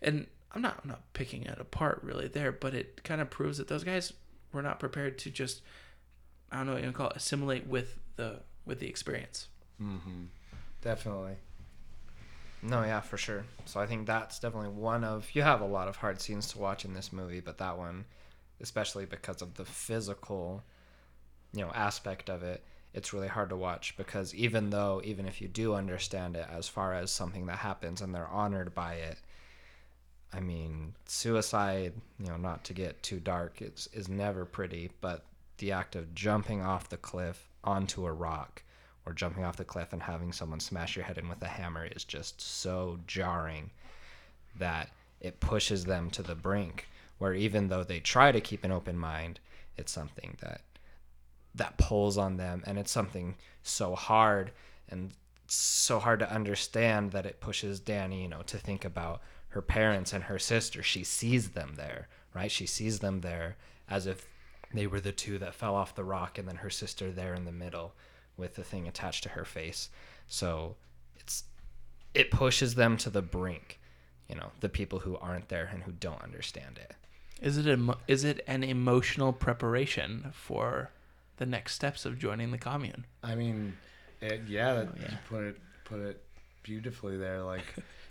[0.00, 3.58] And I'm not I'm not picking it apart really there, but it kind of proves
[3.58, 4.12] that those guys
[4.52, 5.62] were not prepared to just
[6.50, 9.48] I don't know what you call it, assimilate with the with the experience.
[9.80, 10.24] Mm-hmm.
[10.82, 11.36] Definitely.
[12.64, 13.44] No, yeah, for sure.
[13.64, 16.58] So I think that's definitely one of you have a lot of hard scenes to
[16.58, 18.04] watch in this movie, but that one,
[18.62, 20.62] especially because of the physical,
[21.52, 22.62] you know, aspect of it,
[22.94, 26.68] it's really hard to watch because even though even if you do understand it as
[26.68, 29.18] far as something that happens and they're honored by it,
[30.32, 35.24] I mean, suicide, you know, not to get too dark, it's is never pretty, but
[35.58, 38.62] the act of jumping off the cliff onto a rock
[39.06, 41.86] or jumping off the cliff and having someone smash your head in with a hammer
[41.86, 43.70] is just so jarring
[44.58, 44.90] that
[45.20, 46.88] it pushes them to the brink
[47.22, 49.38] where even though they try to keep an open mind
[49.76, 50.62] it's something that
[51.54, 54.50] that pulls on them and it's something so hard
[54.88, 55.12] and
[55.46, 60.12] so hard to understand that it pushes Dani, you know, to think about her parents
[60.12, 60.82] and her sister.
[60.82, 62.50] She sees them there, right?
[62.50, 63.56] She sees them there
[63.88, 64.26] as if
[64.72, 67.44] they were the two that fell off the rock and then her sister there in
[67.44, 67.94] the middle
[68.36, 69.90] with the thing attached to her face.
[70.26, 70.76] So
[71.16, 71.44] it's
[72.14, 73.78] it pushes them to the brink,
[74.28, 76.94] you know, the people who aren't there and who don't understand it.
[77.42, 80.90] Is it a, is it an emotional preparation for
[81.38, 83.04] the next steps of joining the commune?
[83.22, 83.76] I mean,
[84.20, 85.10] it, yeah, oh, that, yeah.
[85.10, 86.22] you put it put it
[86.62, 87.42] beautifully there.
[87.42, 87.64] Like,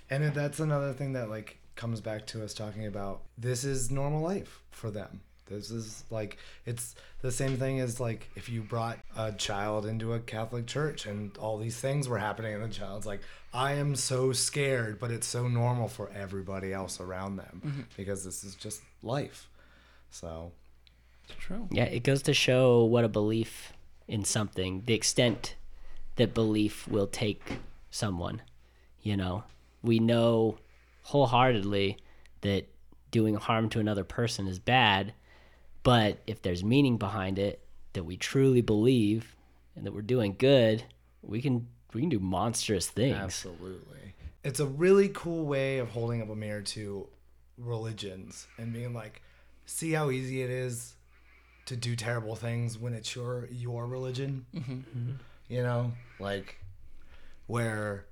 [0.10, 3.22] and it, that's another thing that like comes back to us talking about.
[3.38, 5.22] This is normal life for them.
[5.48, 10.14] This is like it's the same thing as like if you brought a child into
[10.14, 13.22] a Catholic church and all these things were happening, and the child's like,
[13.54, 17.82] "I am so scared," but it's so normal for everybody else around them mm-hmm.
[17.98, 19.50] because this is just life.
[20.10, 20.52] So
[21.40, 21.68] True.
[21.72, 23.74] Yeah, it goes to show what a belief
[24.08, 25.56] in something, the extent
[26.16, 28.42] that belief will take someone.
[29.02, 29.44] You know,
[29.82, 30.58] we know
[31.04, 31.98] wholeheartedly
[32.42, 32.68] that
[33.10, 35.14] doing harm to another person is bad,
[35.84, 37.62] but if there's meaning behind it,
[37.94, 39.36] that we truly believe
[39.76, 40.84] and that we're doing good,
[41.22, 43.16] we can we can do monstrous things.
[43.16, 44.14] Absolutely.
[44.44, 47.08] It's a really cool way of holding up a mirror to
[47.58, 49.22] religions and being like,
[49.66, 50.94] see how easy it is
[51.66, 54.46] to do terrible things when it's your your religion.
[55.48, 56.58] You know, like
[57.48, 58.06] where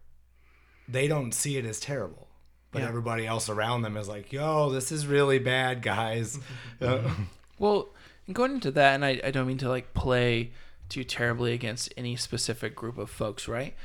[0.88, 2.28] they don't see it as terrible.
[2.72, 2.90] But Yeah.
[2.90, 6.40] everybody else around them is like, yo, this is really bad, guys.
[6.82, 7.10] Uh,
[7.58, 7.90] Well,
[8.32, 10.52] going into that, and I, I don't mean to like play
[10.90, 13.76] too terribly against any specific group of folks, right?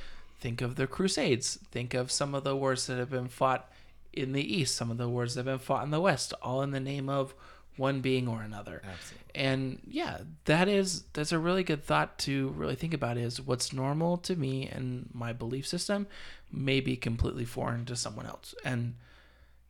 [0.41, 1.59] Think of the Crusades.
[1.71, 3.71] Think of some of the wars that have been fought
[4.13, 6.63] in the East, some of the wars that have been fought in the West, all
[6.63, 7.35] in the name of
[7.77, 8.83] one being or another.
[8.85, 9.31] Absolutely.
[9.35, 13.73] And yeah, that is that's a really good thought to really think about is what's
[13.73, 16.07] normal to me and my belief system
[16.53, 18.55] may be completely foreign to someone else.
[18.65, 18.95] And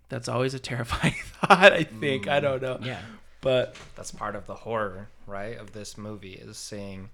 [0.08, 2.28] that's always a terrifying thought, I think.
[2.28, 2.78] I mm, don't know.
[2.82, 3.00] Yeah.
[3.40, 7.10] But that's part of the horror, right, of this movie is seeing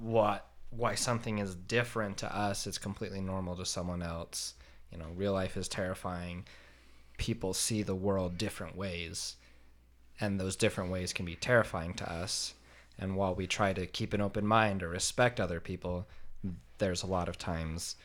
[0.00, 4.54] what why something is different to us is completely normal to someone else.
[4.90, 6.44] You know, real life is terrifying.
[7.18, 9.36] People see the world different ways,
[10.20, 12.54] and those different ways can be terrifying to us.
[12.98, 16.06] And while we try to keep an open mind or respect other people,
[16.78, 17.96] there's a lot of times,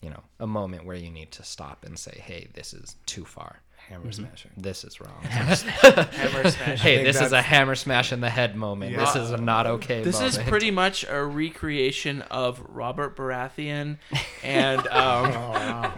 [0.00, 3.24] you know, a moment where you need to stop and say, "Hey, this is too
[3.24, 3.62] far.
[3.88, 4.50] Hammer smashing.
[4.56, 5.54] This is wrong." hammer
[6.50, 6.80] smash.
[6.80, 8.92] Hey, think this is a hammer smash in the head moment.
[8.92, 8.98] Yeah.
[9.00, 13.98] This is a not okay This is pretty much a recreation of Robert Baratheon
[14.42, 15.92] and um,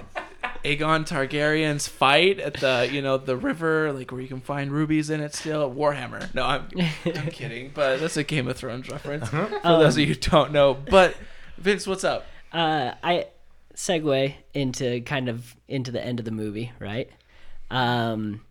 [0.65, 5.09] Aegon Targaryen's fight at the you know the river, like where you can find rubies
[5.11, 5.73] in it still.
[5.73, 6.33] Warhammer.
[6.35, 6.69] No, I'm
[7.07, 10.53] I'm kidding, but that's a Game of Thrones reference for those of you who don't
[10.53, 10.75] know.
[10.75, 11.17] But
[11.57, 12.27] Vince, what's up?
[12.53, 13.27] uh, I
[13.75, 17.09] segue into kind of into the end of the movie, right?
[17.71, 18.43] Um,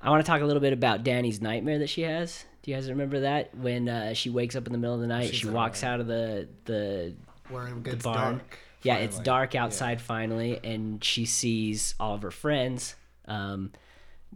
[0.00, 2.44] I want to talk a little bit about Dani's nightmare that she has.
[2.62, 5.06] Do you guys remember that when uh, she wakes up in the middle of the
[5.06, 5.28] night?
[5.30, 7.14] She's she walks out of the the
[7.48, 8.38] Where it gets barn.
[8.38, 8.58] dark.
[8.82, 12.94] yeah, it's dark outside finally, and she sees all of her friends
[13.26, 13.72] um,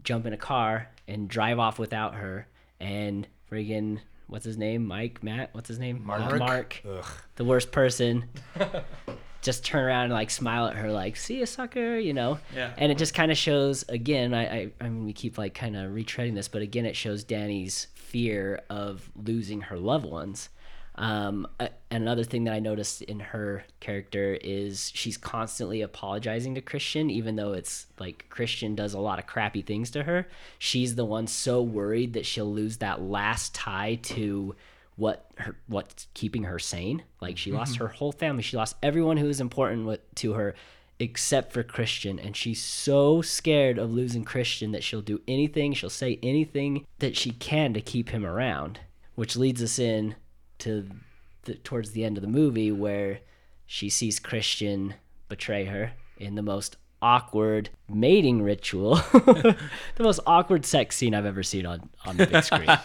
[0.03, 2.47] jump in a car and drive off without her,
[2.81, 3.99] and friggin'
[4.29, 4.87] what's his name?
[4.87, 6.05] Mike, Matt, what's his name?
[6.05, 6.39] Mark.
[6.39, 7.05] Mark, Ugh.
[7.37, 8.25] the worst person.
[9.43, 12.38] just turn around and like smile at her, like "See you, sucker," you know.
[12.55, 12.72] Yeah.
[12.78, 14.32] And it just kind of shows again.
[14.32, 17.24] I, I I mean we keep like kind of retreading this, but again it shows
[17.24, 20.49] Dani's fear of losing her loved ones.
[20.95, 26.61] Um, a- another thing that I noticed in her character is she's constantly apologizing to
[26.61, 30.28] Christian, even though it's like Christian does a lot of crappy things to her.
[30.59, 34.55] She's the one so worried that she'll lose that last tie to
[34.97, 37.03] what her what's keeping her sane.
[37.20, 37.84] Like she lost mm-hmm.
[37.84, 40.55] her whole family, she lost everyone who was important with, to her
[40.99, 45.90] except for Christian and she's so scared of losing Christian that she'll do anything, she'll
[45.90, 48.80] say anything that she can to keep him around,
[49.14, 50.14] which leads us in
[50.59, 50.88] to
[51.45, 53.20] the, towards the end of the movie where
[53.66, 54.95] she sees Christian
[55.28, 58.95] betray her in the most awkward mating ritual.
[59.12, 59.57] the
[59.99, 62.78] most awkward sex scene I've ever seen on on the big screen.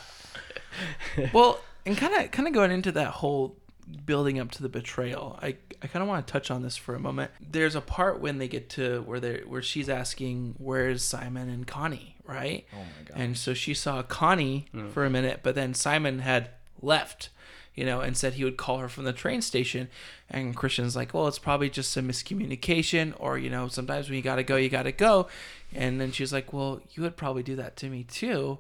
[1.33, 3.57] well, and kind of kind of going into that whole
[4.05, 6.95] building up to the betrayal, I I kind of want to touch on this for
[6.95, 7.31] a moment.
[7.39, 11.65] There's a part when they get to where they where she's asking where's Simon and
[11.65, 12.65] Connie, right?
[12.73, 13.17] Oh my god.
[13.17, 16.49] And so she saw Connie for a minute, but then Simon had
[16.81, 17.29] left.
[17.75, 19.88] You know, and said he would call her from the train station.
[20.31, 24.23] And Christian's like, well, it's probably just some miscommunication, or, you know, sometimes when you
[24.23, 25.27] gotta go, you gotta go.
[25.75, 28.57] And then she's like, well, you would probably do that to me too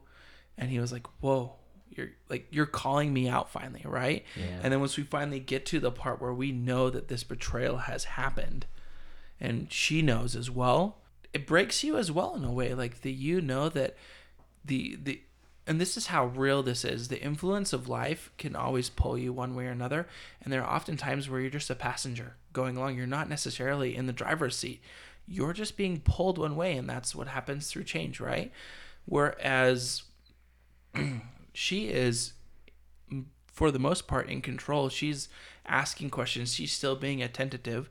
[0.57, 1.53] and he was like whoa
[1.97, 4.23] you're like you're calling me out finally right?
[4.35, 4.59] Yeah.
[4.63, 7.77] and then once we finally get to the part where we know that this betrayal
[7.77, 8.65] has happened
[9.39, 10.97] and she knows as well
[11.33, 13.95] it breaks you as well in a way like that you know that
[14.63, 15.21] the the
[15.65, 19.33] and this is how real this is the influence of life can always pull you
[19.33, 20.07] one way or another
[20.41, 22.97] and there are often times where you're just a passenger going along.
[22.97, 24.81] You're not necessarily in the driver's seat.
[25.27, 28.51] You're just being pulled one way and that's what happens through change right?
[29.05, 30.03] Whereas
[31.57, 32.33] she is
[33.47, 34.89] for the most part in control.
[34.89, 35.29] She's
[35.65, 36.53] asking questions.
[36.53, 37.89] She's still being attentive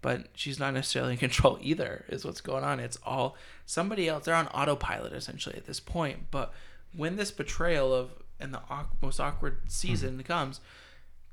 [0.00, 2.80] but she's not necessarily in control either is what's going on.
[2.80, 4.24] It's all somebody else.
[4.24, 6.30] They're on autopilot essentially at this point.
[6.30, 6.52] But
[6.94, 8.60] when this betrayal of and the
[9.00, 10.22] most awkward season mm-hmm.
[10.22, 10.60] comes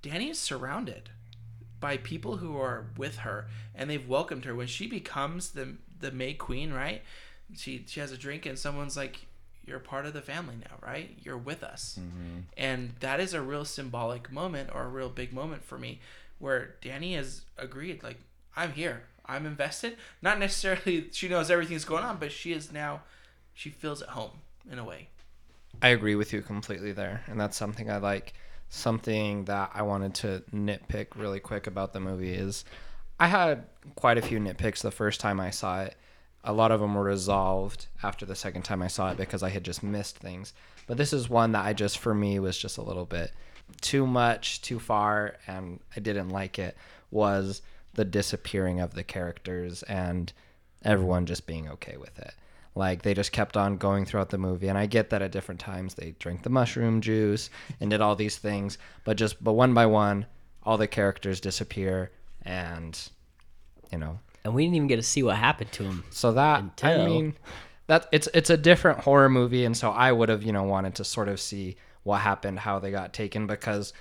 [0.04, 1.10] dani is surrounded
[1.80, 4.54] by people who are with her and they've welcomed her.
[4.54, 7.02] When she becomes the the May Queen, right?
[7.56, 9.26] She she has a drink and someone's like,
[9.70, 11.16] "You're part of the family now, right?
[11.22, 12.40] You're with us," mm-hmm.
[12.58, 16.02] and that is a real symbolic moment or a real big moment for me,
[16.40, 18.18] where Dani has agreed, like,
[18.56, 23.02] "I'm here, I'm invested." Not necessarily she knows everything's going on, but she is now,
[23.54, 25.10] she feels at home in a way.
[25.82, 28.34] I agree with you completely there, and that's something I like.
[28.72, 32.66] Something that I wanted to nitpick really quick about the movie is
[33.20, 33.66] I had
[33.96, 35.96] quite a few nitpicks the first time I saw it.
[36.44, 39.50] A lot of them were resolved after the second time I saw it because I
[39.50, 40.54] had just missed things.
[40.88, 43.32] But this is one that I just, for me, was just a little bit
[43.82, 46.76] too much, too far, and I didn't like it.
[47.12, 47.62] Was
[47.94, 50.32] the disappearing of the characters and
[50.84, 52.34] everyone just being okay with it.
[52.76, 55.60] Like they just kept on going throughout the movie, and I get that at different
[55.60, 59.74] times they drank the mushroom juice and did all these things, but just but one
[59.74, 60.28] by one,
[60.64, 62.12] all the characters disappear,
[62.44, 62.98] and
[63.92, 66.04] you know And we didn't even get to see what happened to him.
[66.10, 67.36] so that I mean,
[67.88, 70.96] that it's it's a different horror movie, and so I would have you know wanted
[70.96, 73.94] to sort of see what happened, how they got taken, because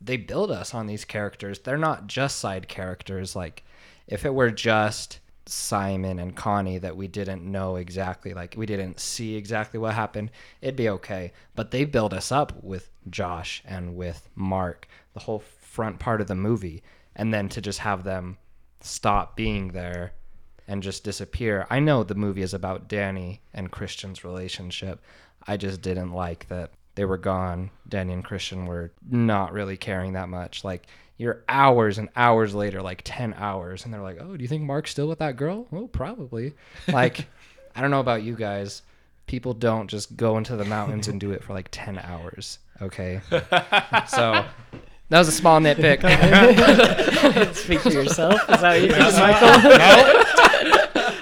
[0.00, 1.58] they build us on these characters.
[1.58, 3.36] They're not just side characters.
[3.36, 3.64] Like
[4.06, 9.00] if it were just Simon and Connie that we didn't know exactly, like we didn't
[9.00, 11.32] see exactly what happened, it'd be okay.
[11.54, 16.26] But they build us up with Josh and with Mark, the whole front part of
[16.26, 16.82] the movie,
[17.14, 18.38] and then to just have them
[18.80, 20.12] stop being there
[20.68, 21.66] and just disappear.
[21.70, 25.00] I know the movie is about Dani and Christian's relationship.
[25.46, 27.70] I just didn't like that they were gone.
[27.88, 30.64] Dani and Christian were not really caring that much.
[30.64, 30.86] Like
[31.18, 34.64] you're hours and hours later, like 10 hours, and they're like, "Oh, do you think
[34.64, 36.54] Mark's still with that girl?" Oh, probably.
[36.88, 37.26] Like
[37.76, 38.82] I don't know about you guys.
[39.26, 43.20] People don't just go into the mountains and do it for like 10 hours, okay?
[44.08, 44.44] so
[45.08, 46.02] that was a small nitpick.
[47.54, 48.34] Speak for yourself.
[48.50, 50.32] Is that what you think, Michael?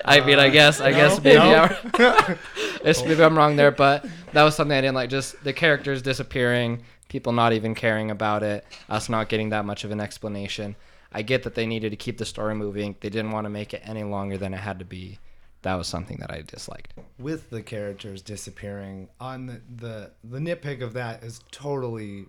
[0.07, 2.37] I mean, I guess, I guess maybe, I,
[2.85, 5.09] it's, maybe I'm wrong there, but that was something I didn't like.
[5.11, 9.85] Just the characters disappearing, people not even caring about it, us not getting that much
[9.85, 10.77] of an explanation.
[11.13, 12.97] I get that they needed to keep the story moving.
[13.01, 15.19] They didn't want to make it any longer than it had to be.
[15.63, 16.93] That was something that I disliked.
[17.19, 22.27] with the characters disappearing on the, the the nitpick of that is totally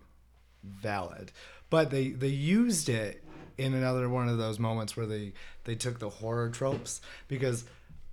[0.65, 1.31] valid.
[1.69, 3.23] But they they used it
[3.57, 7.65] in another one of those moments where they they took the horror tropes because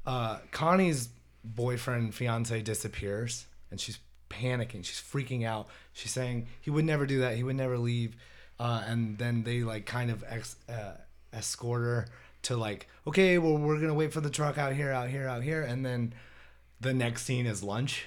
[0.06, 1.08] uh connie's
[1.44, 3.98] boyfriend fiance disappears and she's
[4.30, 4.84] panicking.
[4.84, 5.68] She's freaking out.
[5.92, 7.36] She's saying he would never do that.
[7.36, 8.16] He would never leave.
[8.58, 10.96] Uh and then they like kind of ex, uh,
[11.32, 12.06] escort her
[12.42, 15.42] to like okay well we're gonna wait for the truck out here out here out
[15.42, 15.62] here.
[15.62, 16.14] And then
[16.80, 18.06] the next scene is lunch.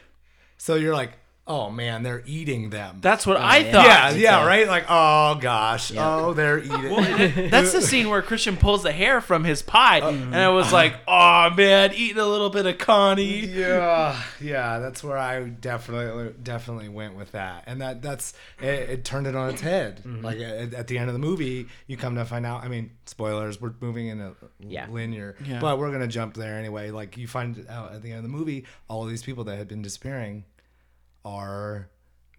[0.58, 1.14] So you're like,
[1.48, 2.98] oh man, they're eating them.
[3.02, 3.72] That's what I yeah.
[3.72, 3.86] thought.
[3.86, 4.10] yeah,
[4.42, 4.68] yeah, right?
[4.68, 6.16] Like, oh gosh, Yeah.
[6.16, 7.50] oh, they're eating.
[7.52, 10.74] That's the scene where Christian pulls the hair from his pie, Uh, and I was
[10.74, 16.34] like, "Oh man, eating a little bit of Connie." yeah, yeah, that's where I definitely
[16.42, 20.02] definitely went with that, and that that's it, it turned it on its head.
[20.06, 22.64] Like at, at the end of the movie, you come to find out.
[22.64, 23.62] I mean, spoilers.
[23.62, 24.88] We're moving in a Yeah.
[24.90, 25.60] linear, Yeah.
[25.60, 26.90] but we're gonna jump there anyway.
[26.90, 29.58] Like you find out at the end of the movie, all of these people that
[29.58, 30.44] had been disappearing
[31.26, 31.90] are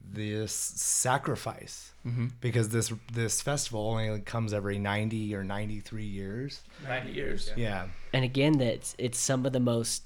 [0.00, 1.92] this sacrifice.
[2.40, 6.60] Because this this festival only comes every 90 or 93 years.
[6.84, 7.50] Ninety years.
[7.56, 7.88] yeah.
[8.12, 10.04] And again, that's it's some of the most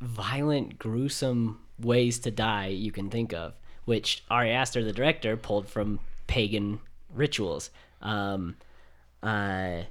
[0.00, 3.54] violent, gruesome ways to die you can think of,
[3.84, 6.80] which Ari Aster, the director, pulled from pagan
[7.14, 7.70] rituals.
[8.02, 8.56] Um,
[9.22, 9.82] uh,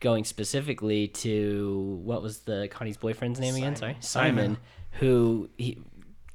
[0.00, 3.76] going specifically to what was the Connie's boyfriend's name again?
[3.76, 4.58] Sorry, Simon,
[4.92, 5.78] who he,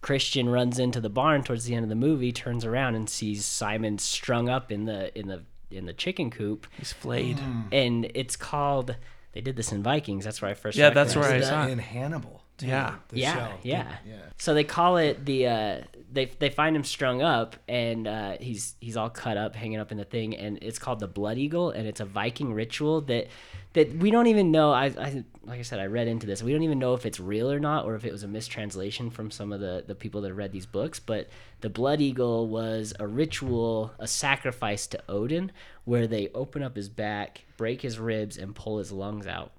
[0.05, 3.43] Christian runs into the barn towards the end of the movie, turns around and sees
[3.43, 5.41] Simon strung up in the in the
[5.71, 7.39] in the chicken coop, He's flayed.
[7.39, 7.61] Hmm.
[7.71, 8.97] and it's called.
[9.33, 10.23] They did this in Vikings.
[10.23, 10.77] That's where I first.
[10.77, 11.71] Yeah, that's where I saw it.
[11.71, 12.95] in hannibal too, Yeah.
[13.09, 13.53] the yeah, show.
[13.63, 15.47] yeah, yeah So they call it the.
[15.47, 15.81] Uh,
[16.11, 19.91] they they find him strung up, and uh, he's he's all cut up, hanging up
[19.91, 23.27] in the thing, and it's called the Blood Eagle, and it's a Viking ritual that
[23.73, 24.71] that we don't even know.
[24.71, 26.41] I, I like I said, I read into this.
[26.41, 29.09] We don't even know if it's real or not, or if it was a mistranslation
[29.09, 30.99] from some of the the people that read these books.
[30.99, 31.27] But
[31.59, 35.51] the Blood Eagle was a ritual, a sacrifice to Odin,
[35.83, 39.51] where they open up his back, break his ribs, and pull his lungs out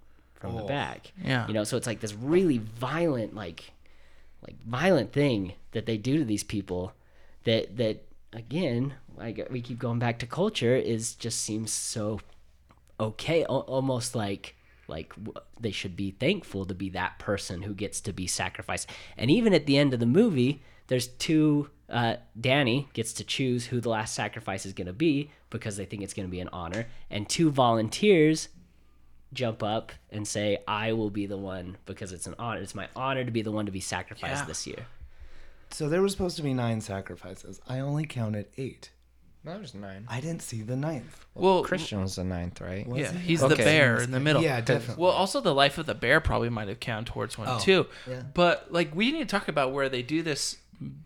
[0.47, 1.13] from the back.
[1.23, 1.47] Yeah.
[1.47, 3.73] You know, so it's like this really violent, like
[4.47, 6.93] like violent thing that they do to these people
[7.45, 12.21] that that again like we keep going back to culture is just seems so
[13.01, 14.55] okay al- almost like
[14.89, 18.89] like w- they should be thankful to be that person who gets to be sacrificed
[19.17, 23.67] and even at the end of the movie there's two uh, dani gets to choose
[23.67, 26.41] who the last sacrifice is going to be because they think it's going to be
[26.41, 28.49] an honor and two volunteers
[29.37, 32.89] jump up and say i will be the one because it's an honor it's my
[32.97, 34.47] honor to be the one to be sacrificed Yeah.
[34.47, 34.87] this year
[35.71, 38.91] so there were supposed to be nine sacrifices i only counted eight
[39.45, 40.07] No, there's nine.
[40.09, 42.87] i didn't see the ninth Well, Christian was the ninth, right?
[42.95, 43.65] yeah, he's the Okay.
[43.65, 44.43] bear in the middle.
[44.43, 47.49] yeah definitely Well, also the life of the bear probably might have counted towards one
[47.49, 47.87] Oh, too.
[48.09, 48.23] yeah.
[48.35, 50.57] But like we need to talk about where they do this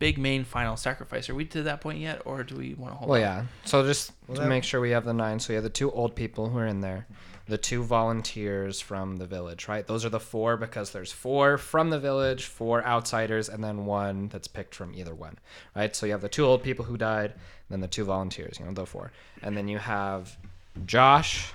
[0.00, 1.28] big main final sacrifice.
[1.30, 3.08] Are we to that point yet, or do we want to hold?
[3.10, 3.28] Well, on?
[3.28, 3.44] yeah.
[3.64, 5.38] So just to that- make sure we have the nine.
[5.38, 7.06] So you have the two old people who are in there,
[7.50, 9.86] the two volunteers from the village, right?
[9.86, 14.28] Those are the four because there's four from the village, four outsiders, and then one
[14.28, 15.36] that's picked from either one,
[15.74, 15.94] right?
[15.94, 17.34] So you have the two old people who died,
[17.68, 19.10] then the two volunteers, you know, the four,
[19.42, 20.38] and then you have
[20.86, 21.52] Josh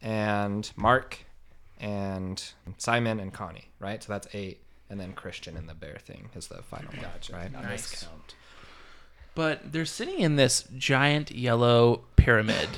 [0.00, 1.18] and Mark
[1.80, 2.42] and
[2.78, 4.02] Simon and Connie, right?
[4.02, 4.60] So that's eight.
[4.90, 7.50] And then Christian and the bear thing is the final one, right?
[7.50, 8.04] Nice.
[8.04, 8.34] Count.
[9.34, 12.68] But they're sitting in this giant yellow pyramid.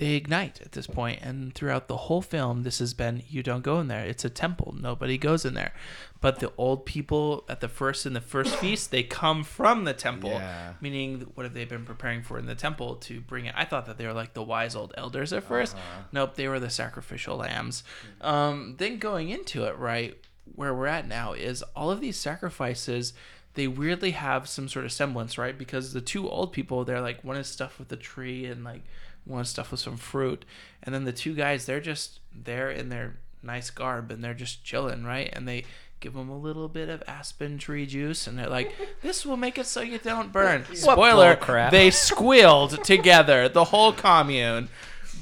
[0.00, 3.60] They ignite at this point, and throughout the whole film, this has been you don't
[3.60, 4.02] go in there.
[4.02, 4.74] It's a temple.
[4.80, 5.74] Nobody goes in there.
[6.22, 9.92] But the old people at the first in the first feast, they come from the
[9.92, 10.30] temple.
[10.30, 10.72] Yeah.
[10.80, 13.54] Meaning, what have they been preparing for in the temple to bring it?
[13.54, 15.74] I thought that they were like the wise old elders at 1st
[16.12, 17.84] Nope, they were the sacrificial lambs.
[18.22, 20.16] Um, then going into it, right
[20.54, 23.12] where we're at now is all of these sacrifices
[23.54, 25.58] they weirdly have some sort of semblance, right?
[25.58, 28.82] Because the two old people, they're like one is stuffed with a tree and like
[29.24, 30.44] one stuff with some fruit,
[30.82, 34.64] and then the two guys, they're just they're in their nice garb and they're just
[34.64, 35.30] chilling, right?
[35.32, 35.64] And they
[36.00, 39.58] give them a little bit of aspen tree juice, and they're like, "This will make
[39.58, 41.70] it so you don't burn." Spoiler: bullcrap.
[41.70, 44.68] they squealed together, the whole commune.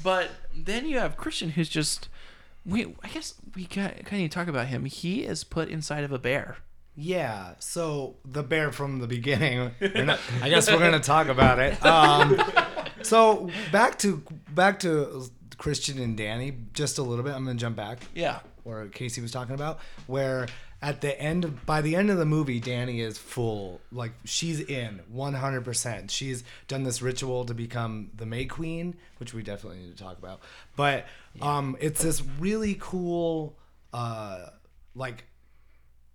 [0.03, 2.09] But then you have Christian, who's just.
[2.65, 4.85] We, I guess we kind of need to talk about him.
[4.85, 6.57] He is put inside of a bear.
[6.95, 9.71] Yeah, so the bear from the beginning.
[9.95, 11.83] not- I guess we're gonna talk about it.
[11.85, 12.39] Um,
[13.03, 14.23] so back to
[14.53, 15.25] back to
[15.57, 17.33] Christian and Dani just a little bit.
[17.33, 18.39] I'm gonna jump back Yeah.
[18.63, 20.47] where Casey was talking about, where
[20.81, 24.61] at the end of, by the end of the movie, Dani is full like she's
[24.61, 25.65] in 100.
[25.65, 30.01] percent She's done this ritual to become the May Queen, which we definitely need to
[30.01, 30.39] talk about.
[30.77, 31.05] But
[31.41, 33.57] um, it's this really cool
[33.91, 34.45] uh,
[34.95, 35.25] like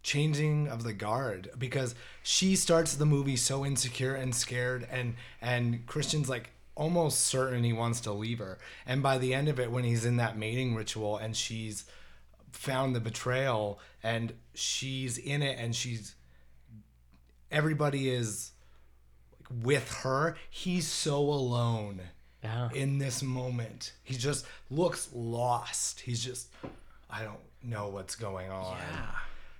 [0.03, 5.87] changing of the guard because she starts the movie so insecure and scared and and
[5.87, 8.59] Christian's like almost certain he wants to leave her.
[8.87, 11.85] And by the end of it when he's in that mating ritual and she's
[12.53, 16.14] found the betrayal and she's in it and she's
[17.51, 18.53] everybody is
[19.62, 22.01] with her he's so alone
[22.43, 22.70] Yeah.
[22.75, 23.93] in this moment.
[24.03, 26.01] He just looks lost.
[26.01, 26.49] He's just
[27.11, 28.77] i don't know what's going on.
[28.79, 29.11] Yeah.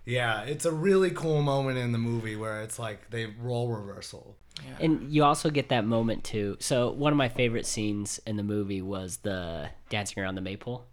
[0.05, 4.37] yeah it's a really cool moment in the movie where it's like they role reversal
[4.81, 6.57] And you also get that moment too.
[6.61, 10.85] So one of my favorite scenes in the movie was the dancing around the maypole.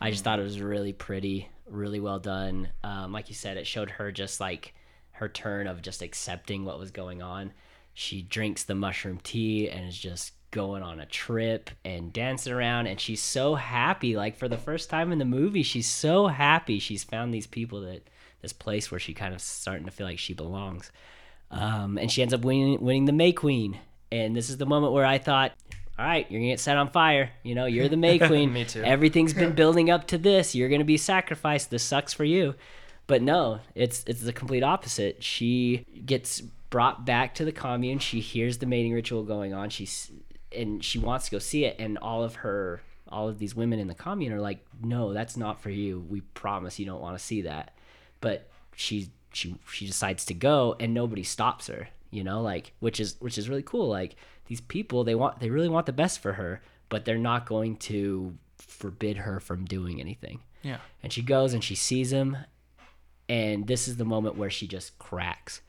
[0.00, 2.68] I just thought it was really pretty, really well done.
[2.82, 4.74] Um, like you said, it showed her just like
[5.12, 7.52] her turn of just accepting what was going on.
[7.94, 12.86] She drinks the mushroom tea and is just going on a trip and dancing around
[12.86, 16.78] and she's so happy like for the first time in the movie she's so happy
[16.78, 18.08] she's found these people that
[18.40, 20.92] this place where she kind of starting to feel like she belongs
[21.54, 23.78] um, and she ends up winning, winning the May Queen.
[24.10, 25.52] And this is the moment where I thought,
[25.98, 27.30] all right, you're gonna get set on fire.
[27.44, 28.52] You know, you're the May Queen.
[28.52, 28.82] Me too.
[28.82, 30.54] Everything's been building up to this.
[30.54, 31.70] You're gonna be sacrificed.
[31.70, 32.54] This sucks for you.
[33.06, 35.22] But no, it's it's the complete opposite.
[35.22, 38.00] She gets brought back to the commune.
[38.00, 39.70] She hears the mating ritual going on.
[39.70, 40.10] She's
[40.54, 41.76] and she wants to go see it.
[41.78, 45.36] And all of her, all of these women in the commune are like, no, that's
[45.36, 46.04] not for you.
[46.08, 47.74] We promise you don't want to see that.
[48.20, 51.88] But she she she decides to go, and nobody stops her.
[52.10, 53.88] You know, like which is which is really cool.
[53.88, 54.16] Like
[54.46, 57.76] these people, they want they really want the best for her, but they're not going
[57.76, 60.40] to forbid her from doing anything.
[60.62, 60.78] Yeah.
[61.02, 62.36] And she goes and she sees him,
[63.28, 65.60] and this is the moment where she just cracks,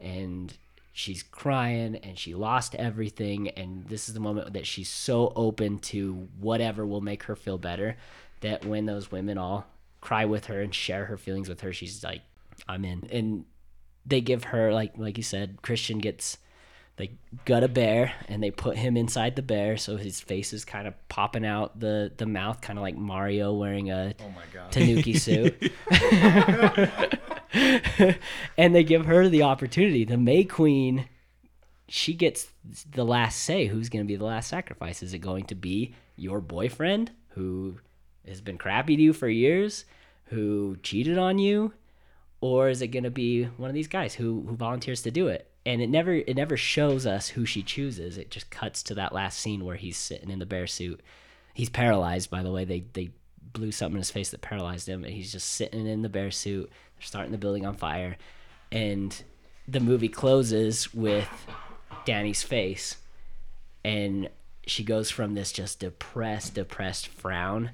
[0.00, 0.54] and
[0.92, 5.78] she's crying and she lost everything, and this is the moment that she's so open
[5.80, 7.96] to whatever will make her feel better,
[8.40, 9.66] that when those women all
[10.00, 12.22] cry with her and share her feelings with her, she's like,
[12.68, 13.44] "I'm in." And
[14.06, 16.38] they give her like like you said, Christian gets
[16.96, 17.10] they
[17.44, 20.86] gut a bear and they put him inside the bear so his face is kind
[20.86, 24.70] of popping out the the mouth kind of like Mario wearing a oh my god
[24.70, 25.72] Tanuki suit.
[28.56, 30.04] and they give her the opportunity.
[30.04, 31.08] The May Queen,
[31.88, 32.48] she gets
[32.90, 33.66] the last say.
[33.66, 35.02] Who's going to be the last sacrifice?
[35.02, 37.78] Is it going to be your boyfriend who
[38.26, 39.84] has been crappy to you for years,
[40.26, 41.72] who cheated on you,
[42.44, 45.28] or is it going to be one of these guys who who volunteers to do
[45.28, 45.50] it?
[45.64, 48.18] And it never it never shows us who she chooses.
[48.18, 51.00] It just cuts to that last scene where he's sitting in the bear suit.
[51.54, 52.66] He's paralyzed, by the way.
[52.66, 53.12] They they
[53.54, 56.30] blew something in his face that paralyzed him, and he's just sitting in the bear
[56.30, 56.68] suit.
[56.68, 58.18] They're starting the building on fire,
[58.70, 59.22] and
[59.66, 61.30] the movie closes with
[62.04, 62.98] Dani's face,
[63.82, 64.28] and
[64.66, 67.70] she goes from this just depressed, depressed frown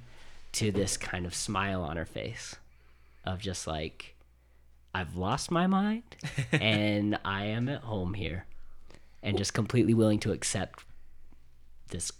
[0.52, 2.54] to this kind of smile on her face,
[3.24, 4.14] of just like,
[4.94, 6.02] I've lost my mind,
[6.52, 8.46] and I am at home here,
[9.22, 10.84] and just completely willing to accept
[11.88, 12.10] this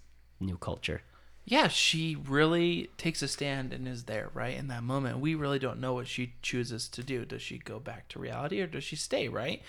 [0.40, 1.02] new culture.
[1.44, 4.56] yeah, she really takes a stand and is there, right?
[4.56, 5.18] In that moment.
[5.18, 7.24] We really don't know what she chooses to do.
[7.24, 9.60] Does she go back to reality or does she stay, right?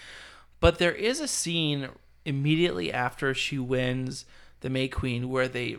[0.60, 1.90] But there is a scene
[2.24, 4.26] immediately after she wins
[4.60, 5.78] the May Queen where they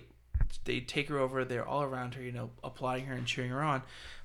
[0.65, 1.44] they take her over.
[1.44, 3.82] They're all around her, you know, applauding her and cheering her on.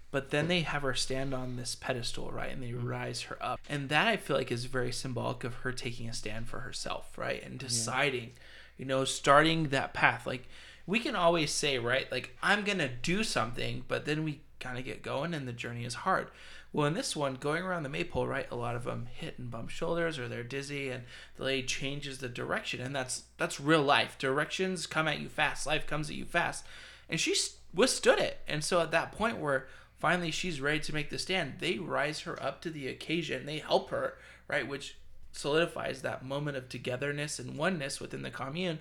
[0.09, 2.51] But then they have her stand on this pedestal, right?
[2.51, 2.83] And they mm.
[2.83, 3.59] rise her up.
[3.67, 7.17] And that I feel like is very symbolic of her taking a stand for herself,
[7.17, 7.43] right?
[7.43, 8.31] And deciding,
[8.77, 10.25] you know, starting that path.
[10.25, 10.47] Like
[10.85, 12.09] we can always say, right?
[12.11, 15.53] Like I'm going to do something, but then we kind of get going and the
[15.53, 16.29] journey is hard.
[16.73, 19.49] Well, in this one, going around the maypole, right, a lot of them hit and
[19.49, 21.03] bump shoulders or they're dizzy, and
[21.37, 24.17] the lady changes the direction, and that's that's real life.
[24.17, 25.65] Directions come at you fast.
[25.65, 26.65] Life comes at you fast,
[27.09, 27.33] and she
[27.73, 28.41] withstood it.
[28.47, 29.67] And so at that point where
[29.99, 33.45] finally she's ready to make the stand, they rise her up to the occasion.
[33.45, 34.17] They help her,
[34.47, 34.97] right, which
[35.31, 38.79] solidifies that moment of togetherness and oneness within the commune.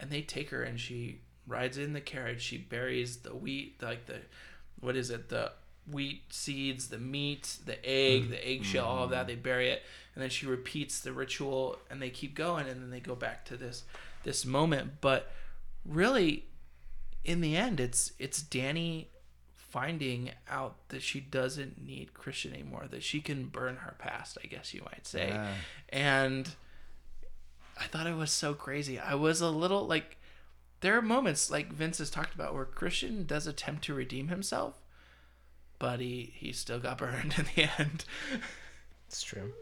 [0.00, 2.42] And they take her, and she rides in the carriage.
[2.42, 4.18] She buries the wheat, like the
[4.80, 5.52] what is it, the
[5.90, 8.48] wheat seeds, the meat, the egg, the mm-hmm.
[8.48, 9.20] eggshell, all of that.
[9.20, 9.28] Mm-hmm.
[9.28, 9.82] They bury it,
[10.14, 13.44] and then she repeats the ritual, and they keep going, and then they go back
[13.46, 13.84] to this
[14.22, 15.00] this moment.
[15.00, 15.30] But
[15.84, 16.44] really,
[17.24, 19.06] in the end, it's it's Dani
[19.78, 24.48] finding out that she doesn't need Christian anymore, that she can burn her past, I
[24.48, 25.28] guess you might say.
[25.28, 25.54] Yeah.
[25.90, 26.50] And
[27.78, 28.98] I thought it was so crazy.
[28.98, 30.16] I was a little like
[30.80, 34.82] there are moments like Vince has talked about where Christian does attempt to redeem himself,
[35.78, 38.04] but he he still got burned in the end.
[39.06, 39.52] It's true.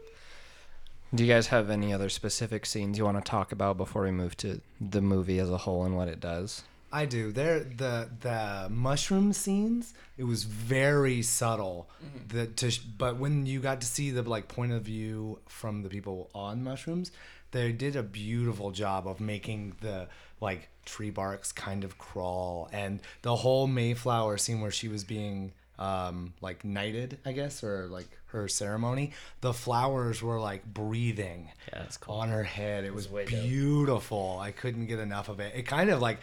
[1.13, 4.11] Do you guys have any other specific scenes you want to talk about before we
[4.11, 6.63] move to the movie as a whole and what it does?
[6.91, 7.31] I do.
[7.31, 9.93] There, the the mushroom scenes.
[10.17, 11.89] It was very subtle.
[12.29, 15.89] The to, but when you got to see the like point of view from the
[15.89, 17.11] people on mushrooms,
[17.51, 20.07] they did a beautiful job of making the
[20.39, 25.51] like tree barks kind of crawl, and the whole Mayflower scene where she was being
[25.79, 29.11] um like knighted, I guess, or like her ceremony.
[29.41, 32.15] The flowers were like breathing Yeah, cool.
[32.15, 32.83] on her head.
[32.83, 33.41] It was way dope.
[33.43, 34.39] beautiful.
[34.41, 35.53] I couldn't get enough of it.
[35.55, 36.19] It kind of like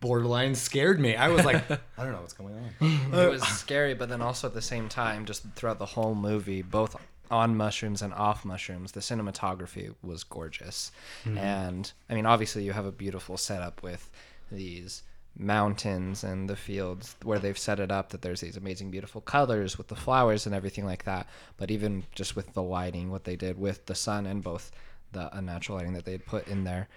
[0.00, 1.16] borderline scared me.
[1.16, 3.14] I was like, I don't know what's going on.
[3.14, 6.62] it was scary, but then also at the same time, just throughout the whole movie,
[6.62, 6.96] both
[7.30, 10.92] on mushrooms and off mushrooms, the cinematography was gorgeous.
[11.24, 11.38] Mm-hmm.
[11.38, 14.10] And I mean, obviously, you have a beautiful setup with
[14.50, 15.02] these
[15.36, 19.78] mountains and the fields where they've set it up that there's these amazing beautiful colors
[19.78, 23.36] with the flowers and everything like that but even just with the lighting what they
[23.36, 24.72] did with the sun and both
[25.12, 26.88] the unnatural lighting that they had put in there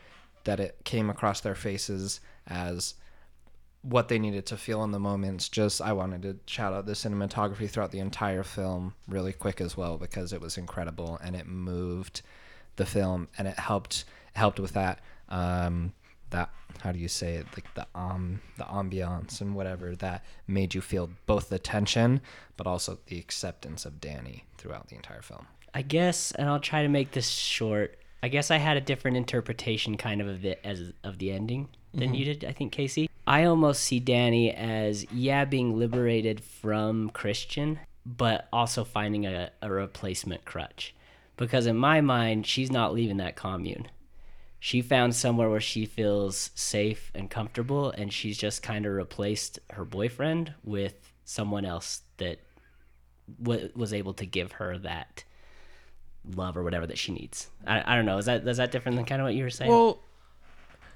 [0.43, 2.95] that it came across their faces as
[3.81, 5.49] what they needed to feel in the moments.
[5.49, 9.75] Just I wanted to shout out the cinematography throughout the entire film really quick as
[9.75, 12.21] well because it was incredible and it moved
[12.75, 15.91] the film and it helped helped with that um
[16.29, 16.49] that
[16.79, 20.79] how do you say it like the um the ambiance and whatever that made you
[20.79, 22.21] feel both the tension
[22.55, 25.47] but also the acceptance of Dani throughout the entire film.
[25.73, 27.97] I guess, and I'll try to make this short.
[28.21, 31.69] I guess I had a different interpretation, kind of of it as of the ending
[31.93, 32.15] than mm-hmm.
[32.15, 32.45] you did.
[32.45, 33.09] I think Casey.
[33.27, 39.69] I almost see Dani as yeah being liberated from Christian, but also finding a, a
[39.71, 40.95] replacement crutch,
[41.37, 43.87] because in my mind she's not leaving that commune.
[44.59, 49.57] She found somewhere where she feels safe and comfortable, and she's just kind of replaced
[49.71, 52.41] her boyfriend with someone else that
[53.41, 55.23] w- was able to give her that
[56.35, 57.49] love or whatever that she needs.
[57.65, 58.19] I, I don't know.
[58.19, 59.71] Is that is that different than kind of what you were saying?
[59.71, 60.03] Well,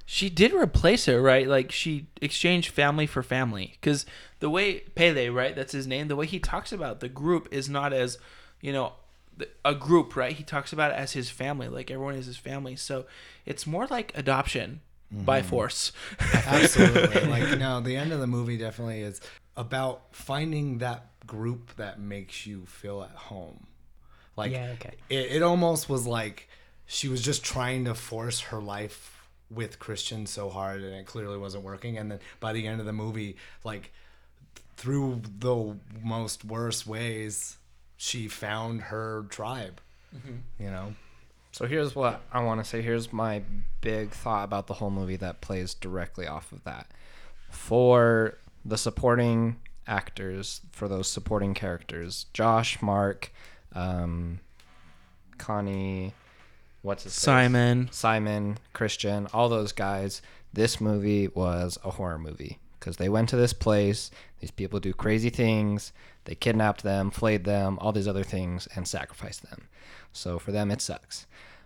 [0.05, 1.47] she did replace her, right?
[1.47, 3.75] Like she exchanged family for family.
[3.79, 4.05] Because
[4.39, 5.55] the way Pelle, right?
[5.55, 6.07] That's his name.
[6.07, 8.19] The way he talks about the group is not as,
[8.61, 8.93] you know,
[9.65, 10.33] a group, right?
[10.33, 11.67] He talks about it as his family.
[11.67, 12.75] Like everyone is his family.
[12.75, 13.05] So
[13.45, 15.49] it's more like adoption by mm-hmm.
[15.49, 15.91] force.
[16.33, 17.25] Absolutely.
[17.25, 19.21] like no, the end of the movie definitely is
[19.57, 23.65] about finding that group that makes you feel at home.
[24.37, 24.93] Like Yeah, okay.
[25.09, 26.47] it, it almost was like
[26.85, 29.14] she was just trying to force her life
[29.51, 32.85] with Christian so hard and it clearly wasn't working and then by the end of
[32.85, 33.91] the movie like
[34.75, 37.57] through the most worst ways
[37.97, 39.79] she found her tribe.
[40.59, 40.95] You know?
[41.51, 42.81] So here's what I want to say.
[42.81, 43.41] Here's my
[43.81, 46.91] big thought about the whole movie that plays directly off of that.
[47.49, 49.57] For the supporting
[49.87, 53.31] actors, for those supporting characters, Josh, Mark,
[53.73, 54.41] um,
[55.37, 56.13] Connie,
[56.85, 57.23] what's his face?
[57.23, 57.89] Simon.
[57.91, 60.21] Simon, Christian, all those guys.
[60.53, 64.11] This movie was a horror movie because they went to this place.
[64.39, 65.91] These people do crazy things.
[66.25, 69.67] They kidnapped them, flayed them, all these other things, and sacrificed them.
[70.13, 71.25] So for them, it sucks.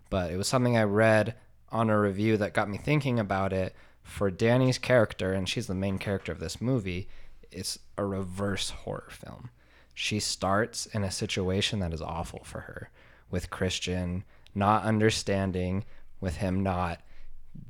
[0.10, 1.36] But it was something I read
[1.72, 3.76] on a review that got me thinking about it.
[4.02, 7.08] For Dani's character, and she's the main character of this movie,
[7.52, 9.52] it's a reverse horror film.
[9.94, 12.90] She starts in a situation that is awful for her
[13.30, 14.24] with Christian
[14.56, 15.86] not understanding,
[16.22, 17.02] with him not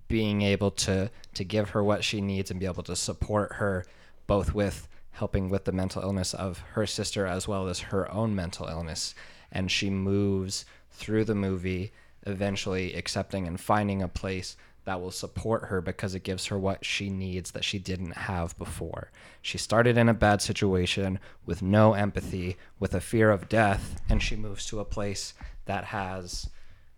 [0.07, 3.85] being able to to give her what she needs and be able to support her
[4.27, 8.35] both with helping with the mental illness of her sister as well as her own
[8.35, 9.13] mental illness
[9.51, 11.91] and she moves through the movie
[12.25, 16.83] eventually accepting and finding a place that will support her because it gives her what
[16.83, 19.11] she needs that she didn't have before.
[19.41, 24.23] She started in a bad situation with no empathy, with a fear of death, and
[24.23, 25.35] she moves to a place
[25.65, 26.49] that has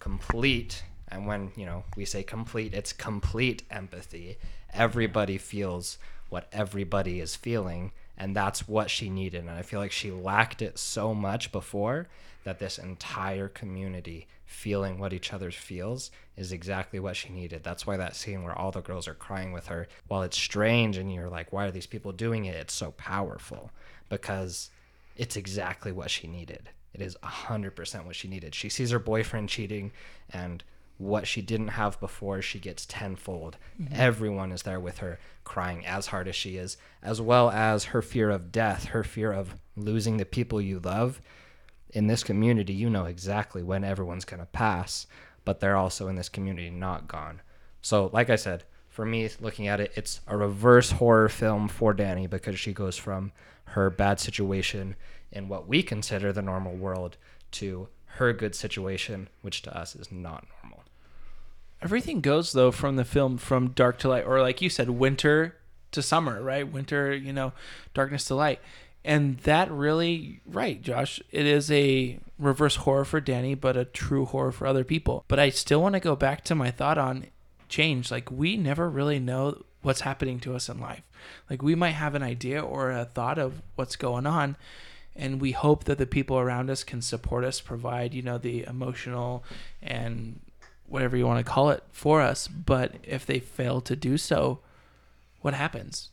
[0.02, 4.38] complete and when, you know, we say complete, it's complete empathy.
[4.74, 5.98] Everybody feels
[6.30, 10.62] what everybody is feeling and that's what she needed and I feel like she lacked
[10.62, 12.08] it so much before
[12.44, 17.64] that this entire community feeling what each other feels is exactly what she needed.
[17.64, 20.98] That's why that scene where all the girls are crying with her, while it's strange
[20.98, 22.56] and you're like, why are these people doing it?
[22.56, 23.72] It's so powerful
[24.10, 24.70] because
[25.16, 26.70] it's exactly what she needed.
[26.94, 28.54] It is 100% what she needed.
[28.54, 29.92] She sees her boyfriend cheating
[30.30, 30.64] and
[30.98, 33.58] what she didn't have before, she gets tenfold.
[33.82, 33.94] Mm-hmm.
[33.96, 38.02] Everyone is there with her, crying as hard as she is, as well as her
[38.04, 41.20] fear of death, her fear of losing the people you love
[41.94, 45.08] in this community, you know exactly when everyone's going to pass,
[45.44, 47.42] but they're also in this community not gone.
[47.82, 51.94] So, like I said, for me, looking at it, it's a reverse horror film for
[51.94, 53.32] Dani because she goes from
[53.66, 54.96] her bad situation
[55.32, 57.18] in what we consider the normal world
[57.52, 60.84] to her good situation, which to us is not normal.
[61.82, 65.56] Everything goes though from the film from dark to light, or like you said, winter
[65.92, 66.72] to summer, right?
[66.72, 67.54] Winter, you know,
[67.94, 68.60] darkness to light,
[69.04, 71.20] and that really, right, Josh?
[71.32, 75.26] It is a reverse horror for Dani, but a true horror for other people.
[75.28, 77.28] But I still want to go back to my thought on
[77.68, 78.12] change.
[78.12, 81.02] Like we never really know what's happening to us in life.
[81.50, 84.56] Like we might have an idea or a thought of what's going on,
[85.16, 88.64] and we hope that the people around us can support us, provide you know the
[88.64, 89.44] emotional
[89.82, 90.40] and
[90.88, 92.48] whatever you want to call it for us.
[92.48, 94.60] But if they fail to do so,
[95.42, 96.10] what happens?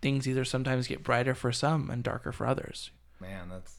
[0.00, 2.90] Things either sometimes get brighter for some and darker for others.
[3.20, 3.76] Man, that's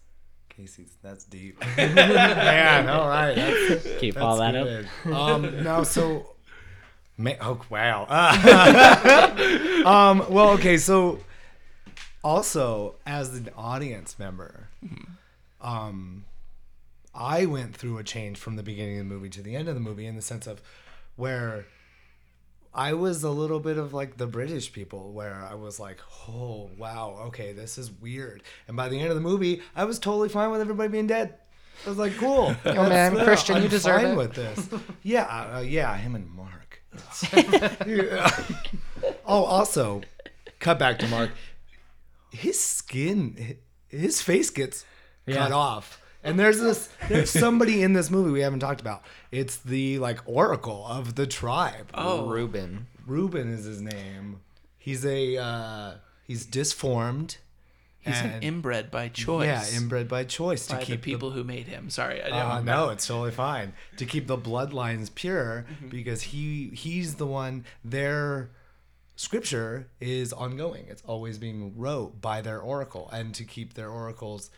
[0.50, 0.96] Casey's.
[1.04, 1.60] That's deep.
[1.78, 3.36] Man, all right.
[3.36, 4.68] That's, Can you follow that up?
[5.04, 5.14] good.
[5.14, 6.32] Um, no, so.
[7.18, 8.06] Ma- oh wow.
[9.86, 11.20] um, well, okay, so
[12.26, 14.68] also as an audience member,
[15.62, 16.26] um,
[17.14, 19.76] I went through a change from the beginning of the movie to the end of
[19.76, 20.62] the movie in the sense of
[21.16, 21.66] where
[22.74, 26.70] I was a little bit of like the British people, where I was like, oh,
[26.78, 28.44] wow, okay, this is weird.
[28.68, 31.36] And by the end of the movie, I was totally fine with everybody being dead.
[31.86, 32.56] I was like, cool.
[32.66, 34.18] Oh, man, Christian, you deserve it.
[34.18, 34.68] with this.
[35.04, 35.24] Yeah,
[35.58, 36.82] uh, yeah, him and Mark.
[37.86, 38.30] Yeah.
[39.26, 40.02] Oh, also,
[40.60, 41.32] cut back to Mark.
[42.36, 43.58] His skin,
[43.88, 44.86] his face gets
[45.28, 46.02] cut off.
[46.24, 49.04] And there's this, there's somebody in this movie we haven't talked about.
[49.32, 51.92] It's the like oracle of the tribe.
[51.94, 52.88] Oh, Ruben.
[53.06, 54.42] Ruben is his name.
[54.80, 55.94] He's a, uh,
[56.24, 57.38] he's disformed.
[58.00, 59.46] he's an inbred by choice.
[59.72, 61.90] Yeah, inbred by choice to by keep the people who made him.
[61.92, 62.52] Sorry, I The, didn't.
[62.52, 65.90] uh, no, it's totally fine to keep the bloodlines pure Mm-hmm.
[65.90, 67.66] because he he's the one.
[67.84, 68.50] Their
[69.16, 70.86] scripture is ongoing.
[70.90, 74.50] It's always being wrote by their oracle, and to keep their oracles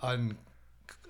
[0.00, 0.36] un,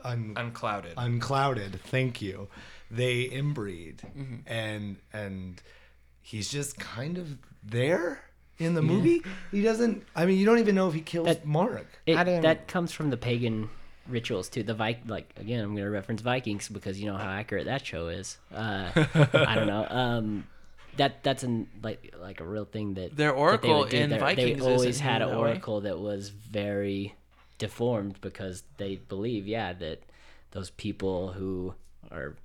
[0.05, 0.95] un Unclouded.
[0.97, 1.81] unclouded.
[1.81, 2.49] Thank you.
[2.91, 4.37] They inbreed, Mm-hmm.
[4.47, 5.61] and and
[6.23, 8.21] he's just kind of there
[8.59, 9.23] in the movie.
[9.51, 10.05] He doesn't.
[10.15, 11.87] I mean, you don't even know if he kills That- Mark.
[12.07, 13.69] It, I that comes from the pagan
[14.09, 14.63] rituals too.
[14.63, 18.07] The Vi- like again, I'm gonna reference Vikings because you know how accurate that show
[18.09, 18.39] is.
[18.55, 18.89] Uh,
[19.35, 19.87] I don't know.
[19.91, 20.47] Um,
[20.97, 24.19] that that's an like like a real thing that Their that they oracle in They're-
[24.19, 25.41] Vikings They always had an that way.
[25.41, 27.15] oracle that was very
[27.59, 30.03] deformed because they believe, yeah, that
[30.51, 31.75] those people who
[32.11, 32.37] are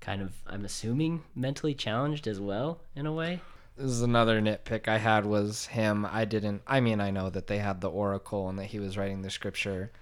[0.00, 3.40] kind of, I'm assuming, mentally challenged as well in a way.
[3.76, 6.04] This is another nitpick I had was him.
[6.10, 6.62] I didn't.
[6.66, 9.30] I mean, I know that they had the oracle and that he was writing the
[9.30, 9.92] scripture.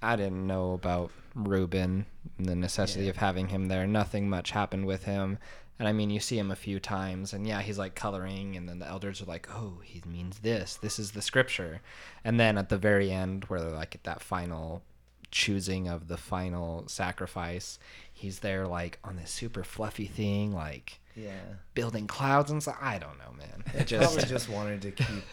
[0.00, 2.06] I didn't know about Ruben
[2.38, 3.86] and the necessity of having him there.
[3.86, 5.38] Nothing much happened with him.
[5.78, 8.68] And I mean, you see him a few times, and yeah, he's like coloring, and
[8.68, 10.76] then the elders are like, "Oh, he means this.
[10.76, 11.80] This is the scripture."
[12.24, 14.82] And then at the very end, where they're like at that final
[15.32, 17.78] choosing of the final sacrifice,
[18.12, 21.40] he's there like on this super fluffy thing, like Yeah.
[21.74, 22.76] building clouds and stuff.
[22.80, 23.64] I don't know, man.
[23.74, 25.24] It Probably just just wanted to keep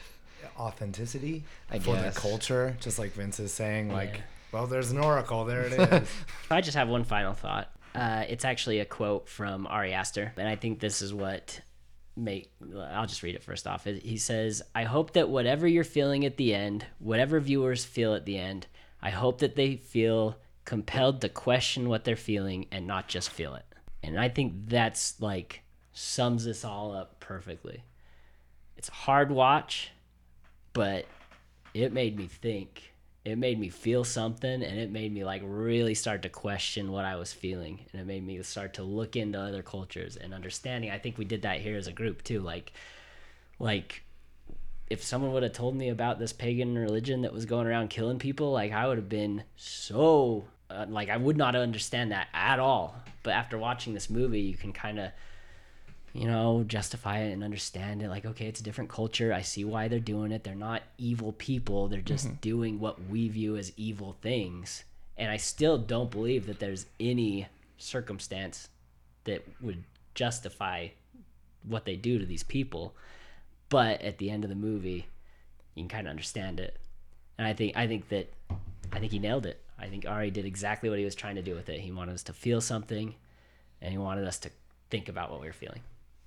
[0.58, 2.14] authenticity I for guess.
[2.16, 3.90] the culture, just like Vince is saying.
[3.92, 4.22] Like, Yeah.
[4.52, 5.46] well, there's an oracle.
[5.46, 6.10] There it is.
[6.52, 7.70] I just have one final thought.
[7.96, 11.62] Uh, it's actually a quote from Ari Aster, and I think this is what
[12.16, 12.52] make.
[12.92, 13.86] I'll just read it first off.
[13.86, 18.26] He says, "I hope that whatever you're feeling at the end, whatever viewers feel at
[18.26, 18.68] the end,
[19.02, 23.56] I hope that they feel compelled to question what they're feeling and not just feel
[23.56, 23.66] it."
[24.04, 27.84] And I think that's like sums this all up perfectly.
[28.78, 29.92] It's a hard watch,
[30.74, 31.06] but
[31.74, 32.89] it made me think.
[33.26, 37.06] It made me feel something and it made me like really start to question what
[37.06, 40.90] I was feeling and it made me start to look into other cultures and understanding.
[40.90, 42.40] I think we did that here as a group too.
[42.40, 42.72] Like
[43.60, 44.04] like
[44.90, 48.20] if someone would have told me about this pagan religion that was going around killing
[48.20, 52.60] people, like I would have been so uh, like I would not understand that at
[52.60, 52.96] all.
[53.24, 55.12] But after watching this movie, you can kind of
[56.20, 59.32] you know justify it and understand it like okay it's a different culture.
[59.32, 60.44] I see why they're doing it.
[60.44, 61.88] They're not evil people.
[61.88, 62.36] They're just mm-hmm.
[62.42, 64.84] doing what we view as evil things.
[65.16, 67.48] And i still don't believe that there's any
[67.78, 68.68] circumstance
[69.24, 70.90] that would justify
[71.64, 72.94] what they do to these people.
[73.70, 75.08] But at the end of the movie
[75.74, 76.78] you can kind of understand it.
[77.38, 78.30] And i think i think that
[78.92, 79.62] i think he nailed it.
[79.80, 81.80] I think ari did exactly what he was trying to do with it.
[81.80, 83.16] He wanted us to feel something
[83.82, 84.50] and he wanted us to
[84.90, 85.80] think about what we were feeling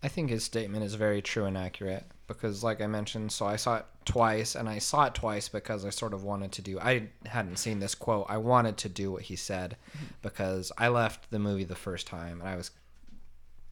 [0.02, 3.56] I think his statement is very true and accurate because, like I mentioned, so I
[3.56, 6.80] saw it twice, and I saw it twice because I sort of wanted to do.
[6.80, 8.26] I hadn't seen this quote.
[8.28, 9.76] I wanted to do what he said
[10.22, 12.72] because I left the movie the first time, and I was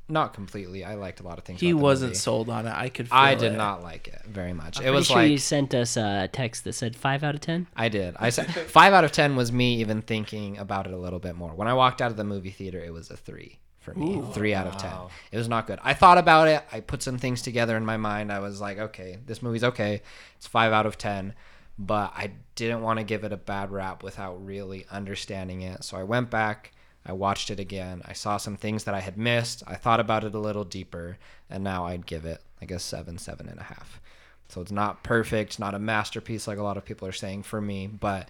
[0.08, 0.84] not completely.
[0.84, 1.60] I liked a lot of things.
[1.60, 2.18] He about the wasn't movie.
[2.18, 2.74] sold on it.
[2.74, 3.08] I could.
[3.08, 3.56] Feel I did it.
[3.56, 4.78] not like it very much.
[4.78, 7.34] I'm it was pretty sure like you sent us a text that said five out
[7.34, 7.66] of ten.
[7.76, 8.14] I did.
[8.18, 11.34] I said five out of ten was me even thinking about it a little bit
[11.34, 11.54] more.
[11.54, 14.22] When I walked out of the movie theater, it was a three for me.
[14.32, 14.92] three out of ten.
[15.32, 15.78] It was not good.
[15.82, 16.62] I thought about it.
[16.70, 18.30] I put some things together in my mind.
[18.30, 20.02] I was like, okay, this movie's okay.
[20.36, 21.34] It's five out of ten.
[21.78, 25.82] But I didn't want to give it a bad rap without really understanding it.
[25.82, 26.72] So I went back.
[27.06, 28.02] I watched it again.
[28.04, 29.62] I saw some things that I had missed.
[29.66, 31.16] I thought about it a little deeper,
[31.48, 34.00] and now I'd give it like a seven, seven and a half.
[34.48, 37.60] So it's not perfect, not a masterpiece like a lot of people are saying for
[37.60, 38.28] me, but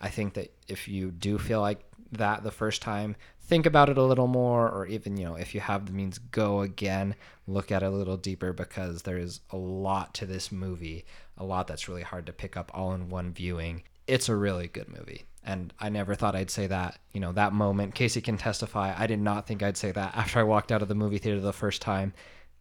[0.00, 1.80] I think that if you do feel like
[2.12, 5.54] that the first time, think about it a little more, or even, you know, if
[5.54, 7.14] you have the means, go again,
[7.46, 11.04] look at it a little deeper because there is a lot to this movie,
[11.36, 13.82] a lot that's really hard to pick up all in one viewing.
[14.06, 15.24] It's a really good movie.
[15.44, 17.94] And I never thought I'd say that, you know, that moment.
[17.94, 18.94] Casey can testify.
[18.96, 21.40] I did not think I'd say that after I walked out of the movie theater
[21.40, 22.14] the first time.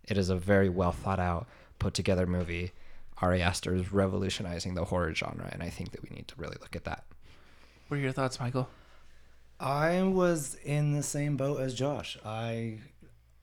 [0.08, 1.48] It is a very well thought out,
[1.78, 2.72] put together movie.
[3.22, 6.58] Ari Aster is revolutionizing the horror genre, and I think that we need to really
[6.60, 7.06] look at that.
[7.88, 8.68] What are your thoughts, Michael?
[9.61, 12.17] I was in the same boat as Josh.
[12.25, 12.79] I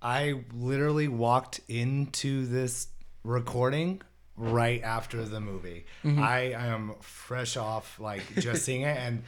[0.02, 2.88] I literally walked into this
[3.22, 4.02] recording
[4.36, 5.86] right after the movie.
[6.04, 6.22] Mm-hmm.
[6.22, 9.22] I am fresh off like just seeing it and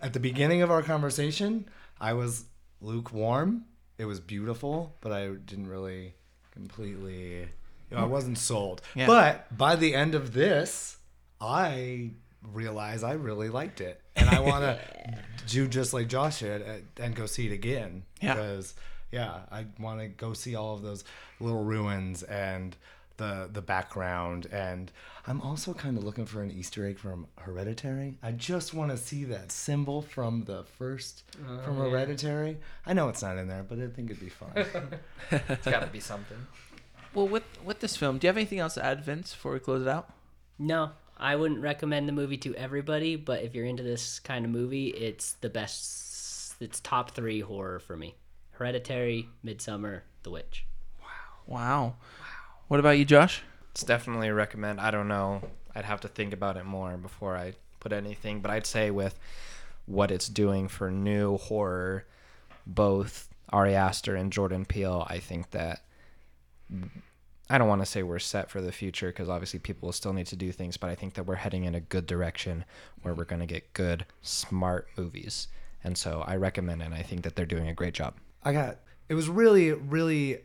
[0.00, 1.66] at the beginning of our conversation,
[1.98, 2.44] I was
[2.82, 3.64] lukewarm.
[3.96, 6.14] It was beautiful, but I didn't really
[6.52, 7.48] completely
[7.90, 8.82] you know, I wasn't sold.
[8.94, 9.06] Yeah.
[9.06, 10.98] But by the end of this,
[11.40, 12.10] I
[12.42, 14.78] realized I really liked it, and I want to
[15.46, 18.04] do just like Josh did uh, and go see it again.
[18.20, 18.34] Yeah.
[18.34, 18.74] Because
[19.10, 21.04] yeah, I want to go see all of those
[21.40, 22.76] little ruins and
[23.16, 24.90] the the background, and
[25.26, 28.18] I'm also kind of looking for an Easter egg from Hereditary.
[28.22, 31.22] I just want to see that symbol from the first
[31.64, 32.58] from Hereditary.
[32.86, 34.50] I know it's not in there, but I think it'd be fun.
[35.30, 36.38] It's got to be something.
[37.14, 39.60] Well, with with this film, do you have anything else to add, Vince, before we
[39.60, 40.12] close it out?
[40.58, 44.50] No, I wouldn't recommend the movie to everybody, but if you're into this kind of
[44.50, 46.56] movie, it's the best.
[46.60, 48.14] It's top three horror for me:
[48.52, 50.66] Hereditary, Midsommar, The Witch.
[51.00, 51.06] Wow.
[51.46, 51.94] Wow.
[52.68, 53.42] What about you, Josh?
[53.72, 54.80] It's definitely a recommend.
[54.80, 55.42] I don't know.
[55.74, 59.18] I'd have to think about it more before I put anything, but I'd say with
[59.86, 62.06] what it's doing for new horror,
[62.66, 65.82] both Ari Aster and Jordan Peele, I think that
[67.50, 70.12] I don't want to say we're set for the future because obviously people will still
[70.14, 72.64] need to do things, but I think that we're heading in a good direction
[73.02, 75.48] where we're going to get good, smart movies.
[75.82, 76.86] And so I recommend it.
[76.86, 78.14] And I think that they're doing a great job.
[78.42, 80.38] I got it was really really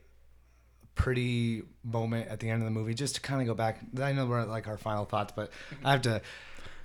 [0.95, 4.11] pretty moment at the end of the movie just to kind of go back I
[4.11, 5.51] know we're at like our final thoughts but
[5.83, 6.21] I have to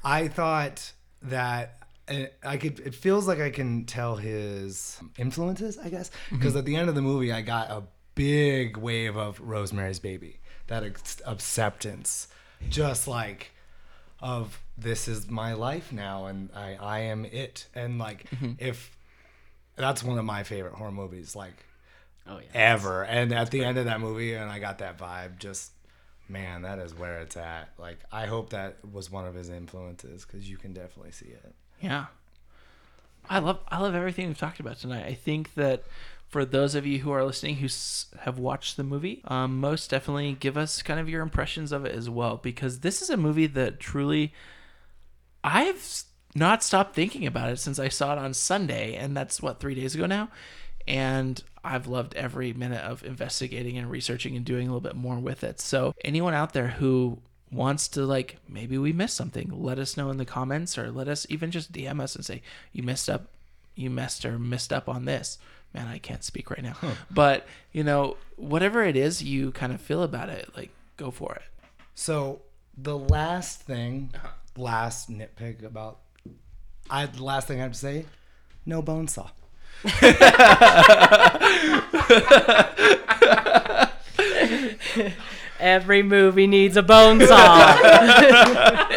[0.04, 0.92] I thought
[1.22, 6.54] that uh, I could it feels like I can tell his influences I guess because
[6.54, 7.82] at the end of the movie I got a
[8.14, 12.28] big wave of Rosemary's Baby that ex- acceptance
[12.68, 13.50] just like
[14.20, 18.52] of this is my life now and I I am it and like mm-hmm.
[18.58, 18.96] if
[19.76, 21.64] that's one of my favorite horror movies like
[22.26, 22.46] Oh yeah.
[22.54, 25.72] ever and at the end of that movie and i got that vibe just
[26.26, 30.24] man that is where it's at like i hope that was one of his influences
[30.24, 32.06] because you can definitely see it Yeah.
[33.28, 35.04] I love I love everything we've talked about tonight.
[35.06, 35.84] I think that
[36.35, 37.69] for those of you who are listening who
[38.23, 41.94] have watched the movie, um, most definitely give us kind of your impressions of it
[41.94, 44.32] as well because this is a movie that truly
[45.44, 46.02] I've
[46.35, 49.77] not stopped thinking about it since I saw it on Sunday and that's what 3
[49.77, 50.28] days ago now.
[50.89, 55.20] and I've loved every minute of investigating and researching and doing a little bit more
[55.20, 55.61] with it.
[55.61, 57.20] So anyone out there who
[57.52, 61.06] wants to like maybe we missed something, let us know in the comments or let
[61.06, 62.43] us even just DM us and say
[62.73, 63.28] you messed up,
[63.77, 65.39] you messed or missed up on this.
[65.74, 66.76] Man, I can't speak right now.
[67.10, 71.34] But, you know, whatever it is you kind of feel about it, like go for
[71.34, 71.42] it.
[71.94, 72.42] So
[72.76, 74.28] the last thing, uh-huh.
[74.56, 75.98] last nitpick about,
[76.88, 78.06] I the last thing I have to say,
[78.64, 79.30] no bone saw.
[85.60, 88.88] Every movie needs a bone saw.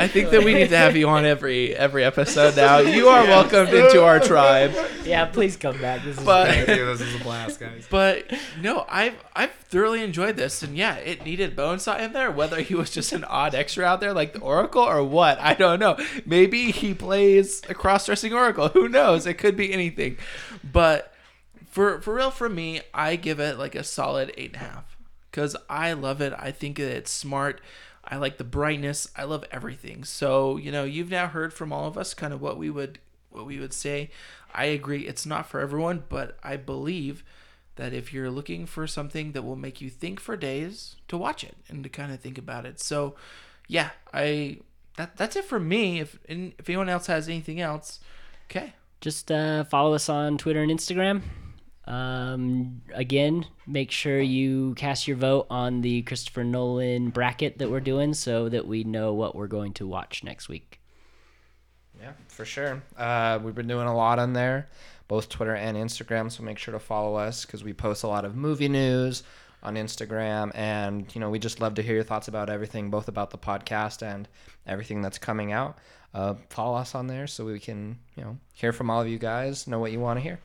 [0.00, 2.78] I think that we need to have you on every every episode now.
[2.78, 4.72] You are welcomed into our tribe.
[5.04, 6.02] yeah, please come back.
[6.02, 6.66] This is But great.
[6.78, 7.86] this is a blast, guys.
[7.90, 8.24] but
[8.60, 12.30] no, I've I've thoroughly enjoyed this, and yeah, it needed Bonesaw in there.
[12.30, 15.54] Whether he was just an odd extra out there like the Oracle or what, I
[15.54, 15.98] don't know.
[16.24, 18.68] Maybe he plays a cross-dressing Oracle.
[18.68, 19.26] Who knows?
[19.26, 20.16] It could be anything.
[20.64, 21.12] But
[21.70, 24.96] for for real, for me, I give it like a solid eight and a half
[25.30, 26.32] because I love it.
[26.38, 27.60] I think it's smart.
[28.10, 29.08] I like the brightness.
[29.16, 30.04] I love everything.
[30.04, 32.98] So you know, you've now heard from all of us kind of what we would
[33.30, 34.10] what we would say.
[34.52, 35.06] I agree.
[35.06, 37.22] It's not for everyone, but I believe
[37.76, 41.44] that if you're looking for something that will make you think for days, to watch
[41.44, 42.80] it and to kind of think about it.
[42.80, 43.14] So,
[43.68, 44.58] yeah, I
[44.96, 46.00] that that's it for me.
[46.00, 48.00] If if anyone else has anything else,
[48.50, 48.74] okay.
[49.00, 51.22] just uh, follow us on Twitter and Instagram.
[51.86, 57.80] Um, again, make sure you cast your vote on the Christopher Nolan bracket that we're
[57.80, 60.80] doing so that we know what we're going to watch next week.
[62.00, 62.82] Yeah, for sure.
[62.96, 64.68] Uh, we've been doing a lot on there,
[65.08, 66.30] both Twitter and Instagram.
[66.30, 69.22] So make sure to follow us because we post a lot of movie news
[69.62, 73.08] on Instagram, and you know we just love to hear your thoughts about everything, both
[73.08, 74.28] about the podcast and
[74.66, 75.78] everything that's coming out.
[76.14, 79.18] Uh, follow us on there so we can you know hear from all of you
[79.18, 80.38] guys, know what you want to hear.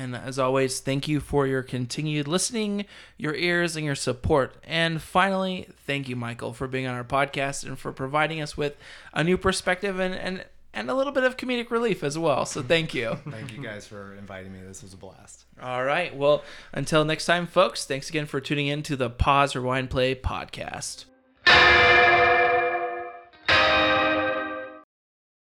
[0.00, 2.86] And as always, thank you for your continued listening,
[3.18, 4.54] your ears, and your support.
[4.64, 8.78] And finally, thank you, Michael, for being on our podcast and for providing us with
[9.12, 12.46] a new perspective and, and, and a little bit of comedic relief as well.
[12.46, 13.18] So thank you.
[13.30, 14.60] Thank you guys for inviting me.
[14.66, 15.44] This was a blast.
[15.60, 16.16] All right.
[16.16, 20.14] Well, until next time, folks, thanks again for tuning in to the Pause, Rewind, Play
[20.14, 21.04] podcast.